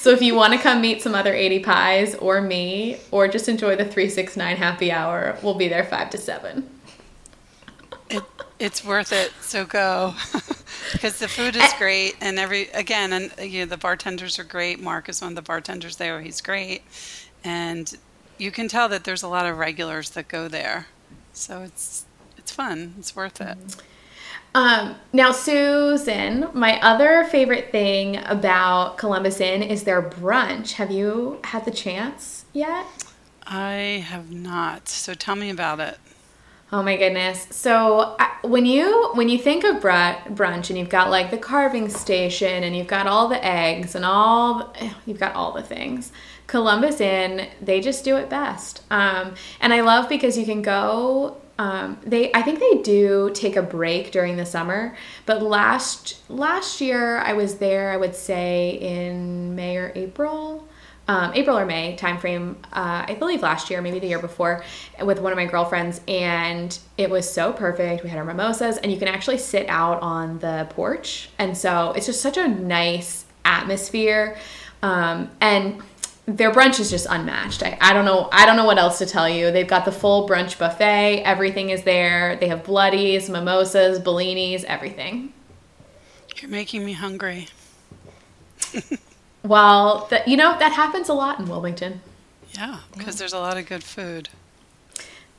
So 0.00 0.08
if 0.12 0.22
you 0.22 0.34
want 0.34 0.54
to 0.54 0.58
come 0.58 0.80
meet 0.80 1.02
some 1.02 1.14
other 1.14 1.34
ADPis 1.34 2.22
or 2.22 2.40
me, 2.40 2.96
or 3.10 3.28
just 3.28 3.50
enjoy 3.50 3.76
the 3.76 3.84
369 3.84 4.56
happy 4.56 4.90
hour, 4.90 5.36
we'll 5.42 5.56
be 5.56 5.68
there 5.68 5.84
5 5.84 6.08
to 6.08 6.16
7. 6.16 6.70
It, 8.08 8.22
it's 8.58 8.82
worth 8.82 9.12
it, 9.12 9.30
so 9.42 9.66
go. 9.66 10.14
because 10.92 11.18
the 11.18 11.28
food 11.28 11.54
is 11.54 11.70
great 11.76 12.16
and 12.22 12.38
every 12.38 12.68
again 12.70 13.12
and 13.12 13.30
you 13.42 13.60
know 13.60 13.66
the 13.66 13.76
bartenders 13.76 14.38
are 14.38 14.44
great. 14.44 14.80
Mark 14.80 15.10
is 15.10 15.20
one 15.20 15.32
of 15.32 15.36
the 15.36 15.42
bartenders 15.42 15.96
there 15.96 16.22
he's 16.22 16.40
great. 16.40 16.80
And 17.44 17.94
you 18.38 18.50
can 18.50 18.68
tell 18.68 18.88
that 18.88 19.04
there's 19.04 19.22
a 19.22 19.28
lot 19.28 19.44
of 19.44 19.58
regulars 19.58 20.08
that 20.10 20.28
go 20.28 20.48
there. 20.48 20.86
So 21.34 21.60
it's 21.60 22.06
it's 22.38 22.50
fun 22.50 22.94
it's 22.98 23.14
worth 23.14 23.38
it 23.38 23.58
mm-hmm. 23.58 23.80
Um, 24.54 24.96
now 25.12 25.30
susan 25.32 26.48
my 26.52 26.80
other 26.80 27.24
favorite 27.24 27.70
thing 27.70 28.16
about 28.24 28.98
columbus 28.98 29.40
inn 29.40 29.62
is 29.62 29.84
their 29.84 30.02
brunch 30.02 30.72
have 30.72 30.90
you 30.90 31.38
had 31.44 31.64
the 31.64 31.70
chance 31.70 32.44
yet 32.52 32.86
i 33.46 34.04
have 34.06 34.30
not 34.30 34.88
so 34.88 35.14
tell 35.14 35.36
me 35.36 35.50
about 35.50 35.80
it 35.80 35.98
Oh 36.72 36.84
my 36.84 36.96
goodness. 36.96 37.48
So 37.50 38.16
when 38.42 38.64
you 38.64 39.10
when 39.14 39.28
you 39.28 39.38
think 39.38 39.64
of 39.64 39.82
brunch 39.82 40.70
and 40.70 40.78
you've 40.78 40.88
got 40.88 41.10
like 41.10 41.32
the 41.32 41.36
carving 41.36 41.88
station 41.88 42.62
and 42.62 42.76
you've 42.76 42.86
got 42.86 43.08
all 43.08 43.26
the 43.26 43.44
eggs 43.44 43.96
and 43.96 44.04
all 44.04 44.72
you've 45.04 45.18
got 45.18 45.34
all 45.34 45.52
the 45.52 45.62
things. 45.62 46.12
Columbus 46.46 47.00
Inn, 47.00 47.48
they 47.60 47.80
just 47.80 48.04
do 48.04 48.16
it 48.16 48.28
best. 48.28 48.82
Um, 48.90 49.34
and 49.60 49.72
I 49.72 49.82
love 49.82 50.08
because 50.08 50.36
you 50.36 50.44
can 50.44 50.62
go 50.62 51.36
um, 51.60 51.98
they 52.02 52.32
I 52.32 52.40
think 52.40 52.58
they 52.58 52.80
do 52.82 53.30
take 53.34 53.56
a 53.56 53.62
break 53.62 54.12
during 54.12 54.36
the 54.38 54.46
summer, 54.46 54.96
but 55.26 55.42
last 55.42 56.18
last 56.30 56.80
year 56.80 57.18
I 57.18 57.34
was 57.34 57.58
there 57.58 57.90
I 57.90 57.98
would 57.98 58.14
say 58.14 58.78
in 58.80 59.54
May 59.54 59.76
or 59.76 59.92
April 59.94 60.66
um, 61.06 61.32
April 61.34 61.58
or 61.58 61.66
May 61.66 61.96
timeframe, 61.96 62.54
uh, 62.72 63.04
I 63.08 63.16
believe 63.18 63.42
last 63.42 63.68
year, 63.68 63.82
maybe 63.82 63.98
the 63.98 64.06
year 64.06 64.20
before, 64.20 64.62
with 65.02 65.18
one 65.18 65.32
of 65.32 65.36
my 65.36 65.44
girlfriends, 65.44 66.00
and 66.06 66.78
it 66.96 67.10
was 67.10 67.28
so 67.28 67.52
perfect. 67.52 68.04
We 68.04 68.10
had 68.10 68.18
our 68.18 68.24
mimosas, 68.24 68.76
and 68.76 68.92
you 68.92 68.98
can 68.98 69.08
actually 69.08 69.38
sit 69.38 69.68
out 69.68 70.00
on 70.02 70.38
the 70.38 70.68
porch, 70.70 71.30
and 71.36 71.58
so 71.58 71.92
it's 71.96 72.06
just 72.06 72.20
such 72.20 72.36
a 72.36 72.46
nice 72.46 73.24
atmosphere. 73.44 74.38
Um, 74.82 75.32
and 75.40 75.82
their 76.26 76.52
brunch 76.52 76.78
is 76.78 76.90
just 76.90 77.06
unmatched. 77.08 77.62
I, 77.62 77.76
I 77.80 77.92
don't 77.92 78.04
know. 78.04 78.28
I 78.32 78.46
don't 78.46 78.56
know 78.56 78.64
what 78.64 78.78
else 78.78 78.98
to 78.98 79.06
tell 79.06 79.28
you. 79.28 79.50
They've 79.50 79.66
got 79.66 79.84
the 79.84 79.92
full 79.92 80.28
brunch 80.28 80.58
buffet. 80.58 81.22
Everything 81.24 81.70
is 81.70 81.82
there. 81.82 82.36
They 82.36 82.48
have 82.48 82.64
bloodies, 82.64 83.28
mimosas, 83.28 83.98
bellinis, 83.98 84.64
everything. 84.64 85.32
You're 86.36 86.50
making 86.50 86.84
me 86.84 86.92
hungry. 86.92 87.48
Well, 89.42 90.06
that 90.10 90.28
you 90.28 90.36
know 90.36 90.58
that 90.58 90.72
happens 90.72 91.08
a 91.08 91.14
lot 91.14 91.38
in 91.38 91.48
Wilmington. 91.48 92.00
Yeah, 92.52 92.80
because 92.92 93.14
yeah. 93.14 93.18
there's 93.20 93.32
a 93.32 93.38
lot 93.38 93.56
of 93.56 93.66
good 93.66 93.82
food. 93.82 94.28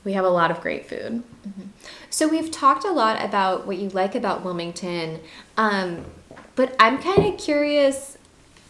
We 0.04 0.14
have 0.14 0.24
a 0.24 0.30
lot 0.30 0.50
of 0.50 0.60
great 0.60 0.88
food. 0.88 1.22
Mm-hmm. 1.46 1.62
So 2.10 2.26
we've 2.26 2.50
talked 2.50 2.84
a 2.84 2.90
lot 2.90 3.24
about 3.24 3.66
what 3.66 3.78
you 3.78 3.88
like 3.90 4.14
about 4.14 4.44
Wilmington, 4.44 5.20
um, 5.56 6.06
but 6.56 6.74
I'm 6.80 7.00
kind 7.00 7.24
of 7.24 7.38
curious, 7.38 8.18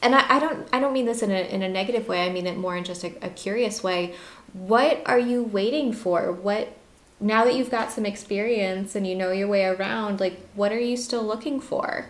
and 0.02 0.14
I, 0.14 0.36
I, 0.36 0.38
don't 0.38 0.68
I 0.72 0.80
don't 0.80 0.92
mean 0.92 1.06
this 1.06 1.22
in 1.22 1.30
a 1.30 1.40
in 1.52 1.62
a 1.62 1.68
negative 1.68 2.08
way. 2.08 2.26
I 2.26 2.30
mean 2.30 2.46
it 2.46 2.56
more 2.56 2.76
in 2.76 2.84
just 2.84 3.04
a, 3.04 3.14
a 3.24 3.30
curious 3.30 3.82
way. 3.82 4.14
What 4.52 5.02
are 5.06 5.18
you 5.18 5.42
waiting 5.42 5.92
for? 5.92 6.32
What 6.32 6.76
now 7.20 7.44
that 7.44 7.54
you've 7.54 7.70
got 7.70 7.92
some 7.92 8.04
experience 8.04 8.94
and 8.94 9.06
you 9.06 9.14
know 9.14 9.30
your 9.30 9.48
way 9.48 9.64
around, 9.64 10.20
like 10.20 10.38
what 10.54 10.72
are 10.72 10.80
you 10.80 10.96
still 10.96 11.22
looking 11.22 11.60
for? 11.60 12.06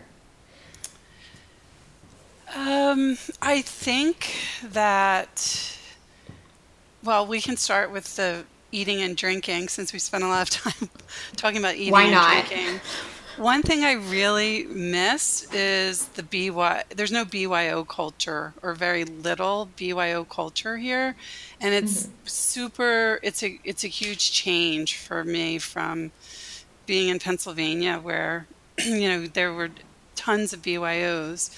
Um, 2.55 3.17
I 3.41 3.63
think 3.63 4.35
that, 4.63 5.79
well, 7.03 7.27
we 7.27 7.41
can 7.41 7.57
start 7.57 7.91
with 7.91 8.17
the 8.17 8.45
eating 8.71 9.01
and 9.01 9.17
drinking 9.17 9.69
since 9.69 9.93
we 9.93 9.99
spent 9.99 10.23
a 10.25 10.29
lot 10.29 10.43
of 10.43 10.51
time 10.73 10.91
talking 11.37 11.59
about 11.59 11.77
eating 11.77 11.93
Why 11.93 12.11
not? 12.11 12.37
and 12.37 12.49
drinking. 12.49 12.81
One 13.43 13.63
thing 13.63 13.83
I 13.83 13.95
really 13.95 14.67
miss 14.67 15.53
is 15.53 16.07
the 16.11 16.23
BY. 16.23 16.85
There's 16.95 17.11
no 17.11 17.25
BYO 17.25 17.83
culture 17.83 18.55
or 18.63 18.73
very 18.73 19.05
little 19.05 19.69
BYO 19.77 20.23
culture 20.23 20.77
here, 20.77 21.17
and 21.61 21.75
it's 21.75 22.05
mm-hmm. 22.05 22.13
super. 22.25 23.19
It's 23.21 23.43
a 23.43 23.59
it's 23.65 23.83
a 23.83 23.89
huge 23.89 24.31
change 24.31 24.97
for 24.97 25.25
me 25.25 25.59
from 25.59 26.13
being 26.87 27.09
in 27.09 27.19
Pennsylvania, 27.19 27.99
where 27.99 28.47
you 28.79 29.09
know 29.09 29.27
there 29.27 29.53
were 29.53 29.71
tons 30.15 30.53
of 30.53 30.63
BYOs 30.63 31.51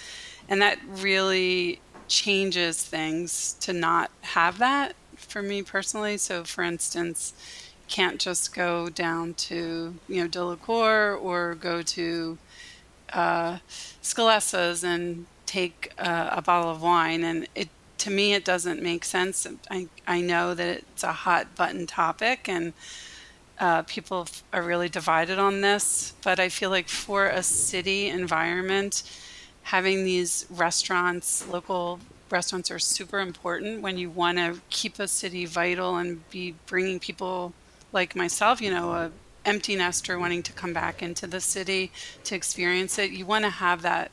and 0.49 0.63
that 0.63 0.79
really 0.89 1.81
changes 2.09 2.83
things 2.83 3.57
to 3.61 3.75
not 3.75 4.11
have 4.23 4.57
that 4.57 4.95
for 5.17 5.43
me 5.43 5.63
personally. 5.63 6.17
So, 6.17 6.45
for 6.45 6.65
instance, 6.65 7.35
can't 7.89 8.21
just 8.21 8.55
go 8.55 8.89
down 8.89 9.35
to 9.35 9.95
you 10.09 10.23
know 10.23 10.29
Delacour 10.29 11.15
or 11.15 11.55
go 11.55 11.83
to 11.83 12.39
uh, 13.13 13.59
and 14.85 15.27
take 15.47 15.93
uh, 15.99 16.29
a 16.33 16.43
bottle 16.43 16.71
of 16.71 16.83
wine, 16.83 17.23
and 17.23 17.47
it 17.55 17.69
to 17.99 18.11
me 18.11 18.35
it 18.35 18.45
doesn't 18.45 18.83
make 18.83 19.05
sense. 19.05 19.47
I 19.71 19.89
I 20.07 20.21
know 20.21 20.55
that 20.55 20.79
it's 20.79 21.03
a 21.05 21.13
hot 21.13 21.55
button 21.57 21.87
topic 21.87 22.49
and. 22.49 22.73
Uh, 23.57 23.83
people 23.83 24.27
are 24.53 24.63
really 24.63 24.89
divided 24.89 25.39
on 25.39 25.61
this, 25.61 26.13
but 26.25 26.41
I 26.41 26.49
feel 26.49 26.71
like 26.71 26.89
for 26.89 27.29
a 27.29 27.41
city 27.41 28.09
environment, 28.09 29.05
having 29.63 30.05
these 30.05 30.45
restaurants, 30.51 31.47
local 31.47 32.01
restaurants 32.31 32.71
are 32.73 32.81
super 32.81 33.21
important 33.21 33.81
when 33.81 33.97
you 33.97 34.11
want 34.11 34.39
to 34.39 34.61
keep 34.71 34.99
a 34.99 35.07
city 35.07 35.47
vital 35.47 35.97
and 35.97 36.29
be 36.31 36.55
bringing 36.67 36.99
people 36.99 37.53
like 37.95 38.15
myself, 38.15 38.61
you 38.61 38.71
know, 38.71 38.93
a 38.93 39.11
empty 39.45 39.77
nester 39.77 40.19
wanting 40.19 40.43
to 40.43 40.53
come 40.53 40.73
back 40.73 41.03
into 41.03 41.27
the 41.27 41.41
city 41.41 41.93
to 42.25 42.35
experience 42.35 42.99
it. 42.99 43.11
You 43.11 43.27
want 43.27 43.45
to 43.45 43.51
have 43.51 43.83
that 43.83 44.11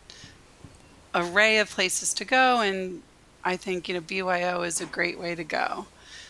array 1.15 1.57
of 1.57 1.69
places 1.69 2.13
to 2.13 2.25
go 2.25 2.61
and 2.61 3.01
I 3.43 3.57
think, 3.57 3.89
you 3.89 3.95
know, 3.95 4.01
BYO 4.01 4.61
is 4.61 4.81
a 4.81 4.85
great 4.85 5.19
way 5.19 5.35
to 5.35 5.43
go. 5.43 5.87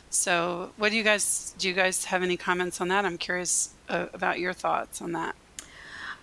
So, 0.10 0.72
what 0.78 0.92
do 0.92 0.98
you 0.98 1.04
guys 1.04 1.54
do 1.58 1.68
you 1.68 1.74
guys 1.74 2.06
have 2.06 2.24
any 2.24 2.38
comments 2.38 2.82
on 2.82 2.90
that? 2.90 3.06
I'm 3.06 3.18
curious 3.18 3.72
uh, 3.90 4.08
about 4.14 4.40
your 4.40 4.54
thoughts 4.54 5.02
on 5.02 5.12
that. 5.14 5.36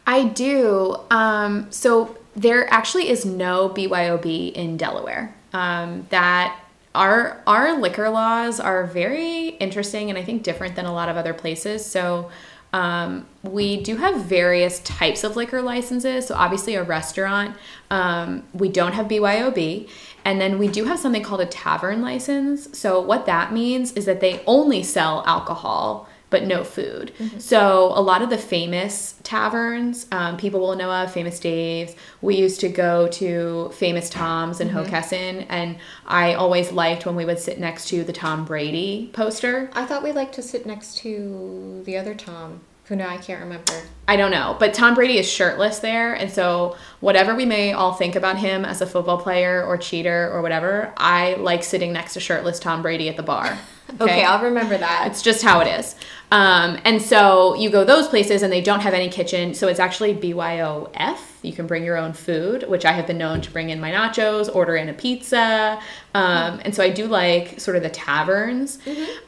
I 0.06 0.24
do. 0.24 0.96
Um, 1.10 1.70
so 1.70 2.16
there 2.34 2.72
actually 2.72 3.08
is 3.08 3.24
no 3.24 3.68
BYOB 3.68 4.52
in 4.52 4.76
Delaware. 4.76 5.34
Um, 5.52 6.06
that 6.10 6.58
our 6.94 7.42
our 7.46 7.78
liquor 7.78 8.08
laws 8.08 8.60
are 8.60 8.84
very 8.86 9.48
interesting 9.48 10.10
and 10.10 10.18
I 10.18 10.24
think 10.24 10.42
different 10.42 10.74
than 10.76 10.86
a 10.86 10.92
lot 10.92 11.08
of 11.08 11.16
other 11.16 11.34
places. 11.34 11.84
So 11.84 12.30
um, 12.72 13.26
we 13.42 13.82
do 13.82 13.96
have 13.96 14.24
various 14.24 14.80
types 14.80 15.24
of 15.24 15.36
liquor 15.36 15.62
licenses. 15.62 16.26
So 16.26 16.34
obviously 16.34 16.74
a 16.74 16.82
restaurant, 16.82 17.56
um, 17.90 18.44
we 18.52 18.68
don't 18.68 18.92
have 18.92 19.08
BYOB, 19.08 19.88
and 20.24 20.40
then 20.40 20.58
we 20.58 20.68
do 20.68 20.84
have 20.84 20.98
something 20.98 21.22
called 21.22 21.40
a 21.40 21.46
tavern 21.46 22.02
license. 22.02 22.78
So 22.78 23.00
what 23.00 23.26
that 23.26 23.52
means 23.52 23.92
is 23.92 24.04
that 24.04 24.20
they 24.20 24.42
only 24.46 24.82
sell 24.82 25.22
alcohol 25.26 26.07
but 26.30 26.44
no 26.44 26.64
food. 26.64 27.12
Mm-hmm. 27.18 27.38
So 27.38 27.92
a 27.94 28.00
lot 28.00 28.22
of 28.22 28.30
the 28.30 28.38
famous 28.38 29.14
taverns, 29.22 30.06
um, 30.12 30.36
people 30.36 30.60
will 30.60 30.76
know 30.76 30.90
of, 30.90 31.12
Famous 31.12 31.40
Dave's. 31.40 31.94
We 32.20 32.36
used 32.36 32.60
to 32.60 32.68
go 32.68 33.08
to 33.08 33.70
Famous 33.74 34.10
Tom's 34.10 34.60
in 34.60 34.68
mm-hmm. 34.68 34.78
Hockessin, 34.78 35.46
and 35.48 35.78
I 36.06 36.34
always 36.34 36.72
liked 36.72 37.06
when 37.06 37.16
we 37.16 37.24
would 37.24 37.38
sit 37.38 37.58
next 37.58 37.88
to 37.88 38.04
the 38.04 38.12
Tom 38.12 38.44
Brady 38.44 39.10
poster. 39.12 39.70
I 39.72 39.86
thought 39.86 40.02
we 40.02 40.12
liked 40.12 40.34
to 40.34 40.42
sit 40.42 40.66
next 40.66 40.98
to 40.98 41.82
the 41.84 41.96
other 41.96 42.14
Tom. 42.14 42.60
Who 42.88 42.96
know? 42.96 43.06
I 43.06 43.18
can't 43.18 43.42
remember. 43.42 43.74
I 44.06 44.16
don't 44.16 44.30
know, 44.30 44.56
but 44.58 44.72
Tom 44.72 44.94
Brady 44.94 45.18
is 45.18 45.30
shirtless 45.30 45.80
there, 45.80 46.14
and 46.14 46.30
so 46.30 46.74
whatever 47.00 47.34
we 47.34 47.44
may 47.44 47.74
all 47.74 47.92
think 47.92 48.16
about 48.16 48.38
him 48.38 48.64
as 48.64 48.80
a 48.80 48.86
football 48.86 49.18
player 49.18 49.62
or 49.62 49.76
cheater 49.76 50.30
or 50.32 50.40
whatever, 50.40 50.94
I 50.96 51.34
like 51.34 51.62
sitting 51.64 51.92
next 51.92 52.14
to 52.14 52.20
shirtless 52.20 52.58
Tom 52.58 52.80
Brady 52.80 53.10
at 53.10 53.16
the 53.16 53.22
bar. 53.22 53.58
Okay, 54.02 54.22
I'll 54.22 54.44
remember 54.44 54.76
that. 54.76 55.06
It's 55.06 55.22
just 55.22 55.42
how 55.42 55.60
it 55.60 55.66
is. 55.66 55.96
Um, 56.30 56.78
and 56.84 57.00
so 57.00 57.54
you 57.54 57.70
go 57.70 57.84
those 57.84 58.06
places 58.08 58.42
and 58.42 58.52
they 58.52 58.60
don't 58.60 58.80
have 58.80 58.94
any 58.94 59.08
kitchen. 59.08 59.54
So 59.54 59.68
it's 59.68 59.80
actually 59.80 60.14
BYOF. 60.14 61.18
You 61.42 61.52
can 61.52 61.66
bring 61.66 61.84
your 61.84 61.96
own 61.96 62.12
food, 62.12 62.68
which 62.68 62.84
I 62.84 62.92
have 62.92 63.06
been 63.06 63.18
known 63.18 63.40
to 63.42 63.50
bring 63.50 63.70
in 63.70 63.80
my 63.80 63.92
nachos, 63.92 64.54
order 64.54 64.76
in 64.76 64.88
a 64.88 64.92
pizza. 64.92 65.80
Um, 66.14 66.60
and 66.64 66.74
so 66.74 66.82
I 66.82 66.90
do 66.90 67.06
like 67.06 67.60
sort 67.60 67.76
of 67.76 67.82
the 67.82 67.90
taverns. 67.90 68.78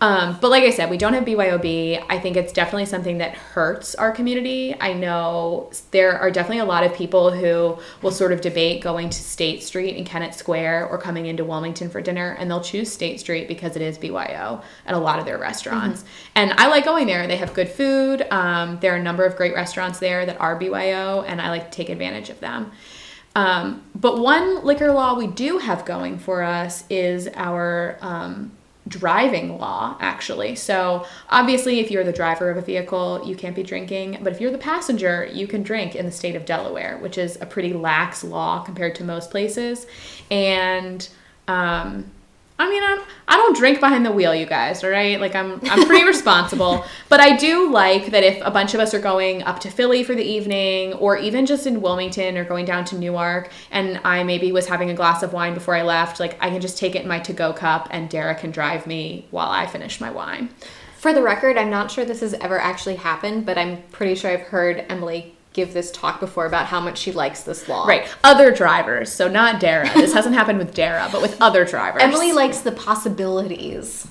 Um, 0.00 0.38
but 0.40 0.50
like 0.50 0.64
I 0.64 0.70
said, 0.70 0.88
we 0.88 0.96
don't 0.96 1.12
have 1.12 1.24
BYOB. 1.24 2.04
I 2.08 2.18
think 2.18 2.36
it's 2.36 2.52
definitely 2.52 2.86
something 2.86 3.18
that 3.18 3.34
hurts 3.34 3.94
our 3.94 4.10
community. 4.12 4.74
I 4.80 4.94
know 4.94 5.70
there 5.90 6.18
are 6.18 6.30
definitely 6.30 6.60
a 6.60 6.64
lot 6.64 6.84
of 6.84 6.94
people 6.94 7.30
who 7.30 7.78
will 8.02 8.10
sort 8.10 8.32
of 8.32 8.40
debate 8.40 8.82
going 8.82 9.10
to 9.10 9.18
State 9.22 9.62
Street 9.62 9.96
and 9.96 10.06
Kennett 10.06 10.34
Square 10.34 10.88
or 10.88 10.96
coming 10.98 11.26
into 11.26 11.44
Wilmington 11.44 11.90
for 11.90 12.00
dinner, 12.00 12.36
and 12.38 12.50
they'll 12.50 12.62
choose 12.62 12.90
State 12.90 13.20
Street 13.20 13.46
because 13.46 13.76
it 13.76 13.82
is 13.82 13.98
BYO 13.98 14.62
at 14.86 14.94
a 14.94 14.98
lot 14.98 15.18
of 15.18 15.26
their 15.26 15.38
restaurants. 15.38 16.04
And 16.34 16.52
I 16.52 16.68
like 16.68 16.84
going 16.84 17.06
there. 17.06 17.26
They 17.26 17.36
have 17.36 17.52
good 17.52 17.68
food. 17.68 18.26
Um, 18.30 18.78
there 18.80 18.94
are 18.94 18.96
a 18.96 19.02
number 19.02 19.24
of 19.24 19.36
great 19.36 19.54
restaurants 19.54 19.98
there 19.98 20.24
that 20.24 20.40
are 20.40 20.56
BYO, 20.56 21.22
and 21.22 21.40
I 21.40 21.50
like 21.50 21.70
to 21.70 21.76
take 21.76 21.90
advantage 21.90 22.30
of 22.30 22.40
them. 22.40 22.72
Um, 23.36 23.84
but 23.94 24.18
one 24.18 24.64
liquor 24.64 24.92
law 24.92 25.14
we 25.14 25.26
do 25.26 25.58
have 25.58 25.84
going 25.84 26.18
for 26.18 26.42
us 26.42 26.84
is 26.90 27.28
our 27.34 27.96
um, 28.00 28.52
driving 28.88 29.56
law, 29.58 29.96
actually. 30.00 30.56
So, 30.56 31.06
obviously, 31.28 31.80
if 31.80 31.90
you're 31.90 32.04
the 32.04 32.12
driver 32.12 32.50
of 32.50 32.56
a 32.56 32.62
vehicle, 32.62 33.22
you 33.24 33.36
can't 33.36 33.54
be 33.54 33.62
drinking. 33.62 34.18
But 34.22 34.32
if 34.32 34.40
you're 34.40 34.50
the 34.50 34.58
passenger, 34.58 35.28
you 35.32 35.46
can 35.46 35.62
drink 35.62 35.94
in 35.94 36.06
the 36.06 36.12
state 36.12 36.34
of 36.34 36.44
Delaware, 36.44 36.98
which 36.98 37.16
is 37.18 37.38
a 37.40 37.46
pretty 37.46 37.72
lax 37.72 38.24
law 38.24 38.62
compared 38.62 38.94
to 38.96 39.04
most 39.04 39.30
places. 39.30 39.86
And, 40.30 41.08
um, 41.46 42.10
I 42.60 42.68
mean, 42.68 42.82
I'm, 42.84 43.00
I 43.26 43.36
don't 43.36 43.56
drink 43.56 43.80
behind 43.80 44.04
the 44.04 44.12
wheel, 44.12 44.34
you 44.34 44.44
guys. 44.44 44.84
All 44.84 44.90
right, 44.90 45.18
like 45.18 45.34
I'm, 45.34 45.60
I'm 45.62 45.86
pretty 45.86 46.04
responsible. 46.06 46.84
But 47.08 47.18
I 47.18 47.34
do 47.34 47.70
like 47.72 48.10
that 48.10 48.22
if 48.22 48.38
a 48.44 48.50
bunch 48.50 48.74
of 48.74 48.80
us 48.80 48.92
are 48.92 49.00
going 49.00 49.42
up 49.44 49.60
to 49.60 49.70
Philly 49.70 50.04
for 50.04 50.14
the 50.14 50.22
evening, 50.22 50.92
or 50.92 51.16
even 51.16 51.46
just 51.46 51.66
in 51.66 51.80
Wilmington, 51.80 52.36
or 52.36 52.44
going 52.44 52.66
down 52.66 52.84
to 52.86 52.98
Newark, 52.98 53.50
and 53.70 53.98
I 54.04 54.24
maybe 54.24 54.52
was 54.52 54.66
having 54.66 54.90
a 54.90 54.94
glass 54.94 55.22
of 55.22 55.32
wine 55.32 55.54
before 55.54 55.74
I 55.74 55.84
left, 55.84 56.20
like 56.20 56.36
I 56.38 56.50
can 56.50 56.60
just 56.60 56.76
take 56.76 56.94
it 56.94 57.00
in 57.00 57.08
my 57.08 57.18
to-go 57.18 57.54
cup, 57.54 57.88
and 57.90 58.10
Dara 58.10 58.34
can 58.34 58.50
drive 58.50 58.86
me 58.86 59.26
while 59.30 59.48
I 59.48 59.66
finish 59.66 59.98
my 59.98 60.10
wine. 60.10 60.50
For 60.98 61.14
the 61.14 61.22
record, 61.22 61.56
I'm 61.56 61.70
not 61.70 61.90
sure 61.90 62.04
this 62.04 62.20
has 62.20 62.34
ever 62.34 62.58
actually 62.58 62.96
happened, 62.96 63.46
but 63.46 63.56
I'm 63.56 63.80
pretty 63.84 64.16
sure 64.16 64.30
I've 64.30 64.40
heard 64.40 64.84
Emily 64.90 65.34
give 65.52 65.72
this 65.72 65.90
talk 65.90 66.20
before 66.20 66.46
about 66.46 66.66
how 66.66 66.80
much 66.80 66.98
she 66.98 67.12
likes 67.12 67.42
this 67.42 67.68
law. 67.68 67.86
Right, 67.86 68.08
other 68.22 68.52
drivers, 68.52 69.12
so 69.12 69.28
not 69.28 69.60
Dara. 69.60 69.92
This 69.94 70.12
hasn't 70.12 70.34
happened 70.34 70.58
with 70.58 70.74
Dara, 70.74 71.08
but 71.10 71.22
with 71.22 71.40
other 71.40 71.64
drivers. 71.64 72.02
Emily 72.02 72.32
likes 72.32 72.60
the 72.60 72.72
possibilities. 72.72 74.06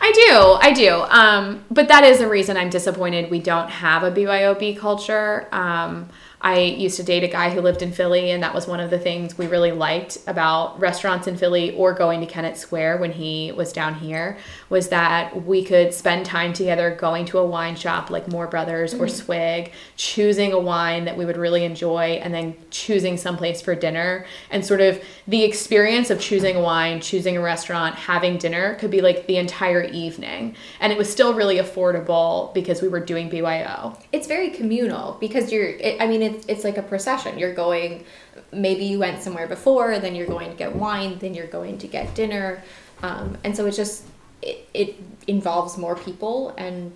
I 0.00 0.12
do, 0.12 0.68
I 0.68 0.72
do. 0.72 1.04
Um, 1.08 1.64
but 1.70 1.88
that 1.88 2.04
is 2.04 2.18
the 2.18 2.28
reason 2.28 2.56
I'm 2.56 2.70
disappointed 2.70 3.30
we 3.30 3.40
don't 3.40 3.68
have 3.68 4.02
a 4.02 4.10
BYOB 4.10 4.78
culture. 4.78 5.48
Um, 5.52 6.08
I 6.40 6.60
used 6.60 6.96
to 6.98 7.02
date 7.02 7.24
a 7.24 7.28
guy 7.28 7.50
who 7.50 7.60
lived 7.60 7.82
in 7.82 7.92
Philly, 7.92 8.30
and 8.30 8.42
that 8.42 8.54
was 8.54 8.66
one 8.66 8.78
of 8.78 8.90
the 8.90 8.98
things 8.98 9.38
we 9.38 9.46
really 9.46 9.72
liked 9.72 10.18
about 10.26 10.78
restaurants 10.78 11.26
in 11.26 11.36
Philly 11.36 11.74
or 11.74 11.94
going 11.94 12.20
to 12.20 12.26
Kennett 12.26 12.56
Square 12.56 12.98
when 12.98 13.12
he 13.12 13.52
was 13.52 13.72
down 13.72 13.94
here 13.94 14.36
was 14.68 14.88
that 14.88 15.44
we 15.44 15.64
could 15.64 15.94
spend 15.94 16.26
time 16.26 16.52
together 16.52 16.94
going 16.94 17.24
to 17.26 17.38
a 17.38 17.46
wine 17.46 17.74
shop 17.74 18.10
like 18.10 18.28
Moore 18.28 18.46
Brothers 18.46 18.92
or 18.92 19.06
mm-hmm. 19.06 19.16
Swig, 19.16 19.72
choosing 19.96 20.52
a 20.52 20.58
wine 20.58 21.06
that 21.06 21.16
we 21.16 21.24
would 21.24 21.36
really 21.36 21.64
enjoy, 21.64 22.20
and 22.22 22.34
then 22.34 22.54
choosing 22.70 23.16
someplace 23.16 23.62
for 23.62 23.74
dinner. 23.74 24.26
And 24.50 24.64
sort 24.64 24.80
of 24.80 25.02
the 25.26 25.42
experience 25.42 26.10
of 26.10 26.20
choosing 26.20 26.56
a 26.56 26.60
wine, 26.60 27.00
choosing 27.00 27.36
a 27.36 27.40
restaurant, 27.40 27.94
having 27.94 28.36
dinner 28.36 28.74
could 28.74 28.90
be 28.90 29.00
like 29.00 29.26
the 29.26 29.38
entire 29.38 29.84
evening. 29.84 30.54
And 30.80 30.92
it 30.92 30.98
was 30.98 31.10
still 31.10 31.34
really 31.34 31.56
affordable 31.56 32.52
because 32.52 32.82
we 32.82 32.88
were 32.88 33.00
doing 33.00 33.28
BYO. 33.28 33.96
It's 34.12 34.26
very 34.26 34.50
communal 34.50 35.16
because 35.18 35.50
you're. 35.50 35.70
It, 35.70 36.00
I 36.00 36.06
mean, 36.06 36.25
it's 36.26 36.46
it's 36.46 36.64
like 36.64 36.78
a 36.78 36.82
procession. 36.82 37.38
You're 37.38 37.54
going. 37.54 38.04
Maybe 38.52 38.84
you 38.84 38.98
went 38.98 39.22
somewhere 39.22 39.46
before, 39.46 39.98
then 39.98 40.14
you're 40.14 40.26
going 40.26 40.50
to 40.50 40.56
get 40.56 40.74
wine, 40.76 41.18
then 41.18 41.34
you're 41.34 41.46
going 41.46 41.78
to 41.78 41.88
get 41.88 42.14
dinner, 42.14 42.62
um, 43.02 43.38
and 43.44 43.56
so 43.56 43.66
it's 43.66 43.76
just 43.76 44.04
it, 44.42 44.68
it 44.74 44.96
involves 45.26 45.76
more 45.76 45.96
people 45.96 46.54
and 46.56 46.92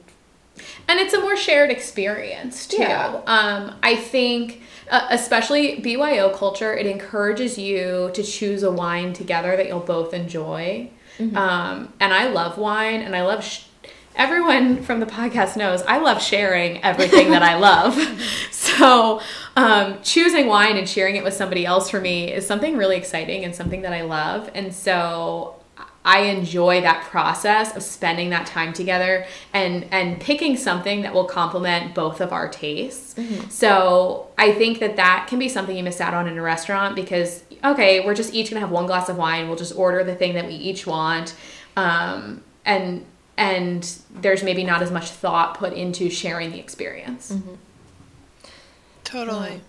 and 0.88 1.00
it's 1.00 1.14
a 1.14 1.20
more 1.20 1.36
shared 1.36 1.70
experience 1.70 2.66
too. 2.66 2.82
Yeah. 2.82 3.20
Um, 3.26 3.74
I 3.82 3.96
think, 3.96 4.62
uh, 4.90 5.06
especially 5.10 5.80
BYO 5.80 6.30
culture, 6.36 6.76
it 6.76 6.86
encourages 6.86 7.56
you 7.56 8.10
to 8.14 8.22
choose 8.22 8.62
a 8.62 8.70
wine 8.70 9.12
together 9.12 9.56
that 9.56 9.66
you'll 9.66 9.80
both 9.80 10.12
enjoy. 10.12 10.90
Um, 11.36 11.92
and 12.00 12.14
I 12.14 12.28
love 12.28 12.56
wine, 12.56 13.00
and 13.02 13.14
I 13.14 13.22
love. 13.22 13.44
Sh- 13.44 13.64
Everyone 14.20 14.82
from 14.82 15.00
the 15.00 15.06
podcast 15.06 15.56
knows 15.56 15.80
I 15.80 15.96
love 15.96 16.20
sharing 16.20 16.84
everything 16.84 17.30
that 17.30 17.42
I 17.42 17.56
love. 17.56 17.96
So, 18.52 19.20
um, 19.56 20.00
choosing 20.02 20.46
wine 20.46 20.76
and 20.76 20.88
sharing 20.88 21.16
it 21.16 21.24
with 21.24 21.34
somebody 21.34 21.66
else 21.66 21.90
for 21.90 22.00
me 22.00 22.32
is 22.32 22.46
something 22.46 22.76
really 22.76 22.96
exciting 22.96 23.44
and 23.44 23.54
something 23.54 23.82
that 23.82 23.92
I 23.92 24.02
love. 24.02 24.50
And 24.54 24.72
so, 24.72 25.56
I 26.04 26.20
enjoy 26.20 26.82
that 26.82 27.04
process 27.04 27.74
of 27.76 27.82
spending 27.82 28.30
that 28.30 28.46
time 28.46 28.72
together 28.72 29.26
and 29.52 29.86
and 29.90 30.20
picking 30.20 30.56
something 30.56 31.02
that 31.02 31.12
will 31.12 31.24
complement 31.26 31.94
both 31.94 32.20
of 32.20 32.32
our 32.32 32.48
tastes. 32.48 33.16
So 33.48 34.28
I 34.38 34.52
think 34.52 34.78
that 34.80 34.96
that 34.96 35.26
can 35.28 35.38
be 35.38 35.48
something 35.48 35.76
you 35.76 35.82
miss 35.82 36.00
out 36.00 36.14
on 36.14 36.26
in 36.28 36.38
a 36.38 36.42
restaurant 36.42 36.94
because 36.94 37.42
okay, 37.64 38.04
we're 38.04 38.14
just 38.14 38.32
each 38.32 38.50
gonna 38.50 38.60
have 38.60 38.70
one 38.70 38.86
glass 38.86 39.08
of 39.08 39.16
wine. 39.16 39.48
We'll 39.48 39.58
just 39.58 39.76
order 39.76 40.04
the 40.04 40.14
thing 40.14 40.34
that 40.34 40.46
we 40.46 40.54
each 40.54 40.86
want, 40.86 41.34
um, 41.76 42.42
and 42.64 43.04
and 43.40 43.98
there's 44.10 44.42
maybe 44.42 44.62
not 44.62 44.82
as 44.82 44.90
much 44.90 45.08
thought 45.08 45.56
put 45.56 45.72
into 45.72 46.10
sharing 46.10 46.52
the 46.52 46.60
experience. 46.60 47.34
Totally. 49.02 49.62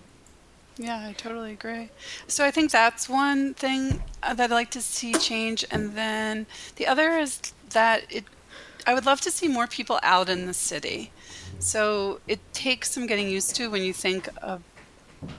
Yeah, 0.77 1.07
I 1.07 1.13
totally 1.13 1.53
agree. 1.53 1.89
So 2.27 2.43
I 2.45 2.51
think 2.51 2.71
that's 2.71 3.07
one 3.07 3.53
thing 3.53 4.03
uh, 4.23 4.33
that 4.33 4.51
I'd 4.51 4.53
like 4.53 4.71
to 4.71 4.81
see 4.81 5.13
change, 5.13 5.63
and 5.71 5.95
then 5.95 6.47
the 6.75 6.85
other 6.85 7.11
is 7.17 7.39
that 7.69 8.03
it. 8.09 8.25
I 8.85 8.93
would 8.93 9.05
love 9.05 9.21
to 9.21 9.31
see 9.31 9.47
more 9.47 9.67
people 9.67 9.99
out 10.01 10.27
in 10.27 10.47
the 10.47 10.53
city. 10.53 11.11
So 11.59 12.19
it 12.27 12.39
takes 12.51 12.91
some 12.91 13.05
getting 13.05 13.29
used 13.29 13.55
to 13.57 13.69
when 13.69 13.83
you 13.83 13.93
think 13.93 14.27
of 14.41 14.63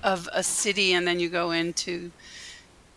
of 0.02 0.28
a 0.32 0.42
city, 0.42 0.94
and 0.94 1.06
then 1.06 1.20
you 1.20 1.28
go 1.28 1.50
into 1.50 2.12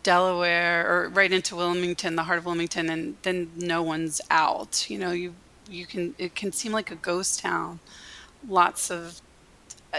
Delaware 0.06 0.88
or 0.88 1.08
right 1.08 1.32
into 1.32 1.56
Wilmington, 1.56 2.14
the 2.14 2.22
heart 2.22 2.38
of 2.38 2.46
Wilmington, 2.46 2.88
and 2.88 3.16
then 3.22 3.50
no 3.56 3.82
one's 3.82 4.20
out. 4.30 4.88
You 4.88 5.00
know, 5.00 5.10
you 5.10 5.34
you 5.68 5.84
can 5.84 6.14
it 6.16 6.36
can 6.36 6.52
seem 6.52 6.70
like 6.70 6.92
a 6.92 6.94
ghost 6.94 7.40
town. 7.40 7.80
Lots 8.48 8.88
of 8.88 9.20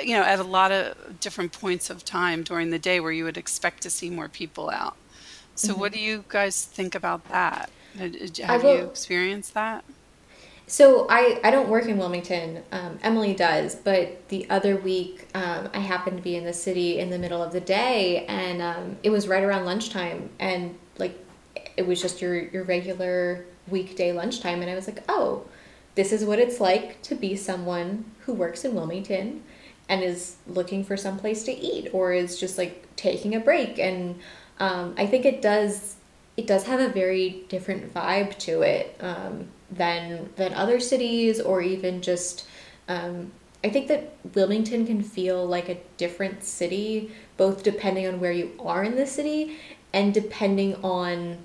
you 0.01 0.15
know, 0.15 0.23
at 0.23 0.39
a 0.39 0.43
lot 0.43 0.71
of 0.71 1.19
different 1.19 1.51
points 1.51 1.89
of 1.89 2.05
time 2.05 2.43
during 2.43 2.69
the 2.69 2.79
day 2.79 3.01
where 3.01 3.11
you 3.11 3.25
would 3.25 3.35
expect 3.35 3.83
to 3.83 3.89
see 3.89 4.09
more 4.09 4.29
people 4.29 4.69
out. 4.69 4.95
So, 5.55 5.73
mm-hmm. 5.73 5.81
what 5.81 5.91
do 5.91 5.99
you 5.99 6.23
guys 6.29 6.63
think 6.63 6.95
about 6.95 7.27
that? 7.27 7.69
Have 7.97 8.63
you 8.63 8.85
experienced 8.85 9.55
that? 9.55 9.83
So 10.69 11.07
I, 11.09 11.39
I 11.45 11.49
don't 11.49 11.69
work 11.69 11.85
in 11.85 11.97
Wilmington. 11.97 12.61
Um, 12.73 12.99
Emily 13.01 13.33
does, 13.33 13.73
but 13.73 14.27
the 14.27 14.49
other 14.49 14.75
week 14.75 15.27
um, 15.33 15.69
I 15.73 15.79
happened 15.79 16.17
to 16.17 16.23
be 16.23 16.35
in 16.35 16.43
the 16.43 16.51
city 16.51 16.99
in 16.99 17.09
the 17.09 17.17
middle 17.17 17.41
of 17.41 17.53
the 17.53 17.61
day, 17.61 18.25
and 18.25 18.61
um, 18.61 18.97
it 19.01 19.09
was 19.09 19.29
right 19.29 19.43
around 19.43 19.63
lunchtime, 19.63 20.29
and 20.39 20.77
like 20.97 21.17
it 21.77 21.87
was 21.87 22.01
just 22.01 22.21
your 22.21 22.35
your 22.35 22.65
regular 22.65 23.45
weekday 23.69 24.11
lunchtime, 24.11 24.61
and 24.61 24.69
I 24.69 24.75
was 24.75 24.87
like, 24.87 25.03
oh, 25.07 25.45
this 25.95 26.11
is 26.11 26.25
what 26.25 26.37
it's 26.37 26.59
like 26.59 27.01
to 27.03 27.15
be 27.15 27.37
someone 27.37 28.03
who 28.25 28.33
works 28.33 28.65
in 28.65 28.75
Wilmington 28.75 29.43
and 29.87 30.03
is 30.03 30.35
looking 30.47 30.83
for 30.83 30.97
some 30.97 31.17
place 31.17 31.43
to 31.45 31.51
eat 31.53 31.89
or 31.93 32.11
is 32.11 32.37
just 32.37 32.57
like 32.57 32.93
taking 32.97 33.33
a 33.33 33.39
break, 33.39 33.79
and 33.79 34.19
um, 34.59 34.95
I 34.97 35.07
think 35.07 35.23
it 35.25 35.41
does 35.41 35.95
it 36.35 36.45
does 36.45 36.65
have 36.65 36.81
a 36.81 36.89
very 36.89 37.45
different 37.47 37.93
vibe 37.93 38.37
to 38.39 38.61
it 38.63 38.95
um, 38.99 39.47
than 39.69 40.29
than 40.35 40.53
other 40.53 40.79
cities 40.79 41.39
or 41.41 41.61
even 41.61 42.01
just 42.01 42.47
um, 42.87 43.31
I 43.63 43.69
think 43.69 43.87
that 43.87 44.13
Wilmington 44.33 44.85
can 44.85 45.03
feel 45.03 45.45
like 45.45 45.67
a 45.67 45.77
different 45.97 46.43
city 46.43 47.11
both 47.35 47.63
depending 47.63 48.07
on 48.07 48.19
where 48.19 48.31
you 48.31 48.51
are 48.59 48.83
in 48.83 48.95
the 48.95 49.07
city 49.07 49.57
and 49.93 50.13
depending 50.13 50.75
on 50.83 51.37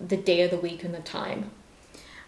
the 0.00 0.16
day 0.16 0.42
of 0.42 0.50
the 0.50 0.56
week 0.56 0.84
and 0.84 0.94
the 0.94 1.00
time. 1.00 1.50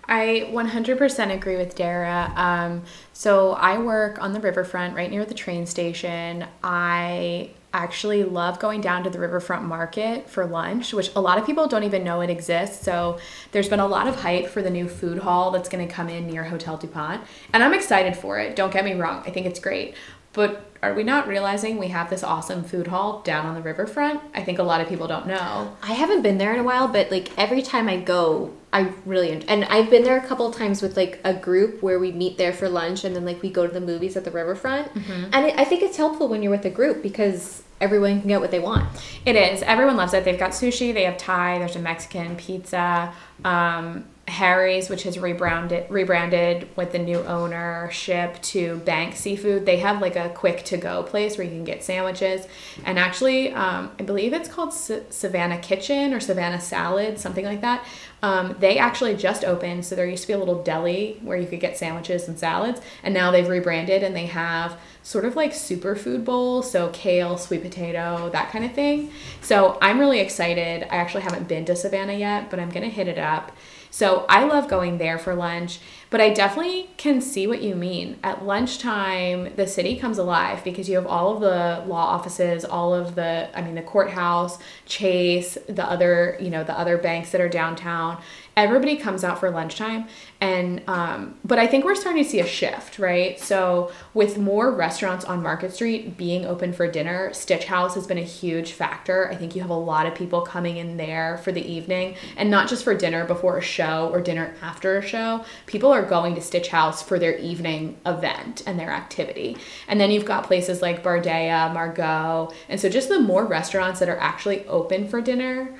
I 0.07 0.51
100% 0.53 1.35
agree 1.35 1.57
with 1.57 1.75
Dara. 1.75 2.33
Um, 2.37 2.83
so 3.13 3.53
I 3.53 3.79
work 3.79 4.21
on 4.23 4.33
the 4.33 4.41
riverfront 4.41 4.95
right 4.95 5.11
near 5.11 5.25
the 5.25 5.35
train 5.35 5.67
station. 5.67 6.47
I 6.63 7.51
actually 7.75 8.23
love 8.23 8.59
going 8.61 8.81
down 8.81 9.03
to 9.03 9.11
the 9.11 9.19
riverfront 9.19 9.65
market 9.65 10.31
for 10.31 10.47
lunch, 10.47 10.95
which 10.95 11.11
a 11.17 11.21
lot 11.21 11.37
of 11.37 11.45
people 11.45 11.67
don't 11.67 11.83
even 11.83 12.05
know 12.05 12.21
it 12.21 12.31
exists. 12.31 12.85
So 12.85 13.19
there's 13.51 13.69
been 13.69 13.81
a 13.81 13.87
lot 13.87 14.07
of 14.07 14.15
hype 14.15 14.47
for 14.47 14.63
the 14.63 14.71
new 14.71 14.89
food 14.89 15.19
hall 15.19 15.51
that's 15.51 15.69
going 15.69 15.87
to 15.87 15.93
come 15.93 16.09
in 16.09 16.29
near 16.29 16.45
Hotel 16.45 16.77
DuPont. 16.77 17.23
And 17.53 17.63
I'm 17.63 17.75
excited 17.75 18.17
for 18.17 18.39
it. 18.39 18.55
Don't 18.57 18.73
get 18.73 18.85
me 18.85 18.95
wrong, 18.95 19.23
I 19.27 19.31
think 19.31 19.47
it's 19.47 19.61
great. 19.61 19.95
But 20.35 20.65
are 20.83 20.93
we 20.93 21.03
not 21.03 21.27
realizing 21.27 21.79
we 21.79 21.89
have 21.89 22.11
this 22.11 22.23
awesome 22.23 22.63
food 22.63 22.89
hall 22.89 23.23
down 23.23 23.47
on 23.47 23.55
the 23.55 23.63
riverfront? 23.63 24.21
I 24.35 24.43
think 24.43 24.59
a 24.59 24.63
lot 24.63 24.83
of 24.83 24.89
people 24.89 25.07
don't 25.07 25.27
know. 25.27 25.75
I 25.83 25.95
haven't 25.95 26.21
been 26.23 26.37
there 26.37 26.53
in 26.53 26.61
a 26.61 26.63
while, 26.63 26.89
but 26.89 27.11
like 27.11 27.31
every 27.39 27.63
time 27.63 27.89
I 27.89 27.97
go, 27.97 28.53
I 28.73 28.93
really 29.07 29.31
and 29.49 29.65
I've 29.65 29.89
been 29.89 30.03
there 30.03 30.19
a 30.19 30.27
couple 30.27 30.51
times 30.53 30.83
with 30.83 30.97
like 30.97 31.21
a 31.25 31.33
group 31.33 31.83
where 31.83 31.99
we 31.99 32.13
meet 32.13 32.37
there 32.37 32.53
for 32.53 32.69
lunch 32.69 33.05
and 33.05 33.17
then 33.17 33.25
like 33.25 33.41
we 33.41 33.49
go 33.49 33.67
to 33.67 33.73
the 33.73 33.81
movies 33.81 34.17
at 34.17 34.25
the 34.25 34.31
riverfront. 34.31 34.93
Mm-hmm. 34.93 35.31
And 35.33 35.47
it, 35.47 35.59
I 35.59 35.65
think 35.65 35.83
it's 35.83 35.97
helpful 35.97 36.29
when 36.29 36.43
you're 36.43 36.53
with 36.53 36.67
a 36.67 36.71
group 36.71 37.03
because 37.03 37.63
everyone 37.81 38.21
can 38.21 38.29
get 38.29 38.41
what 38.41 38.51
they 38.51 38.59
want. 38.59 38.89
It 39.25 39.37
is. 39.37 39.63
Everyone 39.63 39.97
loves 39.97 40.13
it. 40.13 40.25
They've 40.25 40.39
got 40.39 40.51
sushi, 40.51 40.93
they 40.93 41.05
have 41.05 41.17
Thai, 41.17 41.61
there's 41.61 41.77
a 41.77 41.81
Mexican 41.81 42.37
pizza. 42.37 43.15
Um, 43.45 44.05
Harry's, 44.27 44.89
which 44.89 45.03
has 45.03 45.19
rebranded 45.19 45.91
rebranded 45.91 46.69
with 46.77 46.93
the 46.93 46.99
new 46.99 47.19
ownership 47.19 48.41
to 48.43 48.79
Bank 48.79 49.17
Seafood. 49.17 49.67
They 49.67 49.79
have 49.79 50.01
like 50.01 50.17
a 50.17 50.31
quick 50.31 50.65
to 50.65 50.77
go 50.77 51.03
place 51.03 51.37
where 51.37 51.47
you 51.47 51.53
can 51.53 51.65
get 51.65 51.85
sandwiches, 51.85 52.47
and 52.85 52.99
actually, 52.99 53.53
um, 53.53 53.91
I 53.99 54.03
believe 54.03 54.33
it's 54.33 54.49
called 54.49 54.73
Savannah 54.73 55.59
Kitchen 55.59 56.15
or 56.15 56.21
Savannah 56.21 56.61
Salad, 56.61 57.19
something 57.19 57.45
like 57.45 57.61
that. 57.61 57.87
Um, 58.23 58.57
they 58.59 58.79
actually 58.79 59.17
just 59.17 59.45
opened, 59.45 59.85
so 59.85 59.95
there 59.95 60.07
used 60.07 60.23
to 60.23 60.29
be 60.29 60.33
a 60.33 60.39
little 60.39 60.63
deli 60.63 61.19
where 61.21 61.37
you 61.37 61.47
could 61.47 61.61
get 61.61 61.77
sandwiches 61.77 62.27
and 62.27 62.39
salads, 62.39 62.81
and 63.03 63.13
now 63.13 63.31
they've 63.31 63.47
rebranded 63.47 64.03
and 64.03 64.17
they 64.17 64.27
have 64.27 64.79
sort 65.03 65.27
of 65.27 65.37
like 65.37 65.53
superfood 65.53 66.25
bowl, 66.25 66.63
so 66.63 66.89
kale, 66.95 67.37
sweet 67.37 67.61
potato, 67.61 68.31
that 68.31 68.51
kind 68.51 68.65
of 68.65 68.73
thing. 68.73 69.11
So 69.43 69.77
I'm 69.83 70.01
really 70.01 70.21
excited. 70.21 70.85
I 70.85 70.97
actually 70.97 71.25
haven't 71.25 71.47
been 71.47 71.67
to 71.67 71.77
Savannah 71.77 72.15
yet, 72.15 72.49
but 72.49 72.59
I'm 72.59 72.71
gonna 72.71 72.89
hit 72.89 73.09
it 73.09 73.19
up. 73.19 73.53
So 73.95 74.27
I 74.29 74.43
love 74.43 74.67
going 74.67 74.99
there 74.99 75.21
for 75.21 75.37
lunch, 75.37 75.79
but 76.11 76.21
I 76.21 76.31
definitely 76.31 76.91
can 76.97 77.21
see 77.21 77.47
what 77.47 77.63
you 77.63 77.77
mean. 77.77 78.19
At 78.25 78.45
lunchtime, 78.45 79.55
the 79.55 79.69
city 79.69 79.95
comes 79.95 80.19
alive 80.19 80.65
because 80.65 80.89
you 80.89 80.97
have 80.97 81.07
all 81.07 81.33
of 81.33 81.41
the 81.41 81.85
law 81.89 82.05
offices, 82.05 82.65
all 82.65 82.93
of 82.93 83.15
the, 83.15 83.49
I 83.57 83.63
mean, 83.63 83.77
the 83.77 83.83
courthouse, 83.83 84.59
Chase, 84.85 85.57
the 85.69 85.89
other, 85.89 86.37
you 86.41 86.51
know, 86.51 86.65
the 86.65 86.77
other 86.77 86.99
banks 86.99 87.31
that 87.31 87.41
are 87.41 87.49
downtown 87.49 88.21
everybody 88.57 88.97
comes 88.97 89.25
out 89.25 89.39
for 89.39 89.51
lunchtime 89.51 90.07
and 90.41 90.83
um, 90.89 91.37
but 91.45 91.59
i 91.59 91.67
think 91.67 91.85
we're 91.85 91.95
starting 91.95 92.23
to 92.23 92.29
see 92.29 92.41
a 92.41 92.47
shift 92.47 92.95
right? 92.99 93.39
So 93.39 93.91
with 94.13 94.39
more 94.39 94.73
restaurants 94.73 95.25
on 95.25 95.43
market 95.43 95.73
street 95.73 96.17
being 96.17 96.45
open 96.47 96.73
for 96.73 96.91
dinner 96.91 97.33
stitch 97.33 97.67
house 97.67 97.95
has 97.95 98.07
been 98.07 98.19
a 98.19 98.23
huge 98.23 98.73
factor. 98.73 99.31
I 99.31 99.37
think 99.37 99.55
you 99.55 99.63
have 99.63 99.71
a 99.71 99.75
lot 99.75 100.07
of 100.07 100.15
people 100.15 100.43
coming 100.43 100.77
in 100.77 100.97
there 100.97 101.39
for 101.39 101.53
the 101.53 101.65
evening 101.65 102.17
and 102.37 102.51
not 102.51 102.69
just 102.69 102.85
for 102.85 102.95
dinner 102.95 103.25
before 103.25 103.59
a 103.59 103.63
show 103.63 104.09
or 104.13 104.21
dinner 104.21 104.55
after 104.63 104.99
a 104.99 105.03
show. 105.03 105.45
People 105.67 105.93
are 105.93 106.03
going 106.03 106.35
to 106.35 106.41
stitch 106.41 106.69
house 106.69 107.03
for 107.03 107.19
their 107.19 107.37
evening 107.39 107.97
event 108.07 108.63
and 108.67 108.79
their 108.79 108.91
activity. 108.91 109.57
And 109.89 110.01
then 110.01 110.11
you've 110.11 110.25
got 110.25 110.45
places 110.45 110.83
like 110.83 111.03
bardea 111.03 111.73
margot 111.73 112.53
and 112.69 112.81
so 112.81 112.89
just 112.89 113.09
the 113.09 113.21
more 113.21 113.45
restaurants 113.45 114.01
that 114.01 114.09
are 114.09 114.19
actually 114.19 114.67
open 114.67 115.09
for 115.09 115.21
dinner 115.21 115.75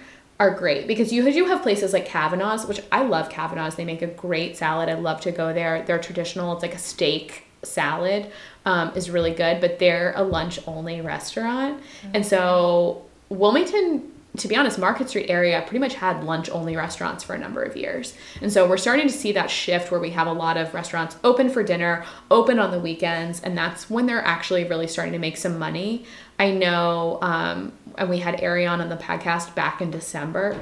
are 0.45 0.55
great 0.55 0.87
because 0.87 1.13
you 1.13 1.31
do 1.33 1.47
have 1.47 1.63
places 1.63 1.93
like 1.93 2.05
Kavanaugh's, 2.05 2.67
which 2.67 2.81
I 2.93 3.03
love 3.03 3.31
Kavanaugh's. 3.31 3.77
They 3.77 3.85
make 3.85 4.03
a 4.03 4.07
great 4.07 4.57
salad. 4.57 4.89
I 4.89 4.95
love 4.95 5.21
to 5.23 5.33
go 5.33 5.53
there. 5.53 5.83
They're 5.83 5.99
traditional. 5.99 6.53
It's 6.53 6.63
like 6.63 6.75
a 6.75 6.79
steak 6.79 7.45
salad 7.63 8.31
um, 8.67 8.93
is 8.95 9.11
really 9.11 9.33
good, 9.33 9.61
but 9.61 9.79
they're 9.79 10.13
a 10.17 10.23
lunch 10.23 10.61
only 10.67 11.01
restaurant. 11.01 11.81
Mm-hmm. 11.81 12.11
And 12.17 12.27
so 12.27 13.07
Wilmington, 13.31 14.13
to 14.37 14.49
be 14.49 14.55
honest, 14.55 14.79
Market 14.79 15.09
Street 15.09 15.31
area 15.31 15.63
pretty 15.63 15.79
much 15.79 15.95
had 15.95 16.25
lunch 16.25 16.51
only 16.51 16.77
restaurants 16.77 17.25
for 17.25 17.35
a 17.35 17.39
number 17.39 17.63
of 17.63 17.75
years. 17.75 18.15
And 18.43 18.53
so 18.53 18.69
we're 18.69 18.77
starting 18.77 19.09
to 19.09 19.15
see 19.15 19.33
that 19.33 19.51
shift 19.51 19.91
where 19.91 20.01
we 20.01 20.11
have 20.11 20.27
a 20.27 20.33
lot 20.33 20.59
of 20.59 20.75
restaurants 20.75 21.17
open 21.25 21.49
for 21.49 21.63
dinner, 21.63 22.05
open 22.31 22.59
on 22.59 22.71
the 22.71 22.81
weekends, 22.81 23.41
and 23.41 23.57
that's 23.57 23.89
when 23.89 24.05
they're 24.05 24.25
actually 24.25 24.65
really 24.65 24.89
starting 24.89 25.13
to 25.15 25.19
make 25.19 25.39
some 25.39 25.59
money. 25.59 26.05
I 26.39 26.51
know 26.51 27.19
um, 27.23 27.73
and 27.97 28.09
we 28.09 28.19
had 28.19 28.41
Arion 28.41 28.81
on 28.81 28.89
the 28.89 28.97
podcast 28.97 29.55
back 29.55 29.81
in 29.81 29.91
December. 29.91 30.59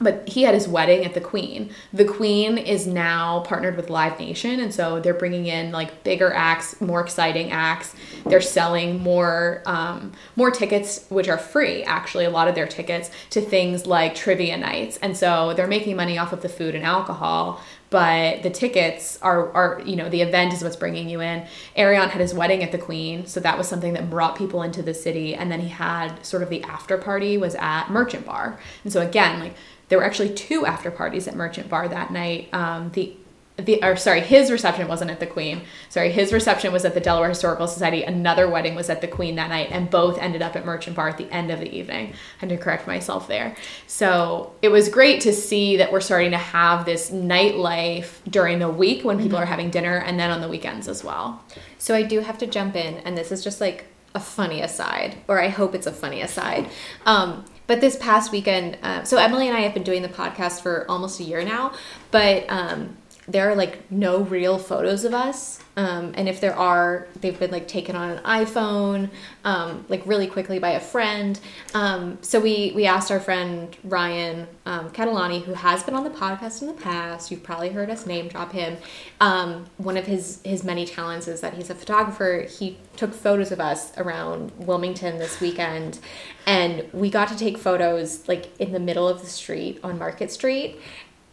But 0.00 0.28
he 0.28 0.42
had 0.42 0.54
his 0.54 0.66
wedding 0.66 1.04
at 1.04 1.14
the 1.14 1.20
Queen. 1.20 1.70
The 1.92 2.04
Queen 2.04 2.58
is 2.58 2.84
now 2.84 3.40
partnered 3.46 3.76
with 3.76 3.90
Live 3.90 4.18
Nation, 4.18 4.58
and 4.58 4.74
so 4.74 4.98
they're 4.98 5.14
bringing 5.14 5.46
in 5.46 5.70
like 5.70 6.02
bigger 6.02 6.32
acts, 6.32 6.80
more 6.80 7.00
exciting 7.00 7.52
acts. 7.52 7.94
They're 8.26 8.40
selling 8.40 9.00
more 9.00 9.62
um, 9.66 10.10
more 10.34 10.50
tickets, 10.50 11.06
which 11.10 11.28
are 11.28 11.38
free. 11.38 11.84
Actually, 11.84 12.24
a 12.24 12.30
lot 12.30 12.48
of 12.48 12.56
their 12.56 12.66
tickets 12.66 13.08
to 13.30 13.40
things 13.40 13.86
like 13.86 14.16
trivia 14.16 14.56
nights, 14.56 14.96
and 14.96 15.16
so 15.16 15.54
they're 15.54 15.68
making 15.68 15.94
money 15.94 16.18
off 16.18 16.32
of 16.32 16.42
the 16.42 16.48
food 16.48 16.74
and 16.74 16.84
alcohol 16.84 17.60
but 17.94 18.42
the 18.42 18.50
tickets 18.50 19.20
are 19.22 19.52
are 19.52 19.80
you 19.84 19.94
know 19.94 20.08
the 20.08 20.20
event 20.20 20.52
is 20.52 20.64
what's 20.64 20.74
bringing 20.74 21.08
you 21.08 21.20
in. 21.20 21.46
Arion 21.76 22.08
had 22.08 22.20
his 22.20 22.34
wedding 22.34 22.64
at 22.64 22.72
the 22.72 22.78
Queen, 22.78 23.24
so 23.24 23.38
that 23.38 23.56
was 23.56 23.68
something 23.68 23.92
that 23.92 24.10
brought 24.10 24.36
people 24.36 24.64
into 24.64 24.82
the 24.82 24.92
city, 24.92 25.32
and 25.32 25.48
then 25.48 25.60
he 25.60 25.68
had 25.68 26.26
sort 26.26 26.42
of 26.42 26.50
the 26.50 26.60
after 26.64 26.98
party 26.98 27.38
was 27.38 27.54
at 27.54 27.90
Merchant 27.90 28.26
Bar, 28.26 28.58
and 28.82 28.92
so 28.92 29.00
again 29.00 29.38
like 29.38 29.54
there 29.90 29.98
were 29.98 30.04
actually 30.04 30.34
two 30.34 30.66
after 30.66 30.90
parties 30.90 31.28
at 31.28 31.36
Merchant 31.36 31.68
Bar 31.68 31.86
that 31.86 32.10
night. 32.10 32.52
Um, 32.52 32.90
the 32.94 33.14
the 33.56 33.82
or 33.84 33.94
sorry, 33.94 34.20
his 34.20 34.50
reception 34.50 34.88
wasn't 34.88 35.12
at 35.12 35.20
the 35.20 35.26
Queen. 35.26 35.62
Sorry, 35.88 36.10
his 36.10 36.32
reception 36.32 36.72
was 36.72 36.84
at 36.84 36.94
the 36.94 37.00
Delaware 37.00 37.28
Historical 37.28 37.68
Society. 37.68 38.02
Another 38.02 38.50
wedding 38.50 38.74
was 38.74 38.90
at 38.90 39.00
the 39.00 39.06
Queen 39.06 39.36
that 39.36 39.48
night, 39.48 39.68
and 39.70 39.88
both 39.88 40.18
ended 40.18 40.42
up 40.42 40.56
at 40.56 40.64
Merchant 40.64 40.96
Bar 40.96 41.08
at 41.08 41.18
the 41.18 41.30
end 41.32 41.52
of 41.52 41.60
the 41.60 41.72
evening. 41.72 42.12
I 42.12 42.16
had 42.38 42.48
to 42.48 42.56
correct 42.56 42.88
myself 42.88 43.28
there. 43.28 43.54
So 43.86 44.52
it 44.60 44.70
was 44.70 44.88
great 44.88 45.20
to 45.22 45.32
see 45.32 45.76
that 45.76 45.92
we're 45.92 46.00
starting 46.00 46.32
to 46.32 46.36
have 46.36 46.84
this 46.84 47.10
nightlife 47.10 48.18
during 48.28 48.58
the 48.58 48.68
week 48.68 49.04
when 49.04 49.18
people 49.18 49.36
mm-hmm. 49.36 49.44
are 49.44 49.46
having 49.46 49.70
dinner, 49.70 49.98
and 49.98 50.18
then 50.18 50.30
on 50.30 50.40
the 50.40 50.48
weekends 50.48 50.88
as 50.88 51.04
well. 51.04 51.44
So 51.78 51.94
I 51.94 52.02
do 52.02 52.20
have 52.20 52.38
to 52.38 52.48
jump 52.48 52.74
in, 52.74 52.96
and 52.98 53.16
this 53.16 53.30
is 53.30 53.44
just 53.44 53.60
like 53.60 53.86
a 54.16 54.20
funny 54.20 54.62
aside, 54.62 55.16
or 55.28 55.40
I 55.40 55.48
hope 55.48 55.74
it's 55.76 55.86
a 55.86 55.92
funny 55.92 56.22
aside. 56.22 56.68
Um, 57.06 57.44
but 57.66 57.80
this 57.80 57.96
past 57.96 58.30
weekend, 58.30 58.78
uh, 58.82 59.04
so 59.04 59.16
Emily 59.16 59.48
and 59.48 59.56
I 59.56 59.60
have 59.60 59.74
been 59.74 59.84
doing 59.84 60.02
the 60.02 60.08
podcast 60.08 60.60
for 60.60 60.88
almost 60.88 61.18
a 61.20 61.24
year 61.24 61.42
now, 61.44 61.72
but 62.10 62.44
um, 62.48 62.96
there 63.26 63.50
are 63.50 63.54
like 63.54 63.90
no 63.90 64.20
real 64.20 64.58
photos 64.58 65.04
of 65.04 65.14
us 65.14 65.60
um, 65.76 66.12
and 66.14 66.28
if 66.28 66.40
there 66.40 66.54
are 66.56 67.08
they've 67.20 67.38
been 67.38 67.50
like 67.50 67.66
taken 67.66 67.96
on 67.96 68.10
an 68.10 68.22
iphone 68.24 69.08
um, 69.44 69.84
like 69.88 70.02
really 70.06 70.26
quickly 70.26 70.58
by 70.58 70.70
a 70.70 70.80
friend 70.80 71.40
um, 71.74 72.18
so 72.20 72.38
we 72.38 72.72
we 72.74 72.86
asked 72.86 73.10
our 73.10 73.20
friend 73.20 73.76
ryan 73.84 74.46
um, 74.66 74.90
catalani 74.90 75.42
who 75.42 75.54
has 75.54 75.82
been 75.82 75.94
on 75.94 76.04
the 76.04 76.10
podcast 76.10 76.60
in 76.60 76.68
the 76.68 76.74
past 76.74 77.30
you've 77.30 77.42
probably 77.42 77.70
heard 77.70 77.90
us 77.90 78.06
name 78.06 78.28
drop 78.28 78.52
him 78.52 78.76
um, 79.20 79.64
one 79.78 79.96
of 79.96 80.06
his 80.06 80.40
his 80.44 80.62
many 80.64 80.84
talents 80.84 81.28
is 81.28 81.40
that 81.40 81.54
he's 81.54 81.70
a 81.70 81.74
photographer. 81.74 82.46
He 82.48 82.76
took 82.96 83.12
photos 83.12 83.52
of 83.52 83.60
us 83.60 83.96
around 83.96 84.52
wilmington 84.58 85.18
this 85.18 85.40
weekend 85.40 85.98
and 86.46 86.88
we 86.92 87.10
got 87.10 87.28
to 87.28 87.36
take 87.36 87.58
photos 87.58 88.26
like 88.28 88.58
in 88.60 88.72
the 88.72 88.80
middle 88.80 89.08
of 89.08 89.20
the 89.20 89.26
street 89.26 89.80
on 89.82 89.98
market 89.98 90.30
street 90.30 90.80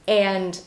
and 0.08 0.62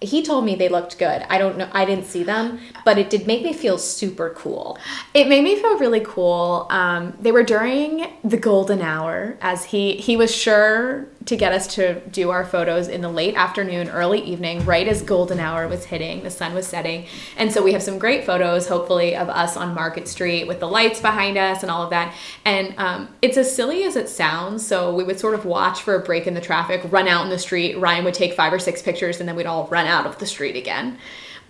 he 0.00 0.22
told 0.22 0.44
me 0.44 0.54
they 0.54 0.68
looked 0.68 0.98
good. 0.98 1.24
I 1.28 1.38
don't 1.38 1.58
know. 1.58 1.68
I 1.72 1.84
didn't 1.84 2.06
see 2.06 2.22
them, 2.22 2.60
but 2.84 2.98
it 2.98 3.10
did 3.10 3.26
make 3.26 3.42
me 3.42 3.52
feel 3.52 3.76
super 3.78 4.30
cool. 4.30 4.78
It 5.12 5.28
made 5.28 5.44
me 5.44 5.56
feel 5.56 5.78
really 5.78 6.00
cool. 6.00 6.66
Um, 6.70 7.16
they 7.20 7.32
were 7.32 7.42
during 7.42 8.10
the 8.24 8.38
golden 8.38 8.80
hour, 8.80 9.36
as 9.40 9.64
he 9.64 9.96
he 9.96 10.16
was 10.16 10.34
sure 10.34 11.06
to 11.26 11.36
get 11.36 11.52
us 11.52 11.74
to 11.74 12.00
do 12.08 12.30
our 12.30 12.46
photos 12.46 12.88
in 12.88 13.02
the 13.02 13.08
late 13.08 13.34
afternoon, 13.34 13.90
early 13.90 14.20
evening, 14.20 14.64
right 14.64 14.88
as 14.88 15.02
golden 15.02 15.38
hour 15.38 15.68
was 15.68 15.84
hitting, 15.84 16.22
the 16.22 16.30
sun 16.30 16.54
was 16.54 16.66
setting. 16.66 17.06
And 17.36 17.52
so 17.52 17.62
we 17.62 17.72
have 17.74 17.82
some 17.82 17.98
great 17.98 18.24
photos, 18.24 18.66
hopefully, 18.68 19.14
of 19.14 19.28
us 19.28 19.56
on 19.56 19.74
Market 19.74 20.08
Street 20.08 20.48
with 20.48 20.60
the 20.60 20.66
lights 20.66 21.00
behind 21.00 21.36
us 21.36 21.62
and 21.62 21.70
all 21.70 21.82
of 21.82 21.90
that. 21.90 22.14
And 22.46 22.74
um, 22.78 23.08
it's 23.20 23.36
as 23.36 23.54
silly 23.54 23.84
as 23.84 23.96
it 23.96 24.08
sounds. 24.08 24.66
So 24.66 24.94
we 24.94 25.04
would 25.04 25.20
sort 25.20 25.34
of 25.34 25.44
watch 25.44 25.82
for 25.82 25.94
a 25.94 26.00
break 26.00 26.26
in 26.26 26.32
the 26.32 26.40
traffic, 26.40 26.80
run 26.90 27.06
out 27.06 27.24
in 27.24 27.30
the 27.30 27.38
street. 27.38 27.78
Ryan 27.78 28.04
would 28.04 28.14
take 28.14 28.32
five 28.32 28.52
or 28.52 28.58
six 28.58 28.80
pictures, 28.80 29.20
and 29.20 29.28
then 29.28 29.36
we'd 29.36 29.46
all 29.46 29.66
run 29.68 29.86
out 29.86 30.06
of 30.06 30.18
the 30.18 30.26
street 30.26 30.56
again. 30.56 30.96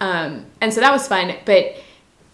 Um, 0.01 0.47
and 0.61 0.75
so 0.75 0.81
that 0.81 0.93
was 0.93 1.07
fun. 1.07 1.37
But 1.45 1.77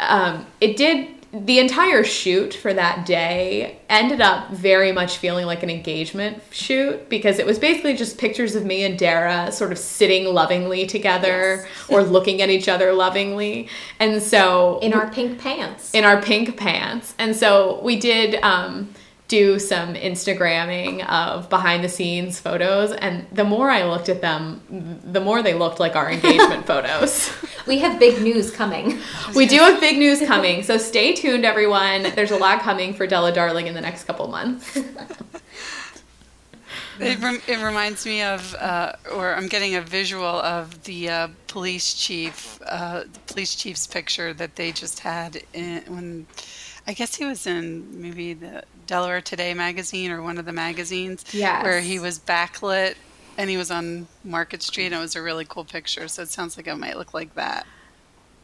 um, 0.00 0.46
it 0.60 0.76
did 0.76 1.15
the 1.32 1.58
entire 1.58 2.04
shoot 2.04 2.54
for 2.54 2.72
that 2.72 3.04
day 3.04 3.78
ended 3.88 4.20
up 4.20 4.50
very 4.52 4.92
much 4.92 5.18
feeling 5.18 5.44
like 5.44 5.62
an 5.62 5.70
engagement 5.70 6.40
shoot 6.50 7.08
because 7.08 7.38
it 7.38 7.46
was 7.46 7.58
basically 7.58 7.94
just 7.94 8.16
pictures 8.16 8.54
of 8.54 8.64
me 8.64 8.84
and 8.84 8.98
Dara 8.98 9.50
sort 9.52 9.72
of 9.72 9.78
sitting 9.78 10.32
lovingly 10.32 10.86
together 10.86 11.66
yes. 11.66 11.68
or 11.88 12.02
looking 12.02 12.42
at 12.42 12.48
each 12.48 12.68
other 12.68 12.92
lovingly. 12.92 13.68
And 13.98 14.22
so 14.22 14.78
in 14.80 14.94
our 14.94 15.10
pink 15.10 15.38
pants. 15.38 15.92
In 15.94 16.04
our 16.04 16.22
pink 16.22 16.56
pants. 16.56 17.14
And 17.18 17.34
so 17.34 17.80
we 17.82 17.98
did 17.98 18.36
um 18.42 18.94
do 19.28 19.58
some 19.58 19.94
Instagramming 19.94 21.04
of 21.08 21.48
behind 21.50 21.82
the 21.82 21.88
scenes 21.88 22.38
photos, 22.38 22.92
and 22.92 23.26
the 23.32 23.44
more 23.44 23.70
I 23.70 23.84
looked 23.84 24.08
at 24.08 24.20
them, 24.20 25.00
the 25.04 25.20
more 25.20 25.42
they 25.42 25.54
looked 25.54 25.80
like 25.80 25.96
our 25.96 26.10
engagement 26.10 26.66
photos. 26.72 27.32
We 27.66 27.78
have 27.78 27.98
big 27.98 28.22
news 28.22 28.50
coming. 28.50 28.98
We 29.34 29.46
do 29.46 29.58
have 29.58 29.80
big 29.80 29.98
news 29.98 30.20
coming, 30.20 30.62
so 30.62 30.78
stay 30.78 31.12
tuned, 31.14 31.44
everyone. 31.44 32.04
There's 32.14 32.30
a 32.30 32.38
lot 32.38 32.60
coming 32.60 32.94
for 32.94 33.06
Della 33.06 33.32
Darling 33.32 33.66
in 33.66 33.74
the 33.74 33.80
next 33.80 34.04
couple 34.04 34.28
months. 34.28 34.78
It, 36.98 37.20
rem- 37.20 37.42
it 37.46 37.62
reminds 37.62 38.06
me 38.06 38.22
of, 38.22 38.54
uh, 38.54 38.92
or 39.12 39.34
I'm 39.34 39.48
getting 39.48 39.74
a 39.74 39.82
visual 39.82 40.24
of 40.24 40.84
the 40.84 41.10
uh, 41.10 41.28
police 41.46 41.92
chief, 41.92 42.58
uh, 42.64 43.00
the 43.00 43.18
police 43.26 43.54
chief's 43.54 43.86
picture 43.86 44.32
that 44.32 44.56
they 44.56 44.72
just 44.72 45.00
had 45.00 45.42
in, 45.52 45.82
when, 45.88 46.26
I 46.86 46.94
guess 46.94 47.14
he 47.14 47.26
was 47.26 47.46
in 47.46 48.00
maybe 48.00 48.32
the 48.32 48.64
Delaware 48.86 49.20
Today 49.20 49.54
magazine 49.54 50.10
or 50.10 50.22
one 50.22 50.38
of 50.38 50.44
the 50.44 50.52
magazines, 50.52 51.24
Yes. 51.32 51.62
where 51.64 51.80
he 51.80 51.98
was 51.98 52.18
backlit 52.18 52.94
and 53.38 53.50
he 53.50 53.56
was 53.56 53.70
on 53.70 54.06
Market 54.24 54.62
Street 54.62 54.86
and 54.86 54.94
it 54.94 54.98
was 54.98 55.16
a 55.16 55.22
really 55.22 55.44
cool 55.44 55.64
picture. 55.64 56.08
So 56.08 56.22
it 56.22 56.28
sounds 56.30 56.56
like 56.56 56.66
it 56.66 56.76
might 56.76 56.96
look 56.96 57.12
like 57.14 57.34
that. 57.34 57.66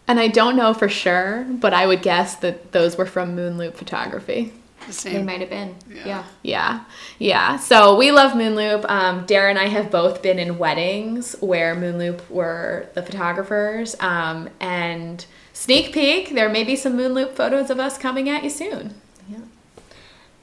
And 0.09 0.18
I 0.18 0.28
don't 0.28 0.57
know 0.57 0.74
for 0.74 0.88
sure, 0.88 1.45
but 1.49 1.72
I 1.72 1.86
would 1.86 2.03
guess 2.03 2.34
that 2.36 2.72
those 2.72 2.97
were 2.99 3.07
from 3.07 3.36
Moonloop 3.36 3.74
Photography. 3.74 4.53
The 4.80 4.86
They 4.86 4.93
same. 4.93 5.26
might 5.26 5.38
have 5.40 5.49
been. 5.51 5.76
Yeah. 5.88 6.05
Yeah. 6.05 6.24
Yeah, 6.43 6.84
yeah. 7.20 7.57
So 7.59 7.97
we 7.97 8.11
love 8.11 8.32
Moonloop. 8.32 8.84
Um, 8.90 9.24
Dara 9.26 9.49
and 9.49 9.59
I 9.61 9.68
have 9.68 9.93
both 9.93 10.20
been 10.20 10.40
in 10.40 10.59
weddings 10.59 11.36
where 11.40 11.76
Moonloop 11.76 12.28
were 12.28 12.88
the 12.95 13.03
photographers. 13.03 13.95
Um, 14.01 14.51
and 14.59 15.24
sneak 15.53 15.93
peek, 15.95 16.34
there 16.34 16.49
may 16.49 16.64
be 16.64 16.74
some 16.74 16.95
Moonloop 16.99 17.34
photos 17.36 17.70
of 17.70 17.78
us 17.78 17.97
coming 17.97 18.28
at 18.28 18.43
you 18.43 18.51
soon. 18.51 18.95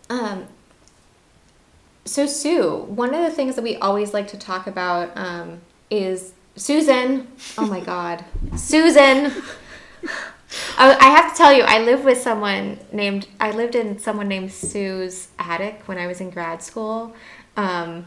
Um, 0.10 0.48
so 2.06 2.26
Sue, 2.26 2.78
one 2.88 3.14
of 3.14 3.22
the 3.24 3.32
things 3.32 3.56
that 3.56 3.62
we 3.62 3.76
always 3.78 4.14
like 4.14 4.28
to 4.30 4.38
talk 4.38 4.66
about 4.68 5.12
um, 5.16 5.60
is 5.92 6.34
Susan. 6.56 7.28
Oh 7.58 7.66
my 7.68 7.80
God, 7.80 8.26
Susan. 8.58 9.32
I, 10.78 10.96
I 10.96 11.10
have 11.10 11.32
to 11.32 11.38
tell 11.38 11.54
you, 11.54 11.64
I 11.64 11.80
live 11.84 12.04
with 12.04 12.20
someone 12.20 12.80
named. 12.92 13.28
I 13.40 13.52
lived 13.52 13.76
in 13.76 14.00
someone 14.00 14.28
named 14.28 14.52
Sue's 14.52 15.28
attic 15.38 15.84
when 15.86 15.98
I 16.00 16.08
was 16.08 16.22
in 16.22 16.32
grad 16.32 16.64
school. 16.64 17.14
Um, 17.56 18.06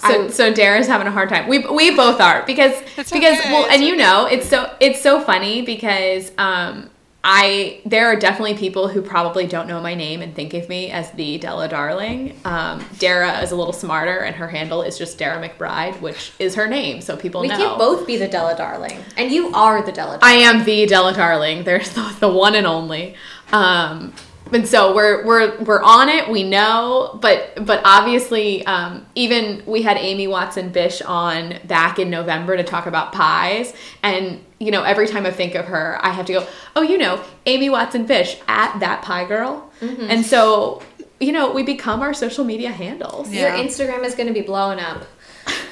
So, 0.00 0.24
I- 0.26 0.28
so 0.30 0.52
Dara's 0.52 0.88
having 0.88 1.06
a 1.06 1.12
hard 1.12 1.28
time. 1.28 1.46
We, 1.48 1.58
we 1.60 1.94
both 1.94 2.20
are 2.20 2.42
because 2.44 2.74
because 2.96 3.12
okay, 3.38 3.52
well, 3.52 3.64
it's 3.66 3.74
and 3.74 3.84
you 3.84 3.94
know 3.94 4.26
it's 4.26 4.48
so 4.48 4.74
it's 4.80 5.00
so 5.00 5.20
funny 5.20 5.62
because 5.62 6.32
um 6.38 6.90
I 7.28 7.80
there 7.84 8.06
are 8.06 8.14
definitely 8.14 8.54
people 8.54 8.86
who 8.86 9.02
probably 9.02 9.48
don't 9.48 9.66
know 9.66 9.80
my 9.80 9.94
name 9.94 10.22
and 10.22 10.32
think 10.32 10.54
of 10.54 10.68
me 10.68 10.92
as 10.92 11.10
the 11.10 11.38
Della 11.38 11.68
Darling. 11.68 12.38
Um, 12.44 12.84
Dara 12.98 13.40
is 13.40 13.50
a 13.50 13.56
little 13.56 13.72
smarter, 13.72 14.18
and 14.20 14.36
her 14.36 14.46
handle 14.46 14.82
is 14.82 14.96
just 14.96 15.18
Dara 15.18 15.46
McBride, 15.46 16.00
which 16.00 16.30
is 16.38 16.54
her 16.54 16.68
name, 16.68 17.00
so 17.00 17.16
people 17.16 17.40
we 17.40 17.48
know. 17.48 17.56
can't 17.56 17.78
both 17.78 18.06
be 18.06 18.16
the 18.16 18.28
Della 18.28 18.56
Darling, 18.56 18.96
and 19.16 19.32
you 19.32 19.52
are 19.54 19.82
the 19.82 19.90
Della. 19.90 20.20
I 20.22 20.34
am 20.34 20.64
the 20.64 20.86
Della 20.86 21.12
Darling. 21.14 21.64
There's 21.64 21.90
the, 21.90 22.16
the 22.20 22.28
one 22.28 22.54
and 22.54 22.66
only. 22.66 23.16
Um, 23.50 24.12
and 24.52 24.66
so 24.66 24.94
we're 24.94 25.24
we're 25.26 25.58
we're 25.62 25.82
on 25.82 26.08
it. 26.08 26.28
We 26.30 26.42
know, 26.42 27.18
but 27.20 27.64
but 27.64 27.80
obviously, 27.84 28.64
um, 28.66 29.04
even 29.14 29.62
we 29.66 29.82
had 29.82 29.96
Amy 29.96 30.26
Watson 30.26 30.70
Bish 30.70 31.02
on 31.02 31.58
back 31.64 31.98
in 31.98 32.10
November 32.10 32.56
to 32.56 32.62
talk 32.64 32.86
about 32.86 33.12
pies, 33.12 33.72
and 34.02 34.40
you 34.58 34.70
know 34.70 34.82
every 34.82 35.08
time 35.08 35.26
I 35.26 35.30
think 35.30 35.54
of 35.54 35.66
her, 35.66 35.98
I 36.00 36.10
have 36.10 36.26
to 36.26 36.32
go, 36.34 36.46
oh, 36.76 36.82
you 36.82 36.98
know, 36.98 37.22
Amy 37.46 37.68
Watson 37.70 38.06
Bish 38.06 38.38
at 38.48 38.78
that 38.80 39.02
pie 39.02 39.24
girl, 39.26 39.70
and 39.80 40.24
so 40.24 40.82
you 41.20 41.32
know 41.32 41.52
we 41.52 41.62
become 41.62 42.00
our 42.02 42.14
social 42.14 42.44
media 42.44 42.70
handles. 42.70 43.30
Yeah. 43.30 43.56
Your 43.56 43.66
Instagram 43.66 44.04
is 44.04 44.14
going 44.14 44.28
to 44.28 44.34
be 44.34 44.42
blowing 44.42 44.78
up. 44.80 45.04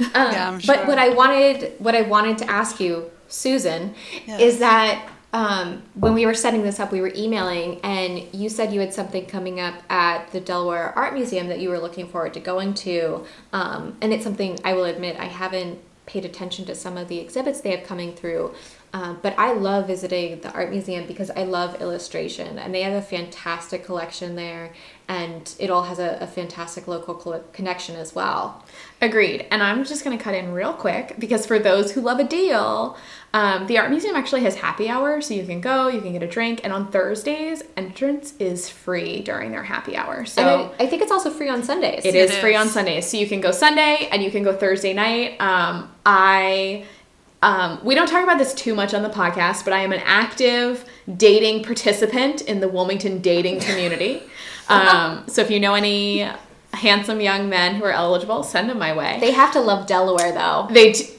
Um, 0.00 0.32
Yeah, 0.32 0.48
I'm 0.50 0.60
But 0.66 0.86
what 0.86 0.98
I 0.98 1.08
wanted, 1.10 1.74
what 1.78 1.94
I 1.96 2.02
wanted 2.02 2.38
to 2.38 2.50
ask 2.50 2.78
you, 2.80 3.10
Susan, 3.28 3.94
Yes. 4.26 4.40
is 4.40 4.58
that 4.58 5.08
um, 5.34 5.82
when 5.94 6.14
we 6.14 6.26
were 6.26 6.32
setting 6.32 6.62
this 6.62 6.78
up, 6.78 6.92
we 6.92 7.00
were 7.00 7.12
emailing, 7.12 7.80
and 7.80 8.22
you 8.32 8.48
said 8.48 8.72
you 8.72 8.78
had 8.78 8.94
something 8.94 9.26
coming 9.26 9.58
up 9.58 9.74
at 9.90 10.30
the 10.30 10.40
Delaware 10.40 10.96
Art 10.96 11.12
Museum 11.12 11.48
that 11.48 11.58
you 11.58 11.70
were 11.70 11.80
looking 11.80 12.06
forward 12.06 12.34
to 12.34 12.40
going 12.40 12.72
to, 12.74 13.26
um, 13.52 13.96
and 14.00 14.12
it's 14.12 14.22
something 14.22 14.56
I 14.64 14.74
will 14.74 14.84
admit 14.84 15.18
I 15.18 15.24
haven't 15.24 15.80
paid 16.06 16.24
attention 16.24 16.66
to 16.66 16.74
some 16.76 16.96
of 16.96 17.08
the 17.08 17.18
exhibits 17.18 17.60
they 17.62 17.72
have 17.72 17.84
coming 17.84 18.14
through. 18.14 18.54
Um, 18.92 19.18
but 19.22 19.36
I 19.36 19.54
love 19.54 19.88
visiting 19.88 20.38
the 20.38 20.52
art 20.52 20.70
museum 20.70 21.04
because 21.08 21.28
I 21.30 21.42
love 21.42 21.80
illustration, 21.80 22.56
and 22.56 22.72
they 22.72 22.82
have 22.82 22.92
a 22.92 23.02
fantastic 23.02 23.84
collection 23.84 24.36
there, 24.36 24.72
and 25.08 25.52
it 25.58 25.68
all 25.68 25.82
has 25.82 25.98
a, 25.98 26.16
a 26.20 26.28
fantastic 26.28 26.86
local 26.86 27.16
co- 27.16 27.42
connection 27.52 27.96
as 27.96 28.14
well. 28.14 28.64
Agreed. 29.04 29.46
And 29.50 29.62
I'm 29.62 29.84
just 29.84 30.02
going 30.02 30.16
to 30.16 30.22
cut 30.22 30.34
in 30.34 30.52
real 30.52 30.72
quick 30.72 31.16
because 31.18 31.44
for 31.44 31.58
those 31.58 31.92
who 31.92 32.00
love 32.00 32.20
a 32.20 32.24
deal, 32.24 32.96
um, 33.34 33.66
the 33.66 33.76
art 33.76 33.90
museum 33.90 34.16
actually 34.16 34.42
has 34.44 34.54
happy 34.54 34.88
hour, 34.88 35.20
so 35.20 35.34
you 35.34 35.44
can 35.44 35.60
go, 35.60 35.88
you 35.88 36.00
can 36.00 36.12
get 36.12 36.22
a 36.22 36.26
drink, 36.26 36.60
and 36.64 36.72
on 36.72 36.90
Thursdays, 36.90 37.62
entrance 37.76 38.32
is 38.38 38.70
free 38.70 39.20
during 39.20 39.50
their 39.50 39.62
happy 39.64 39.94
hour. 39.94 40.24
So 40.24 40.40
and 40.40 40.72
I, 40.80 40.84
I 40.84 40.86
think 40.86 41.02
it's 41.02 41.12
also 41.12 41.28
free 41.30 41.50
on 41.50 41.62
Sundays. 41.62 42.02
it 42.06 42.14
is 42.14 42.30
It 42.30 42.40
free 42.40 42.56
on 42.56 42.68
Sundays, 42.68 43.06
so 43.06 43.18
you 43.18 43.26
can 43.26 43.42
go 43.42 43.50
Sunday 43.50 44.08
and 44.10 44.22
you 44.22 44.30
can 44.30 44.42
go 44.42 44.56
Thursday 44.56 44.94
night. 44.94 45.38
Um, 45.40 45.92
I. 46.06 46.86
Um, 47.42 47.78
we 47.84 47.94
don't 47.94 48.08
talk 48.08 48.24
about 48.24 48.38
this 48.38 48.54
too 48.54 48.74
much 48.74 48.94
on 48.94 49.02
the 49.02 49.10
podcast, 49.10 49.64
but 49.64 49.74
I 49.74 49.80
am 49.80 49.92
an 49.92 50.00
active 50.02 50.82
dating 51.14 51.62
participant 51.62 52.40
in 52.40 52.60
the 52.60 52.68
Wilmington 52.68 53.18
dating 53.20 53.60
community. 53.60 54.22
Um, 54.66 55.24
so 55.28 55.42
if 55.42 55.50
you 55.50 55.60
know 55.60 55.74
any 55.74 56.26
handsome 56.74 57.20
young 57.20 57.48
men 57.48 57.76
who 57.76 57.84
are 57.84 57.92
eligible, 57.92 58.42
send 58.42 58.68
them 58.68 58.78
my 58.78 58.94
way. 58.96 59.18
They 59.20 59.32
have 59.32 59.52
to 59.52 59.60
love 59.60 59.86
Delaware 59.86 60.32
though. 60.32 60.68
They, 60.70 60.92
d- 60.92 61.10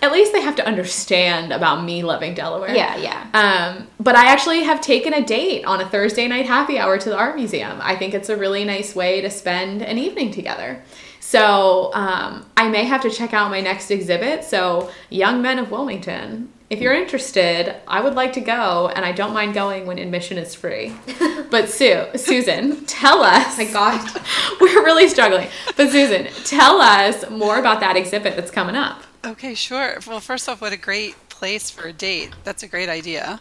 at 0.00 0.12
least 0.12 0.32
they 0.32 0.40
have 0.40 0.56
to 0.56 0.66
understand 0.66 1.52
about 1.52 1.84
me 1.84 2.02
loving 2.02 2.34
Delaware. 2.34 2.74
Yeah, 2.74 2.96
yeah. 2.96 3.26
Um, 3.34 3.88
but 3.98 4.14
I 4.14 4.26
actually 4.26 4.62
have 4.62 4.80
taken 4.80 5.12
a 5.12 5.24
date 5.24 5.64
on 5.64 5.80
a 5.80 5.88
Thursday 5.88 6.28
night 6.28 6.46
happy 6.46 6.78
hour 6.78 6.98
to 6.98 7.08
the 7.08 7.16
art 7.16 7.36
museum. 7.36 7.78
I 7.82 7.96
think 7.96 8.14
it's 8.14 8.28
a 8.28 8.36
really 8.36 8.64
nice 8.64 8.94
way 8.94 9.20
to 9.20 9.30
spend 9.30 9.82
an 9.82 9.98
evening 9.98 10.30
together. 10.30 10.82
So 11.20 11.92
um, 11.94 12.46
I 12.56 12.68
may 12.68 12.84
have 12.84 13.02
to 13.02 13.10
check 13.10 13.34
out 13.34 13.50
my 13.50 13.60
next 13.60 13.90
exhibit. 13.90 14.44
So, 14.44 14.90
Young 15.10 15.42
Men 15.42 15.58
of 15.58 15.70
Wilmington, 15.70 16.50
if 16.70 16.80
you're 16.80 16.92
interested, 16.92 17.74
I 17.86 18.00
would 18.02 18.14
like 18.14 18.34
to 18.34 18.40
go, 18.40 18.90
and 18.94 19.04
I 19.04 19.12
don't 19.12 19.32
mind 19.32 19.54
going 19.54 19.86
when 19.86 19.98
admission 19.98 20.38
is 20.38 20.54
free. 20.54 20.94
But 21.50 21.70
Sue, 21.70 22.04
Susan, 22.14 22.84
tell 22.84 23.22
us. 23.22 23.56
My 23.56 23.64
God. 23.64 24.06
we're 24.60 24.84
really 24.84 25.08
struggling. 25.08 25.48
But 25.78 25.88
Susan, 25.88 26.26
tell 26.44 26.78
us 26.78 27.24
more 27.30 27.58
about 27.58 27.80
that 27.80 27.96
exhibit 27.96 28.36
that's 28.36 28.50
coming 28.50 28.76
up. 28.76 29.02
Okay, 29.24 29.54
sure. 29.54 29.98
Well, 30.06 30.20
first 30.20 30.46
off, 30.46 30.60
what 30.60 30.74
a 30.74 30.76
great 30.76 31.14
place 31.30 31.70
for 31.70 31.88
a 31.88 31.92
date. 31.94 32.34
That's 32.44 32.62
a 32.64 32.68
great 32.68 32.90
idea. 32.90 33.40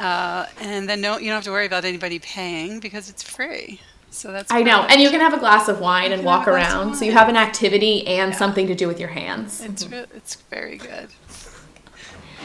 Uh, 0.00 0.46
and 0.60 0.88
then 0.88 1.00
no, 1.00 1.18
you 1.18 1.26
don't 1.26 1.36
have 1.36 1.44
to 1.44 1.52
worry 1.52 1.66
about 1.66 1.84
anybody 1.84 2.18
paying 2.18 2.80
because 2.80 3.08
it's 3.08 3.22
free. 3.22 3.80
So 4.10 4.32
that's 4.32 4.50
I 4.50 4.62
know, 4.62 4.82
and 4.90 5.00
you 5.00 5.08
can 5.08 5.20
have 5.20 5.34
a 5.34 5.38
glass 5.38 5.68
of 5.68 5.78
wine 5.78 6.10
and 6.10 6.24
walk 6.24 6.46
have 6.46 6.48
a 6.48 6.50
glass 6.56 6.72
of 6.72 6.80
around, 6.80 6.94
so 6.96 7.04
you 7.04 7.12
have 7.12 7.28
an 7.28 7.36
activity 7.36 8.04
and 8.08 8.34
something 8.34 8.66
to 8.66 8.74
do 8.74 8.88
with 8.88 8.98
your 8.98 9.10
hands. 9.10 9.62
It's 9.62 9.86
re- 9.86 10.06
it's 10.12 10.34
very 10.34 10.78
good. 10.78 11.10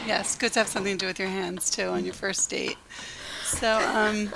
Yes, 0.06 0.36
good 0.36 0.52
to 0.52 0.60
have 0.60 0.68
something 0.68 0.96
to 0.96 0.98
do 0.98 1.06
with 1.08 1.18
your 1.18 1.28
hands 1.28 1.68
too 1.68 1.88
on 1.88 2.04
your 2.04 2.14
first 2.14 2.48
date. 2.48 2.76
So, 3.42 3.76
um, 3.76 4.32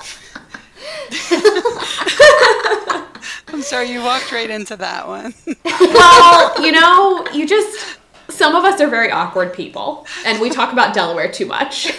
I'm 3.49 3.63
sorry 3.63 3.91
you 3.91 4.03
walked 4.03 4.33
right 4.33 4.51
into 4.51 4.75
that 4.77 5.07
one. 5.07 5.33
well, 5.65 6.65
you 6.65 6.73
know, 6.73 7.25
you 7.33 7.47
just 7.47 7.99
some 8.31 8.57
of 8.57 8.65
us 8.65 8.81
are 8.81 8.89
very 8.89 9.13
awkward 9.13 9.53
people, 9.53 10.07
and 10.25 10.41
we 10.41 10.51
talk 10.51 10.73
about 10.73 10.93
Delaware 10.93 11.31
too 11.31 11.47
much. 11.47 11.93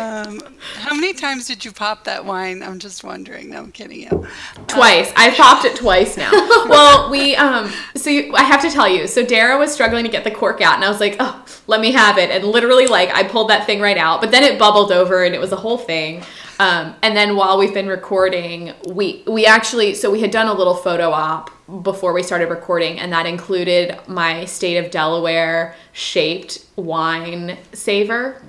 Um, 0.00 0.40
how 0.76 0.94
many 0.94 1.12
times 1.12 1.46
did 1.46 1.64
you 1.64 1.72
pop 1.72 2.04
that 2.04 2.24
wine? 2.24 2.62
I'm 2.62 2.78
just 2.78 3.04
wondering. 3.04 3.50
No, 3.50 3.58
I'm 3.58 3.72
kidding 3.72 4.00
you. 4.00 4.26
twice. 4.66 5.12
I've 5.16 5.34
popped 5.34 5.64
it 5.66 5.76
twice 5.76 6.16
now. 6.16 6.30
Well, 6.70 7.10
we 7.10 7.34
um 7.36 7.70
so 7.96 8.10
you, 8.10 8.34
I 8.34 8.42
have 8.42 8.62
to 8.62 8.70
tell 8.70 8.88
you. 8.88 9.06
So 9.08 9.24
Dara 9.24 9.58
was 9.58 9.72
struggling 9.72 10.04
to 10.04 10.10
get 10.10 10.24
the 10.24 10.30
cork 10.30 10.60
out 10.60 10.74
and 10.76 10.84
I 10.84 10.88
was 10.88 11.00
like, 11.00 11.16
"Oh, 11.18 11.44
let 11.66 11.80
me 11.80 11.90
have 11.92 12.16
it." 12.16 12.30
And 12.30 12.44
literally 12.44 12.86
like 12.86 13.10
I 13.10 13.24
pulled 13.24 13.50
that 13.50 13.66
thing 13.66 13.80
right 13.80 13.98
out, 13.98 14.20
but 14.20 14.30
then 14.30 14.44
it 14.44 14.58
bubbled 14.58 14.92
over 14.92 15.24
and 15.24 15.34
it 15.34 15.40
was 15.40 15.52
a 15.52 15.56
whole 15.56 15.78
thing. 15.78 16.22
Um, 16.60 16.94
and 17.02 17.16
then 17.16 17.36
while 17.36 17.58
we've 17.58 17.74
been 17.74 17.88
recording, 17.88 18.72
we 18.88 19.24
we 19.26 19.46
actually 19.46 19.94
so 19.94 20.10
we 20.10 20.20
had 20.20 20.30
done 20.30 20.46
a 20.46 20.52
little 20.54 20.74
photo 20.74 21.10
op 21.10 21.50
before 21.82 22.12
we 22.12 22.22
started 22.22 22.50
recording 22.50 22.98
and 23.00 23.12
that 23.12 23.26
included 23.26 23.98
my 24.06 24.44
state 24.44 24.76
of 24.76 24.90
Delaware 24.90 25.74
shaped 25.92 26.64
wine 26.76 27.58
saver. 27.72 28.42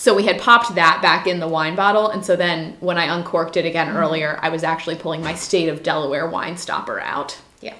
So 0.00 0.14
we 0.14 0.24
had 0.24 0.40
popped 0.40 0.74
that 0.76 1.02
back 1.02 1.26
in 1.26 1.40
the 1.40 1.46
wine 1.46 1.74
bottle, 1.74 2.08
and 2.08 2.24
so 2.24 2.34
then 2.34 2.74
when 2.80 2.96
I 2.96 3.14
uncorked 3.14 3.58
it 3.58 3.66
again 3.66 3.94
earlier, 3.94 4.38
I 4.40 4.48
was 4.48 4.64
actually 4.64 4.96
pulling 4.96 5.22
my 5.22 5.34
state 5.34 5.68
of 5.68 5.82
Delaware 5.82 6.26
wine 6.26 6.56
stopper 6.56 6.98
out. 7.00 7.38
Yeah. 7.60 7.74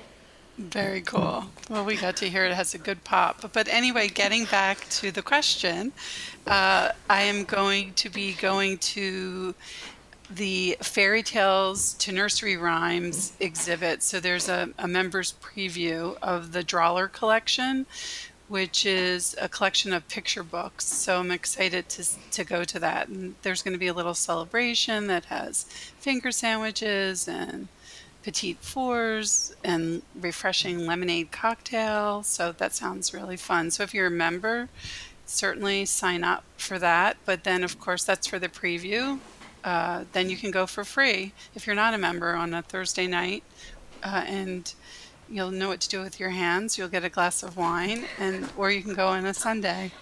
Very 0.59 1.01
cool. 1.01 1.47
Well, 1.71 1.87
we 1.87 1.97
got 1.97 2.17
to 2.17 2.29
hear 2.29 2.45
it 2.45 2.53
has 2.53 2.75
a 2.75 2.79
good 2.79 3.05
pop. 3.05 3.51
But 3.55 3.69
anyway, 3.69 4.09
getting 4.09 4.45
back 4.45 4.87
to 4.91 5.11
the 5.11 5.23
question, 5.23 5.93
uh, 6.47 6.91
I 7.09 7.23
am 7.23 7.45
going 7.45 7.95
to 7.95 8.11
be 8.11 8.35
going 8.35 8.77
to 8.79 9.55
the 10.31 10.77
fairy 10.83 11.23
tales 11.23 11.95
to 11.95 12.13
nursery 12.13 12.59
rhymes 12.59 13.33
exhibit. 13.41 14.03
So 14.03 14.21
there's 14.21 14.51
a, 14.51 14.69
a 14.79 14.87
member's 14.87 15.35
preview 15.41 16.19
of 16.21 16.53
the 16.53 16.63
Drawler 16.63 17.09
collection, 17.09 17.87
which 18.51 18.85
is 18.85 19.37
a 19.41 19.49
collection 19.49 19.93
of 19.93 20.09
picture 20.09 20.43
books. 20.43 20.85
So 20.85 21.21
I'm 21.21 21.31
excited 21.31 21.89
to, 21.91 22.05
to 22.33 22.43
go 22.43 22.65
to 22.65 22.81
that. 22.81 23.07
And 23.07 23.37
there's 23.43 23.63
going 23.63 23.75
to 23.75 23.79
be 23.79 23.87
a 23.87 23.95
little 23.95 24.13
celebration 24.13 25.07
that 25.07 25.27
has 25.27 25.63
finger 26.01 26.33
sandwiches 26.33 27.29
and 27.29 27.69
petite 28.25 28.59
fours 28.59 29.55
and 29.63 30.03
refreshing 30.21 30.85
lemonade 30.85 31.31
cocktail. 31.31 32.25
So 32.25 32.51
that 32.51 32.75
sounds 32.75 33.15
really 33.15 33.37
fun. 33.37 33.71
So 33.71 33.85
if 33.85 33.95
you're 33.95 34.09
a 34.09 34.11
member, 34.11 34.69
certainly 35.27 35.85
sign 35.85 36.25
up 36.25 36.43
for 36.57 36.77
that. 36.81 37.19
But 37.25 37.45
then, 37.45 37.63
of 37.63 37.79
course, 37.79 38.03
that's 38.03 38.27
for 38.27 38.41
the 38.41 38.49
preview. 38.49 39.21
Uh, 39.63 40.07
then 40.11 40.29
you 40.29 40.37
can 40.37 40.51
go 40.51 40.67
for 40.67 40.83
free 40.83 41.35
if 41.55 41.69
you're 41.69 41.77
not 41.77 41.95
a 41.95 41.99
member 41.99 42.35
on 42.35 42.53
a 42.53 42.63
Thursday 42.63 43.07
night. 43.07 43.45
Uh, 44.03 44.25
and 44.27 44.75
you'll 45.31 45.51
know 45.51 45.69
what 45.69 45.81
to 45.81 45.89
do 45.89 46.01
with 46.01 46.19
your 46.19 46.31
hands. 46.31 46.77
You'll 46.77 46.89
get 46.89 47.05
a 47.05 47.09
glass 47.09 47.43
of 47.43 47.57
wine, 47.57 48.05
and 48.19 48.49
or 48.57 48.71
you 48.71 48.83
can 48.83 48.95
go 48.95 49.09
on 49.09 49.25
a 49.25 49.35
Sunday. 49.35 49.93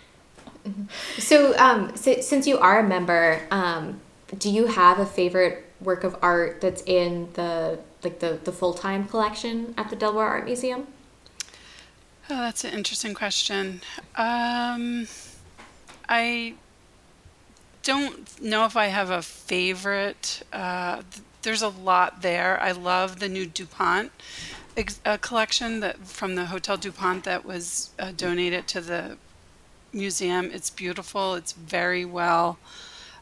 So, 1.18 1.56
um, 1.56 1.96
so 1.96 2.20
since 2.20 2.46
you 2.46 2.58
are 2.58 2.80
a 2.80 2.82
member, 2.82 3.40
um, 3.50 4.00
do 4.38 4.50
you 4.50 4.66
have 4.66 4.98
a 4.98 5.06
favorite 5.06 5.64
work 5.80 6.04
of 6.04 6.16
art 6.20 6.60
that's 6.60 6.82
in 6.82 7.28
the 7.34 7.78
like 8.02 8.20
the 8.20 8.38
the 8.44 8.52
full 8.52 8.74
time 8.74 9.06
collection 9.08 9.72
at 9.78 9.88
the 9.88 9.96
Delaware 9.96 10.26
Art 10.26 10.44
Museum? 10.44 10.86
Oh, 12.28 12.36
that's 12.36 12.64
an 12.64 12.74
interesting 12.74 13.14
question. 13.14 13.80
Um, 14.16 15.06
I 16.08 16.54
don't 17.82 18.42
know 18.42 18.66
if 18.66 18.76
I 18.76 18.86
have 18.86 19.08
a 19.08 19.22
favorite. 19.22 20.42
Uh, 20.52 21.02
there's 21.42 21.62
a 21.62 21.68
lot 21.68 22.20
there. 22.20 22.60
I 22.60 22.72
love 22.72 23.20
the 23.20 23.28
new 23.28 23.46
DuPont 23.46 24.12
ex- 24.78 25.00
uh, 25.04 25.18
collection 25.18 25.80
that 25.80 26.06
from 26.06 26.36
the 26.36 26.46
Hotel 26.46 26.76
DuPont 26.76 27.24
that 27.24 27.44
was 27.44 27.90
uh, 27.98 28.12
donated 28.16 28.66
to 28.68 28.80
the 28.80 29.18
museum. 29.92 30.50
It's 30.52 30.70
beautiful. 30.70 31.34
It's 31.34 31.52
very 31.52 32.04
well. 32.04 32.58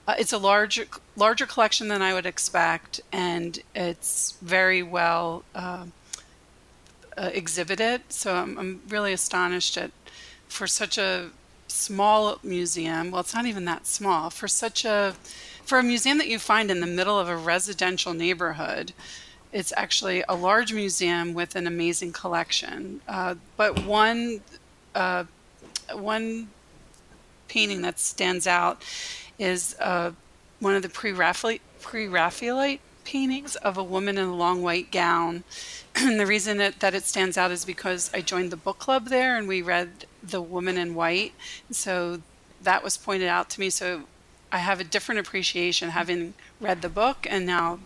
Uh, 0.07 0.15
it's 0.19 0.33
a 0.33 0.39
larger 0.39 0.85
larger 1.17 1.47
collection 1.47 1.89
than 1.89 2.03
I 2.03 2.15
would 2.15 2.27
expect, 2.27 3.01
and 3.11 3.59
it's 3.75 4.37
very 4.41 4.83
well 4.83 5.43
uh, 5.55 5.87
uh, 7.19 7.31
exhibited. 7.33 8.03
So 8.11 8.35
I'm, 8.37 8.57
I'm 8.59 8.83
really 8.89 9.13
astonished 9.13 9.77
at 9.77 9.91
for 10.47 10.69
such 10.69 10.97
a 10.97 11.31
small 11.67 12.39
museum. 12.45 13.11
Well, 13.11 13.21
it's 13.21 13.35
not 13.35 13.47
even 13.47 13.65
that 13.65 13.87
small 13.87 14.31
for 14.31 14.47
such 14.47 14.85
a 14.85 15.17
for 15.65 15.79
a 15.79 15.83
museum 15.83 16.19
that 16.19 16.29
you 16.29 16.39
find 16.39 16.71
in 16.71 16.81
the 16.81 16.87
middle 16.87 17.19
of 17.19 17.29
a 17.29 17.37
residential 17.37 18.15
neighborhood. 18.15 18.93
It's 19.57 19.73
actually 19.75 20.23
a 20.29 20.35
large 20.35 20.75
museum 20.75 21.33
with 21.33 21.57
an 21.57 21.67
amazing 21.67 22.13
collection. 22.13 23.01
Uh, 23.09 23.37
but 23.57 23.87
one 23.87 24.43
uh, 24.95 25.25
one 25.95 26.49
painting 27.49 27.81
that 27.81 27.99
stands 27.99 28.47
out 28.47 28.85
is 29.39 29.75
uh, 29.81 30.13
one 30.61 30.75
of 30.75 30.83
the 30.83 30.91
pre-Raphaelite, 30.91 31.63
pre-Raphaelite 31.81 32.81
paintings 33.05 33.57
of 33.57 33.79
a 33.79 33.83
woman 33.83 34.19
in 34.19 34.27
a 34.27 34.35
long 34.35 34.63
white 34.63 34.93
gown. 34.93 35.43
and 35.95 36.21
the 36.21 36.27
reason 36.27 36.61
it, 36.61 36.81
that 36.81 36.93
it 36.93 37.05
stands 37.05 37.39
out 37.39 37.51
is 37.51 37.65
because 37.65 38.11
I 38.13 38.21
joined 38.21 38.51
the 38.51 38.59
book 38.59 38.79
club 38.79 39.07
there 39.07 39.39
and 39.39 39.49
we 39.49 39.63
read 39.63 40.05
The 40.23 40.43
Woman 40.43 40.77
in 40.77 40.95
White. 40.95 41.33
So 41.71 42.21
that 42.63 42.85
was 42.85 42.99
pointed 42.99 43.29
out 43.29 43.49
to 43.51 43.61
me. 43.61 43.71
So 43.71 44.03
I 44.53 44.59
have 44.59 44.81
a 44.81 44.85
different 44.85 45.19
appreciation 45.19 45.91
having 45.91 46.35
read 46.61 46.83
the 46.83 46.91
book 46.91 47.27
and 47.31 47.47
now 47.47 47.79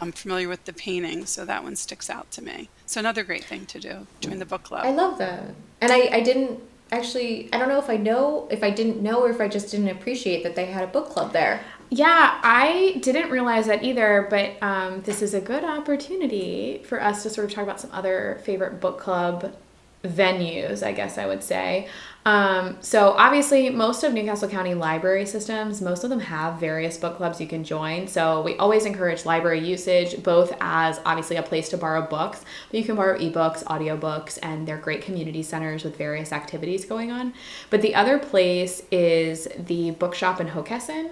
I'm 0.00 0.12
familiar 0.12 0.48
with 0.48 0.64
the 0.64 0.72
painting. 0.72 1.26
So 1.26 1.44
that 1.44 1.62
one 1.62 1.76
sticks 1.76 2.08
out 2.10 2.30
to 2.32 2.42
me. 2.42 2.68
So 2.86 3.00
another 3.00 3.24
great 3.24 3.44
thing 3.44 3.66
to 3.66 3.80
do, 3.80 4.06
join 4.20 4.38
the 4.38 4.46
book 4.46 4.64
club. 4.64 4.84
I 4.84 4.90
love 4.90 5.18
that. 5.18 5.54
And 5.80 5.92
I, 5.92 6.08
I 6.12 6.20
didn't 6.20 6.60
actually 6.92 7.52
I 7.52 7.58
don't 7.58 7.68
know 7.68 7.78
if 7.78 7.90
I 7.90 7.96
know 7.96 8.46
if 8.50 8.62
I 8.62 8.70
didn't 8.70 9.02
know 9.02 9.22
or 9.22 9.30
if 9.30 9.40
I 9.40 9.48
just 9.48 9.70
didn't 9.70 9.88
appreciate 9.88 10.44
that 10.44 10.54
they 10.54 10.66
had 10.66 10.84
a 10.84 10.86
book 10.86 11.10
club 11.10 11.32
there. 11.32 11.64
Yeah, 11.88 12.40
I 12.42 12.98
didn't 13.00 13.30
realize 13.30 13.66
that 13.66 13.84
either, 13.84 14.26
but 14.28 14.60
um, 14.60 15.02
this 15.02 15.22
is 15.22 15.34
a 15.34 15.40
good 15.40 15.62
opportunity 15.62 16.82
for 16.84 17.00
us 17.00 17.22
to 17.22 17.30
sort 17.30 17.46
of 17.46 17.54
talk 17.54 17.62
about 17.62 17.80
some 17.80 17.90
other 17.92 18.40
favorite 18.44 18.80
book 18.80 18.98
club 18.98 19.54
venues, 20.02 20.82
I 20.82 20.92
guess 20.92 21.16
I 21.16 21.26
would 21.26 21.44
say. 21.44 21.88
Um, 22.26 22.78
so 22.80 23.12
obviously, 23.12 23.70
most 23.70 24.02
of 24.02 24.12
New 24.12 24.24
Castle 24.24 24.48
County 24.48 24.74
library 24.74 25.26
systems, 25.26 25.80
most 25.80 26.02
of 26.02 26.10
them 26.10 26.18
have 26.18 26.58
various 26.58 26.98
book 26.98 27.18
clubs 27.18 27.40
you 27.40 27.46
can 27.46 27.62
join. 27.62 28.08
So 28.08 28.42
we 28.42 28.56
always 28.56 28.84
encourage 28.84 29.24
library 29.24 29.60
usage, 29.60 30.20
both 30.24 30.52
as 30.60 31.00
obviously 31.06 31.36
a 31.36 31.42
place 31.42 31.68
to 31.68 31.78
borrow 31.78 32.02
books, 32.02 32.44
but 32.68 32.80
you 32.80 32.84
can 32.84 32.96
borrow 32.96 33.16
ebooks, 33.16 33.62
audiobooks, 33.64 34.40
and 34.42 34.66
they're 34.66 34.76
great 34.76 35.02
community 35.02 35.44
centers 35.44 35.84
with 35.84 35.96
various 35.96 36.32
activities 36.32 36.84
going 36.84 37.12
on. 37.12 37.32
But 37.70 37.80
the 37.80 37.94
other 37.94 38.18
place 38.18 38.82
is 38.90 39.46
the 39.56 39.92
bookshop 39.92 40.40
in 40.40 40.48
Hockessin. 40.48 41.10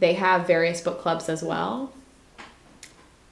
They 0.00 0.14
have 0.14 0.44
various 0.44 0.80
book 0.80 1.00
clubs 1.00 1.28
as 1.28 1.40
well. 1.44 1.92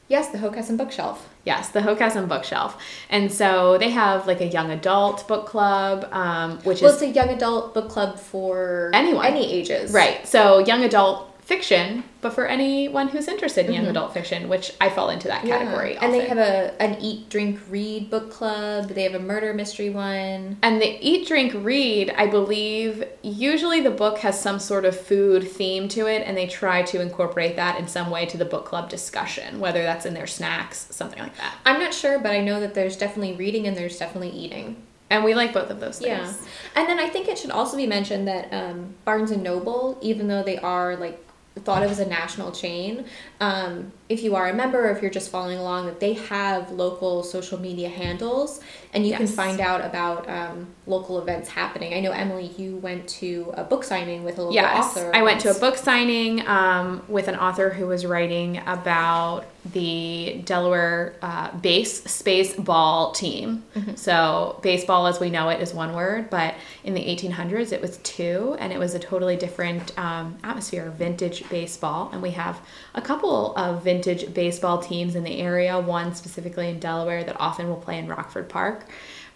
Yes, 0.06 0.28
the 0.28 0.38
Hockessin 0.38 0.76
Bookshelf. 0.76 1.28
Yes, 1.48 1.70
the 1.70 1.80
Hockessin 1.80 2.28
Bookshelf. 2.28 2.76
And 3.08 3.32
so 3.32 3.78
they 3.78 3.88
have 3.90 4.26
like 4.26 4.42
a 4.42 4.46
young 4.46 4.70
adult 4.70 5.26
book 5.26 5.46
club, 5.46 6.06
um, 6.12 6.58
which 6.58 6.64
Well, 6.64 6.74
is 6.74 6.82
Well, 6.82 6.92
it's 6.92 7.02
a 7.02 7.08
young 7.08 7.30
adult 7.30 7.72
book 7.72 7.88
club 7.88 8.18
for 8.18 8.90
Anyone. 8.92 9.24
any 9.24 9.50
ages. 9.50 9.90
right. 9.92 10.28
So 10.28 10.58
young 10.58 10.84
adult 10.84 11.27
fiction, 11.48 12.04
but 12.20 12.34
for 12.34 12.46
anyone 12.46 13.08
who's 13.08 13.26
interested 13.26 13.64
in 13.64 13.72
young 13.72 13.86
adult 13.86 14.12
fiction, 14.12 14.50
which 14.50 14.74
I 14.82 14.90
fall 14.90 15.08
into 15.08 15.28
that 15.28 15.38
Mm-hmm. 15.38 15.46
Yeah. 15.48 15.58
category. 15.64 15.96
And 15.96 16.12
they 16.12 16.26
have 16.28 16.36
a 16.36 16.74
an 16.82 17.00
eat, 17.00 17.30
drink, 17.30 17.58
read 17.70 18.10
book 18.10 18.30
club. 18.30 18.88
They 18.90 19.04
have 19.04 19.14
a 19.14 19.18
murder 19.18 19.54
mystery 19.54 19.88
one. 19.88 20.58
And 20.62 20.80
the 20.82 20.98
eat, 21.00 21.26
drink, 21.26 21.54
read, 21.56 22.10
I 22.18 22.26
believe, 22.26 23.02
usually 23.22 23.80
the 23.80 23.90
book 23.90 24.18
has 24.18 24.38
some 24.38 24.58
sort 24.58 24.84
of 24.84 24.98
food 24.98 25.50
theme 25.50 25.88
to 25.88 26.06
it, 26.06 26.22
and 26.26 26.36
they 26.36 26.46
try 26.46 26.82
to 26.82 27.00
incorporate 27.00 27.56
that 27.56 27.78
in 27.80 27.88
some 27.88 28.10
way 28.10 28.26
to 28.26 28.36
the 28.36 28.44
book 28.44 28.66
club 28.66 28.90
discussion, 28.90 29.58
whether 29.58 29.82
that's 29.82 30.04
in 30.04 30.12
their 30.12 30.26
snacks, 30.26 30.86
something 30.90 31.18
like 31.18 31.36
that. 31.38 31.54
I'm 31.64 31.80
not 31.80 31.94
sure, 31.94 32.18
but 32.18 32.32
I 32.32 32.40
know 32.42 32.60
that 32.60 32.74
there's 32.74 32.96
definitely 32.96 33.36
reading 33.36 33.66
and 33.66 33.74
there's 33.74 33.98
definitely 33.98 34.30
eating. 34.30 34.76
And 35.08 35.24
we 35.24 35.34
like 35.34 35.54
both 35.54 35.70
of 35.70 35.80
those 35.80 35.98
things. 36.00 36.08
Yeah, 36.38 36.48
and 36.76 36.86
then 36.88 36.98
I 36.98 37.08
think 37.08 37.28
it 37.28 37.38
should 37.38 37.50
also 37.52 37.78
be 37.78 37.86
mentioned 37.86 38.28
that 38.28 38.52
um, 38.52 38.92
Barnes 39.06 39.30
and 39.30 39.42
Noble, 39.42 39.96
even 40.02 40.28
though 40.28 40.42
they 40.42 40.58
are 40.58 40.94
like 40.96 41.24
thought 41.60 41.82
of 41.82 41.90
as 41.90 41.98
a 41.98 42.06
national 42.06 42.52
chain, 42.52 43.04
um, 43.40 43.92
if 44.08 44.22
you 44.22 44.34
are 44.36 44.48
a 44.48 44.54
member 44.54 44.88
or 44.88 44.90
if 44.90 45.02
you're 45.02 45.10
just 45.10 45.30
following 45.30 45.58
along, 45.58 45.86
that 45.86 46.00
they 46.00 46.14
have 46.14 46.70
local 46.70 47.22
social 47.22 47.58
media 47.58 47.88
handles, 47.88 48.60
and 48.92 49.06
you 49.06 49.14
can 49.14 49.26
find 49.26 49.60
out 49.60 49.84
about 49.84 50.28
um, 50.28 50.68
local 50.86 51.20
events 51.20 51.48
happening. 51.48 51.94
I 51.94 52.00
know 52.00 52.12
Emily, 52.12 52.46
you 52.56 52.76
went 52.76 53.08
to 53.08 53.52
a 53.54 53.64
book 53.64 53.84
signing 53.84 54.24
with 54.24 54.38
a 54.38 54.42
local 54.42 54.54
Yes, 54.54 54.96
author. 54.96 55.10
I 55.14 55.22
went 55.22 55.40
to 55.42 55.50
a 55.50 55.58
book 55.58 55.76
signing 55.76 56.46
um, 56.46 57.02
with 57.08 57.28
an 57.28 57.36
author 57.36 57.70
who 57.70 57.86
was 57.86 58.06
writing 58.06 58.58
about 58.66 59.44
the 59.72 60.40
Delaware 60.44 61.16
uh, 61.20 61.56
base 61.58 62.02
space 62.04 62.54
ball 62.54 63.12
team. 63.12 63.64
So, 63.96 64.58
baseball 64.62 65.06
as 65.06 65.20
we 65.20 65.30
know 65.30 65.48
it 65.48 65.60
is 65.60 65.74
one 65.74 65.94
word, 65.94 66.30
but 66.30 66.54
in 66.84 66.94
the 66.94 67.00
1800s 67.00 67.72
it 67.72 67.80
was 67.80 67.98
two, 67.98 68.56
and 68.60 68.72
it 68.72 68.78
was 68.78 68.94
a 68.94 68.98
totally 68.98 69.36
different 69.36 69.96
um, 69.98 70.38
atmosphere, 70.44 70.90
vintage 70.90 71.48
baseball. 71.50 72.10
And 72.12 72.22
we 72.22 72.30
have 72.30 72.60
a 72.94 73.02
couple 73.02 73.54
of 73.56 73.82
vintage 73.82 74.32
baseball 74.32 74.78
teams 74.78 75.14
in 75.16 75.24
the 75.24 75.38
area, 75.40 75.78
one 75.78 76.14
specifically 76.14 76.68
in 76.68 76.78
Delaware 76.78 77.24
that 77.24 77.38
often 77.40 77.68
will 77.68 77.76
play 77.76 77.98
in 77.98 78.06
Rockford 78.08 78.48
Park. 78.48 78.86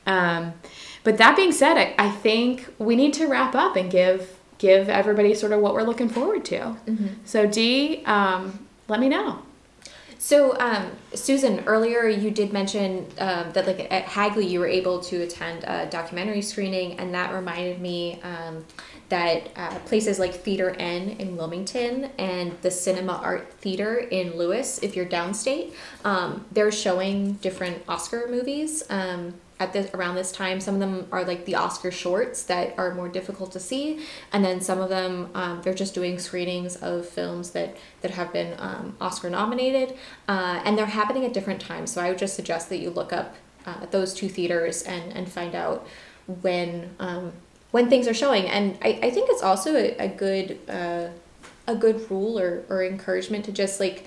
Um, 0.07 0.55
but 1.05 1.19
that 1.19 1.37
being 1.37 1.53
said, 1.53 1.77
I, 1.77 1.95
I 1.99 2.11
think 2.11 2.73
we 2.79 2.97
need 2.97 3.13
to 3.15 3.27
wrap 3.27 3.55
up 3.55 3.77
and 3.77 3.91
give 3.91 4.39
give 4.59 4.89
everybody 4.89 5.35
sort 5.35 5.51
of 5.51 5.61
what 5.61 5.75
we're 5.75 5.83
looking 5.83 6.09
forward 6.09 6.45
to. 6.45 6.77
So 7.25 7.47
Dee, 7.49 8.05
um, 8.05 8.67
let 8.87 9.01
me 9.01 9.09
know. 9.09 9.43
So, 10.23 10.57
um, 10.61 10.93
Susan, 11.15 11.65
earlier 11.67 12.07
you 12.07 12.31
did 12.31 12.53
mention 12.53 13.09
um, 13.19 13.51
that, 13.55 13.67
like 13.67 13.93
at 13.93 14.05
Hagley, 14.05 14.47
you 14.47 14.61
were 14.61 14.69
able 14.69 15.01
to 15.01 15.23
attend 15.23 15.65
a 15.65 15.87
documentary 15.87 16.43
screening, 16.43 16.97
and 17.01 17.13
that 17.13 17.35
reminded 17.35 17.81
me 17.81 18.21
um, 18.23 18.65
that 19.09 19.49
uh, 19.57 19.81
places 19.81 20.21
like 20.21 20.33
Theater 20.33 20.77
N 20.79 21.17
in 21.19 21.37
Wilmington 21.37 22.13
and 22.19 22.57
the 22.63 22.71
Cinema 22.71 23.15
Art 23.15 23.53
Theater 23.55 23.97
in 23.97 24.37
Lewes, 24.37 24.79
if 24.79 24.95
you're 24.95 25.07
downstate, 25.07 25.73
um, 26.05 26.47
they're 26.53 26.71
showing 26.71 27.33
different 27.43 27.83
Oscar 27.89 28.29
movies. 28.31 28.85
At 29.63 29.73
this 29.73 29.95
around 29.95 30.17
this 30.17 30.33
time, 30.33 30.59
some 30.61 30.75
of 30.75 30.81
them 30.81 31.07
are 31.13 31.25
like 31.25 31.45
the 31.45 31.55
Oscar 31.55 31.93
shorts 31.93 32.43
that 32.45 32.75
are 32.77 32.95
more 32.95 33.09
difficult 33.09 33.53
to 33.53 33.61
see, 33.61 34.05
and 34.33 34.45
then 34.45 34.61
some 34.61 34.81
of 34.81 34.89
them 34.89 35.31
um, 35.35 35.63
they're 35.63 35.81
just 35.85 35.95
doing 35.95 36.19
screenings 36.19 36.75
of 36.77 37.09
films 37.09 37.53
that 37.53 37.77
that 38.01 38.11
have 38.11 38.33
been 38.33 38.57
um, 38.59 38.97
Oscar 39.01 39.31
nominated, 39.31 39.97
uh, 40.27 40.61
and 40.65 40.77
they're 40.77 40.87
happening 40.87 41.25
at 41.25 41.33
different 41.33 41.61
times. 41.61 41.93
So 41.93 42.01
I 42.03 42.09
would 42.09 42.19
just 42.19 42.35
suggest 42.35 42.69
that 42.71 42.79
you 42.79 42.91
look 42.91 43.13
up 43.13 43.37
uh, 43.65 43.87
those 43.93 44.13
two 44.15 44.29
theaters 44.29 44.83
and 44.83 45.13
and 45.13 45.31
find 45.31 45.55
out 45.55 45.87
when 46.27 46.97
um, 46.99 47.33
when 47.71 47.89
things 47.89 48.09
are 48.09 48.15
showing. 48.15 48.49
And 48.49 48.79
I, 48.83 48.99
I 49.01 49.11
think 49.11 49.31
it's 49.31 49.45
also 49.45 49.77
a, 49.77 49.97
a 49.99 50.09
good 50.09 50.59
uh, 50.69 51.09
a 51.67 51.77
good 51.77 52.11
rule 52.11 52.39
or, 52.39 52.65
or 52.69 52.85
encouragement 52.85 53.45
to 53.45 53.53
just 53.53 53.79
like 53.79 54.07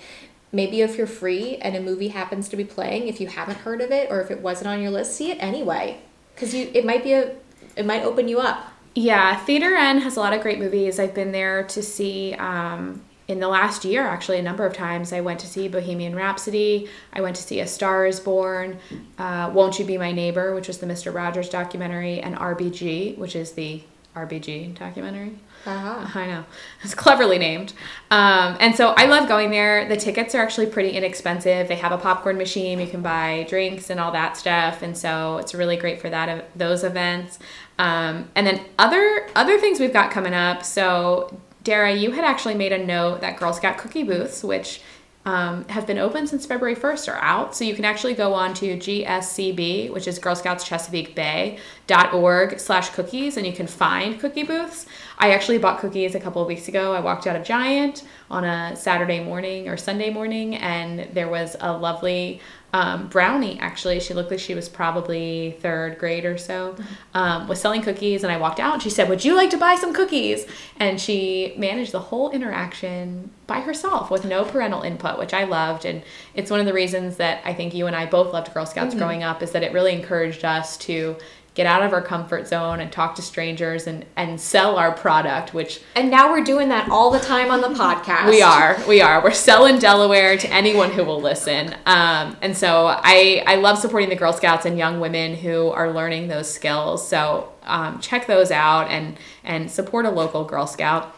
maybe 0.52 0.80
if 0.80 0.96
you're 0.96 1.06
free 1.06 1.56
and 1.56 1.76
a 1.76 1.80
movie 1.80 2.08
happens 2.08 2.48
to 2.48 2.56
be 2.56 2.64
playing, 2.64 3.08
if 3.08 3.20
you 3.20 3.26
haven't 3.26 3.58
heard 3.58 3.80
of 3.80 3.90
it 3.90 4.10
or 4.10 4.20
if 4.20 4.30
it 4.30 4.40
wasn't 4.40 4.68
on 4.68 4.80
your 4.80 4.90
list, 4.90 5.16
see 5.16 5.30
it 5.30 5.38
anyway. 5.40 5.98
Because 6.34 6.54
you 6.54 6.70
it 6.74 6.84
might 6.84 7.02
be 7.02 7.12
a 7.12 7.34
it 7.76 7.86
might 7.86 8.02
open 8.02 8.28
you 8.28 8.38
up. 8.38 8.72
Yeah, 8.94 9.36
Theater 9.44 9.74
N 9.74 9.98
has 9.98 10.16
a 10.16 10.20
lot 10.20 10.32
of 10.32 10.40
great 10.40 10.58
movies. 10.58 10.98
I've 10.98 11.14
been 11.14 11.32
there 11.32 11.64
to 11.64 11.82
see 11.82 12.32
um, 12.34 13.02
in 13.28 13.40
the 13.40 13.48
last 13.48 13.84
year, 13.84 14.06
actually, 14.06 14.38
a 14.38 14.42
number 14.42 14.64
of 14.64 14.72
times. 14.72 15.12
I 15.12 15.20
went 15.20 15.40
to 15.40 15.46
see 15.46 15.68
Bohemian 15.68 16.14
Rhapsody. 16.14 16.88
I 17.12 17.20
went 17.20 17.36
to 17.36 17.42
see 17.42 17.60
A 17.60 17.66
Star 17.66 18.06
is 18.06 18.20
Born, 18.20 18.78
uh, 19.18 19.50
Won't 19.52 19.78
You 19.78 19.84
Be 19.84 19.98
My 19.98 20.12
Neighbor, 20.12 20.54
which 20.54 20.68
was 20.68 20.78
the 20.78 20.86
Mr. 20.86 21.12
Rogers 21.12 21.50
documentary, 21.50 22.20
and 22.20 22.36
RBG, 22.36 23.18
which 23.18 23.36
is 23.36 23.52
the 23.52 23.82
RBG 24.14 24.78
documentary. 24.78 25.38
Uh-huh. 25.66 26.18
I 26.18 26.26
know. 26.26 26.44
It's 26.82 26.94
cleverly 26.94 27.38
named. 27.38 27.72
Um, 28.10 28.56
and 28.60 28.74
so 28.74 28.94
I 28.96 29.06
love 29.06 29.28
going 29.28 29.50
there. 29.50 29.88
The 29.88 29.96
tickets 29.96 30.34
are 30.34 30.40
actually 30.40 30.66
pretty 30.66 30.90
inexpensive. 30.90 31.66
They 31.66 31.74
have 31.74 31.90
a 31.90 31.98
popcorn 31.98 32.38
machine. 32.38 32.78
You 32.78 32.86
can 32.86 33.02
buy 33.02 33.46
drinks 33.48 33.90
and 33.90 33.98
all 33.98 34.12
that 34.12 34.36
stuff. 34.36 34.82
And 34.82 34.96
so 34.96 35.38
it's 35.38 35.54
really 35.54 35.76
great 35.76 36.00
for 36.00 36.08
that 36.10 36.56
those 36.56 36.84
events. 36.84 37.40
Um, 37.78 38.30
and 38.36 38.46
then 38.46 38.64
other 38.78 39.28
other 39.34 39.58
things 39.58 39.80
we've 39.80 39.92
got 39.92 40.12
coming 40.12 40.34
up. 40.34 40.64
So 40.64 41.36
Dara, 41.64 41.92
you 41.92 42.12
had 42.12 42.24
actually 42.24 42.54
made 42.54 42.72
a 42.72 42.84
note 42.84 43.20
that 43.22 43.36
Girl 43.36 43.52
Scout 43.52 43.76
cookie 43.76 44.04
booths, 44.04 44.44
which 44.44 44.80
um, 45.26 45.64
have 45.68 45.88
been 45.88 45.98
open 45.98 46.28
since 46.28 46.46
February 46.46 46.76
1st 46.76 47.12
are 47.12 47.16
out. 47.16 47.54
So 47.54 47.64
you 47.64 47.74
can 47.74 47.84
actually 47.84 48.14
go 48.14 48.32
on 48.32 48.54
to 48.54 48.78
GSCB, 48.78 49.90
which 49.92 50.06
is 50.06 50.20
Girl 50.20 50.36
Scouts 50.36 50.64
Chesapeake 50.64 51.16
Bay, 51.16 51.58
dot 51.88 52.14
org 52.14 52.60
slash 52.60 52.90
cookies, 52.90 53.36
and 53.36 53.44
you 53.44 53.52
can 53.52 53.66
find 53.66 54.20
cookie 54.20 54.44
booths. 54.44 54.86
I 55.18 55.32
actually 55.32 55.58
bought 55.58 55.80
cookies 55.80 56.14
a 56.14 56.20
couple 56.20 56.40
of 56.40 56.48
weeks 56.48 56.68
ago. 56.68 56.94
I 56.94 57.00
walked 57.00 57.26
out 57.26 57.34
of 57.34 57.44
Giant 57.44 58.04
on 58.30 58.44
a 58.44 58.76
Saturday 58.76 59.22
morning 59.22 59.68
or 59.68 59.76
Sunday 59.76 60.10
morning, 60.10 60.54
and 60.56 61.08
there 61.12 61.28
was 61.28 61.56
a 61.58 61.76
lovely 61.76 62.40
um, 62.76 63.06
brownie 63.08 63.58
actually 63.58 63.98
she 63.98 64.12
looked 64.12 64.30
like 64.30 64.38
she 64.38 64.54
was 64.54 64.68
probably 64.68 65.56
third 65.60 65.98
grade 65.98 66.26
or 66.26 66.36
so 66.36 66.76
um, 67.14 67.48
was 67.48 67.58
selling 67.58 67.80
cookies 67.80 68.22
and 68.22 68.30
i 68.30 68.36
walked 68.36 68.60
out 68.60 68.74
and 68.74 68.82
she 68.82 68.90
said 68.90 69.08
would 69.08 69.24
you 69.24 69.34
like 69.34 69.48
to 69.48 69.56
buy 69.56 69.74
some 69.74 69.94
cookies 69.94 70.46
and 70.78 71.00
she 71.00 71.54
managed 71.56 71.92
the 71.92 72.00
whole 72.00 72.30
interaction 72.30 73.30
by 73.46 73.60
herself 73.60 74.10
with 74.10 74.26
no 74.26 74.44
parental 74.44 74.82
input 74.82 75.18
which 75.18 75.32
i 75.32 75.44
loved 75.44 75.86
and 75.86 76.02
it's 76.34 76.50
one 76.50 76.60
of 76.60 76.66
the 76.66 76.72
reasons 76.74 77.16
that 77.16 77.40
i 77.46 77.54
think 77.54 77.72
you 77.72 77.86
and 77.86 77.96
i 77.96 78.04
both 78.04 78.30
loved 78.34 78.52
girl 78.52 78.66
scouts 78.66 78.90
mm-hmm. 78.90 78.98
growing 78.98 79.22
up 79.22 79.42
is 79.42 79.52
that 79.52 79.62
it 79.62 79.72
really 79.72 79.94
encouraged 79.94 80.44
us 80.44 80.76
to 80.76 81.16
get 81.56 81.64
out 81.64 81.82
of 81.82 81.94
our 81.94 82.02
comfort 82.02 82.46
zone 82.46 82.80
and 82.80 82.92
talk 82.92 83.14
to 83.14 83.22
strangers 83.22 83.86
and 83.86 84.04
and 84.14 84.38
sell 84.38 84.76
our 84.76 84.92
product 84.92 85.54
which 85.54 85.80
and 85.94 86.10
now 86.10 86.30
we're 86.30 86.44
doing 86.44 86.68
that 86.68 86.88
all 86.90 87.10
the 87.10 87.18
time 87.18 87.50
on 87.50 87.62
the 87.62 87.68
podcast. 87.68 88.28
We 88.28 88.42
are 88.42 88.78
we 88.86 89.00
are. 89.00 89.24
We're 89.24 89.32
selling 89.32 89.78
delaware 89.78 90.36
to 90.36 90.52
anyone 90.52 90.92
who 90.92 91.02
will 91.02 91.20
listen. 91.20 91.74
Um, 91.86 92.36
and 92.42 92.56
so 92.56 92.86
i 92.86 93.42
i 93.46 93.56
love 93.56 93.78
supporting 93.78 94.10
the 94.10 94.16
girl 94.16 94.34
scouts 94.34 94.66
and 94.66 94.78
young 94.78 95.00
women 95.00 95.34
who 95.34 95.68
are 95.70 95.90
learning 95.90 96.28
those 96.28 96.52
skills. 96.52 97.08
So 97.08 97.52
um, 97.62 98.00
check 98.00 98.26
those 98.26 98.50
out 98.50 98.88
and 98.88 99.16
and 99.42 99.70
support 99.70 100.04
a 100.04 100.10
local 100.10 100.44
girl 100.44 100.66
scout. 100.66 101.14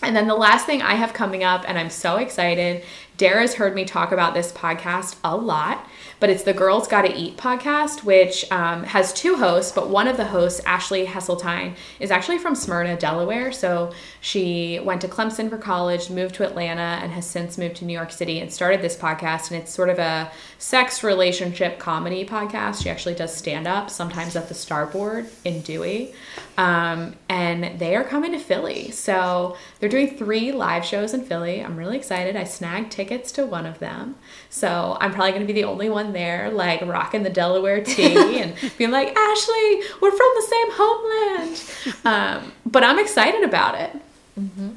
And 0.00 0.16
then 0.16 0.26
the 0.26 0.34
last 0.34 0.66
thing 0.66 0.82
I 0.82 0.94
have 0.94 1.12
coming 1.12 1.44
up, 1.44 1.64
and 1.68 1.78
I'm 1.78 1.90
so 1.90 2.16
excited, 2.16 2.82
Dara's 3.16 3.54
heard 3.54 3.72
me 3.72 3.84
talk 3.84 4.10
about 4.10 4.34
this 4.34 4.50
podcast 4.50 5.16
a 5.22 5.36
lot 5.36 5.86
but 6.22 6.30
it's 6.30 6.44
the 6.44 6.52
Girls 6.52 6.86
Gotta 6.86 7.12
Eat 7.18 7.36
podcast, 7.36 8.04
which 8.04 8.48
um, 8.52 8.84
has 8.84 9.12
two 9.12 9.34
hosts, 9.34 9.72
but 9.72 9.90
one 9.90 10.06
of 10.06 10.16
the 10.16 10.24
hosts, 10.24 10.60
Ashley 10.64 11.04
Hesseltine, 11.04 11.74
is 11.98 12.12
actually 12.12 12.38
from 12.38 12.54
Smyrna, 12.54 12.96
Delaware. 12.96 13.50
So 13.50 13.92
she 14.20 14.78
went 14.84 15.00
to 15.00 15.08
Clemson 15.08 15.50
for 15.50 15.58
college, 15.58 16.10
moved 16.10 16.36
to 16.36 16.46
Atlanta, 16.46 17.00
and 17.02 17.10
has 17.10 17.26
since 17.26 17.58
moved 17.58 17.74
to 17.78 17.84
New 17.84 17.92
York 17.92 18.12
City 18.12 18.38
and 18.38 18.52
started 18.52 18.80
this 18.80 18.96
podcast. 18.96 19.50
And 19.50 19.60
it's 19.60 19.74
sort 19.74 19.88
of 19.88 19.98
a 19.98 20.30
sex 20.62 21.02
relationship 21.02 21.76
comedy 21.80 22.24
podcast. 22.24 22.84
She 22.84 22.88
actually 22.88 23.16
does 23.16 23.34
stand 23.34 23.66
up 23.66 23.90
sometimes 23.90 24.36
at 24.36 24.46
the 24.46 24.54
Starboard 24.54 25.28
in 25.44 25.60
Dewey. 25.60 26.14
Um, 26.56 27.16
and 27.28 27.80
they 27.80 27.96
are 27.96 28.04
coming 28.04 28.30
to 28.30 28.38
Philly. 28.38 28.92
So 28.92 29.56
they're 29.80 29.88
doing 29.88 30.16
three 30.16 30.52
live 30.52 30.84
shows 30.84 31.14
in 31.14 31.24
Philly. 31.24 31.64
I'm 31.64 31.76
really 31.76 31.96
excited. 31.96 32.36
I 32.36 32.44
snagged 32.44 32.92
tickets 32.92 33.32
to 33.32 33.44
one 33.44 33.66
of 33.66 33.80
them. 33.80 34.14
So 34.50 34.96
I'm 35.00 35.12
probably 35.12 35.32
going 35.32 35.44
to 35.44 35.52
be 35.52 35.60
the 35.60 35.66
only 35.66 35.90
one 35.90 36.12
there, 36.12 36.48
like 36.52 36.80
rocking 36.82 37.24
the 37.24 37.30
Delaware 37.30 37.82
tea 37.84 38.40
and 38.40 38.54
being 38.78 38.92
like, 38.92 39.08
Ashley, 39.16 39.82
we're 40.00 40.12
from 40.12 40.30
the 40.36 40.46
same 40.48 40.68
homeland. 40.70 41.64
Um, 42.04 42.52
but 42.64 42.84
I'm 42.84 43.00
excited 43.00 43.42
about 43.42 43.80
it. 43.80 43.96
Mm-hmm. 44.38 44.68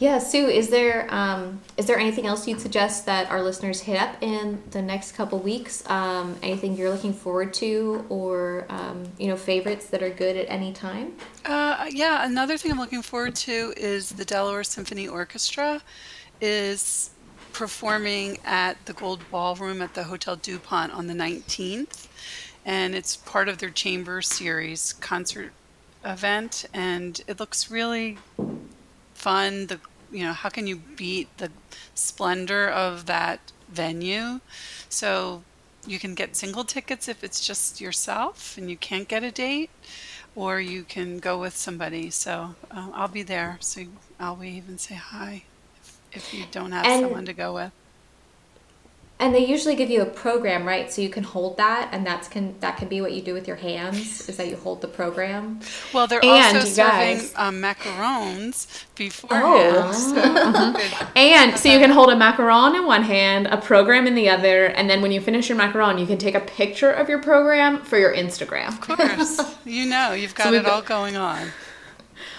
Yeah, 0.00 0.18
Sue, 0.18 0.46
is 0.46 0.70
there 0.70 1.06
um, 1.14 1.60
is 1.76 1.84
there 1.84 1.98
anything 1.98 2.26
else 2.26 2.48
you'd 2.48 2.58
suggest 2.58 3.04
that 3.04 3.30
our 3.30 3.42
listeners 3.42 3.82
hit 3.82 4.00
up 4.00 4.16
in 4.22 4.62
the 4.70 4.80
next 4.80 5.12
couple 5.12 5.38
weeks? 5.38 5.88
Um, 5.90 6.36
anything 6.42 6.74
you're 6.74 6.88
looking 6.88 7.12
forward 7.12 7.52
to, 7.54 8.06
or 8.08 8.64
um, 8.70 9.04
you 9.18 9.28
know, 9.28 9.36
favorites 9.36 9.88
that 9.88 10.02
are 10.02 10.08
good 10.08 10.38
at 10.38 10.46
any 10.48 10.72
time? 10.72 11.12
Uh, 11.44 11.84
yeah, 11.90 12.24
another 12.24 12.56
thing 12.56 12.72
I'm 12.72 12.78
looking 12.78 13.02
forward 13.02 13.34
to 13.36 13.74
is 13.76 14.08
the 14.12 14.24
Delaware 14.24 14.64
Symphony 14.64 15.06
Orchestra 15.06 15.82
is 16.40 17.10
performing 17.52 18.38
at 18.42 18.82
the 18.86 18.94
Gold 18.94 19.20
Ballroom 19.30 19.82
at 19.82 19.92
the 19.92 20.04
Hotel 20.04 20.34
DuPont 20.34 20.94
on 20.94 21.08
the 21.08 21.14
19th, 21.14 22.08
and 22.64 22.94
it's 22.94 23.16
part 23.16 23.50
of 23.50 23.58
their 23.58 23.68
Chamber 23.68 24.22
Series 24.22 24.94
concert 24.94 25.52
event, 26.06 26.64
and 26.72 27.20
it 27.26 27.38
looks 27.38 27.70
really 27.70 28.16
fun. 29.12 29.66
The 29.66 29.78
you 30.10 30.24
know 30.24 30.32
how 30.32 30.48
can 30.48 30.66
you 30.66 30.76
beat 30.96 31.28
the 31.38 31.50
splendor 31.94 32.68
of 32.68 33.06
that 33.06 33.52
venue? 33.68 34.40
So 34.88 35.42
you 35.86 35.98
can 35.98 36.14
get 36.14 36.36
single 36.36 36.64
tickets 36.64 37.08
if 37.08 37.24
it's 37.24 37.46
just 37.46 37.80
yourself 37.80 38.56
and 38.58 38.70
you 38.70 38.76
can't 38.76 39.08
get 39.08 39.24
a 39.24 39.30
date, 39.30 39.70
or 40.34 40.60
you 40.60 40.84
can 40.84 41.18
go 41.18 41.38
with 41.38 41.56
somebody. 41.56 42.10
So 42.10 42.54
uh, 42.70 42.90
I'll 42.92 43.08
be 43.08 43.22
there. 43.22 43.58
So 43.60 43.82
I'll 44.18 44.36
wave 44.36 44.68
and 44.68 44.80
say 44.80 44.96
hi 44.96 45.44
if 46.12 46.34
you 46.34 46.44
don't 46.50 46.72
have 46.72 46.86
and, 46.86 47.02
someone 47.02 47.26
to 47.26 47.32
go 47.32 47.54
with. 47.54 47.72
And 49.20 49.34
they 49.34 49.44
usually 49.44 49.76
give 49.76 49.90
you 49.90 50.00
a 50.00 50.06
program, 50.06 50.66
right? 50.66 50.90
So 50.90 51.02
you 51.02 51.10
can 51.10 51.22
hold 51.22 51.58
that, 51.58 51.90
and 51.92 52.06
that's 52.06 52.26
can 52.26 52.58
that 52.60 52.78
can 52.78 52.88
be 52.88 53.02
what 53.02 53.12
you 53.12 53.20
do 53.20 53.34
with 53.34 53.46
your 53.46 53.56
hands. 53.56 54.26
Is 54.28 54.38
that 54.38 54.48
you 54.48 54.56
hold 54.56 54.80
the 54.80 54.88
program? 54.88 55.60
Well, 55.92 56.06
they're 56.06 56.24
and 56.24 56.56
also 56.56 56.66
serving 56.66 57.18
guys, 57.18 57.34
um, 57.36 57.60
macarons 57.60 58.84
beforehand. 58.96 59.76
Oh. 59.76 59.90
So 60.00 60.16
uh-huh. 60.16 61.06
and 61.16 61.58
so 61.58 61.68
you 61.68 61.78
can 61.78 61.90
hold 61.90 62.08
a 62.08 62.16
macaron 62.16 62.74
in 62.74 62.86
one 62.86 63.02
hand, 63.02 63.46
a 63.46 63.58
program 63.58 64.06
in 64.06 64.14
the 64.14 64.30
other, 64.30 64.66
and 64.66 64.88
then 64.88 65.02
when 65.02 65.12
you 65.12 65.20
finish 65.20 65.48
your 65.48 65.58
macaron, 65.58 66.00
you 66.00 66.06
can 66.06 66.16
take 66.16 66.34
a 66.34 66.40
picture 66.40 66.90
of 66.90 67.08
your 67.08 67.20
program 67.20 67.82
for 67.82 67.98
your 67.98 68.14
Instagram. 68.14 68.68
Of 68.68 68.80
course, 68.80 69.56
you 69.66 69.86
know 69.86 70.12
you've 70.12 70.34
got 70.34 70.44
so 70.44 70.54
it 70.54 70.66
all 70.66 70.82
going 70.82 71.16
on. 71.16 71.48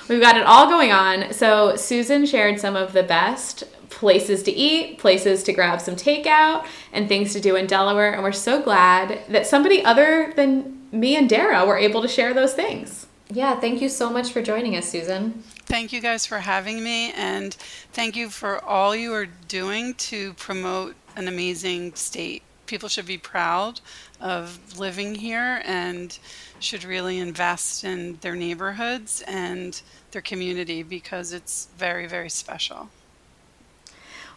We've 0.07 0.21
got 0.21 0.35
it 0.35 0.43
all 0.43 0.67
going 0.67 0.91
on. 0.91 1.31
So 1.31 1.75
Susan 1.75 2.25
shared 2.25 2.59
some 2.59 2.75
of 2.75 2.93
the 2.93 3.03
best 3.03 3.63
places 3.91 4.41
to 4.43 4.51
eat, 4.51 4.97
places 4.97 5.43
to 5.43 5.53
grab 5.53 5.79
some 5.79 5.95
takeout, 5.95 6.65
and 6.91 7.07
things 7.07 7.33
to 7.33 7.39
do 7.39 7.55
in 7.55 7.67
Delaware. 7.67 8.13
And 8.13 8.23
we're 8.23 8.31
so 8.31 8.61
glad 8.61 9.21
that 9.29 9.45
somebody 9.45 9.85
other 9.85 10.33
than 10.35 10.81
me 10.91 11.15
and 11.15 11.29
Dara 11.29 11.65
were 11.65 11.77
able 11.77 12.01
to 12.01 12.07
share 12.07 12.33
those 12.33 12.53
things. 12.53 13.05
Yeah, 13.29 13.59
thank 13.59 13.81
you 13.81 13.87
so 13.87 14.09
much 14.09 14.31
for 14.31 14.41
joining 14.41 14.75
us, 14.75 14.89
Susan. 14.89 15.43
Thank 15.65 15.93
you 15.93 16.01
guys 16.01 16.25
for 16.25 16.39
having 16.39 16.83
me, 16.83 17.13
and 17.13 17.53
thank 17.93 18.15
you 18.17 18.29
for 18.29 18.61
all 18.63 18.93
you 18.93 19.13
are 19.13 19.27
doing 19.47 19.93
to 19.95 20.33
promote 20.33 20.95
an 21.15 21.27
amazing 21.29 21.93
state. 21.93 22.43
People 22.65 22.89
should 22.89 23.05
be 23.05 23.17
proud 23.17 23.79
of 24.19 24.77
living 24.77 25.15
here 25.15 25.61
and 25.65 26.17
should 26.59 26.83
really 26.83 27.19
invest 27.19 27.83
in 27.83 28.17
their 28.21 28.35
neighborhoods 28.35 29.23
and 29.27 29.81
their 30.11 30.21
community 30.21 30.83
because 30.83 31.31
it's 31.31 31.69
very, 31.77 32.07
very 32.07 32.29
special. 32.29 32.89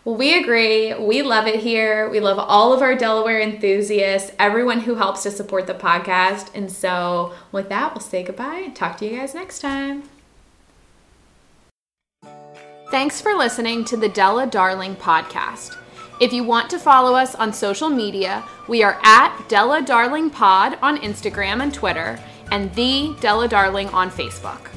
We 0.04 0.38
agree. 0.38 0.92
We 0.92 1.22
love 1.22 1.46
it 1.46 1.60
here. 1.60 2.10
We 2.10 2.20
love 2.20 2.38
all 2.38 2.74
of 2.74 2.82
our 2.82 2.94
Delaware 2.94 3.40
enthusiasts, 3.40 4.32
everyone 4.38 4.80
who 4.80 4.96
helps 4.96 5.22
to 5.22 5.30
support 5.30 5.66
the 5.66 5.74
podcast. 5.74 6.50
And 6.54 6.70
so, 6.70 7.32
with 7.52 7.70
that, 7.70 7.94
we'll 7.94 8.02
say 8.02 8.22
goodbye 8.22 8.62
and 8.66 8.76
talk 8.76 8.98
to 8.98 9.06
you 9.06 9.16
guys 9.16 9.34
next 9.34 9.60
time. 9.60 10.02
Thanks 12.90 13.20
for 13.20 13.34
listening 13.34 13.84
to 13.86 13.96
the 13.96 14.10
Della 14.10 14.46
Darling 14.46 14.94
podcast. 14.94 15.78
If 16.20 16.32
you 16.32 16.44
want 16.44 16.68
to 16.70 16.78
follow 16.78 17.14
us 17.14 17.34
on 17.34 17.52
social 17.52 17.88
media, 17.88 18.44
we 18.68 18.82
are 18.82 19.00
at 19.02 19.48
Della 19.48 19.82
Darling 19.82 20.28
Pod 20.28 20.78
on 20.82 20.98
Instagram 20.98 21.62
and 21.62 21.72
Twitter, 21.72 22.20
and 22.52 22.72
the 22.74 23.16
Della 23.20 23.48
Darling 23.48 23.88
on 23.88 24.10
Facebook. 24.10 24.73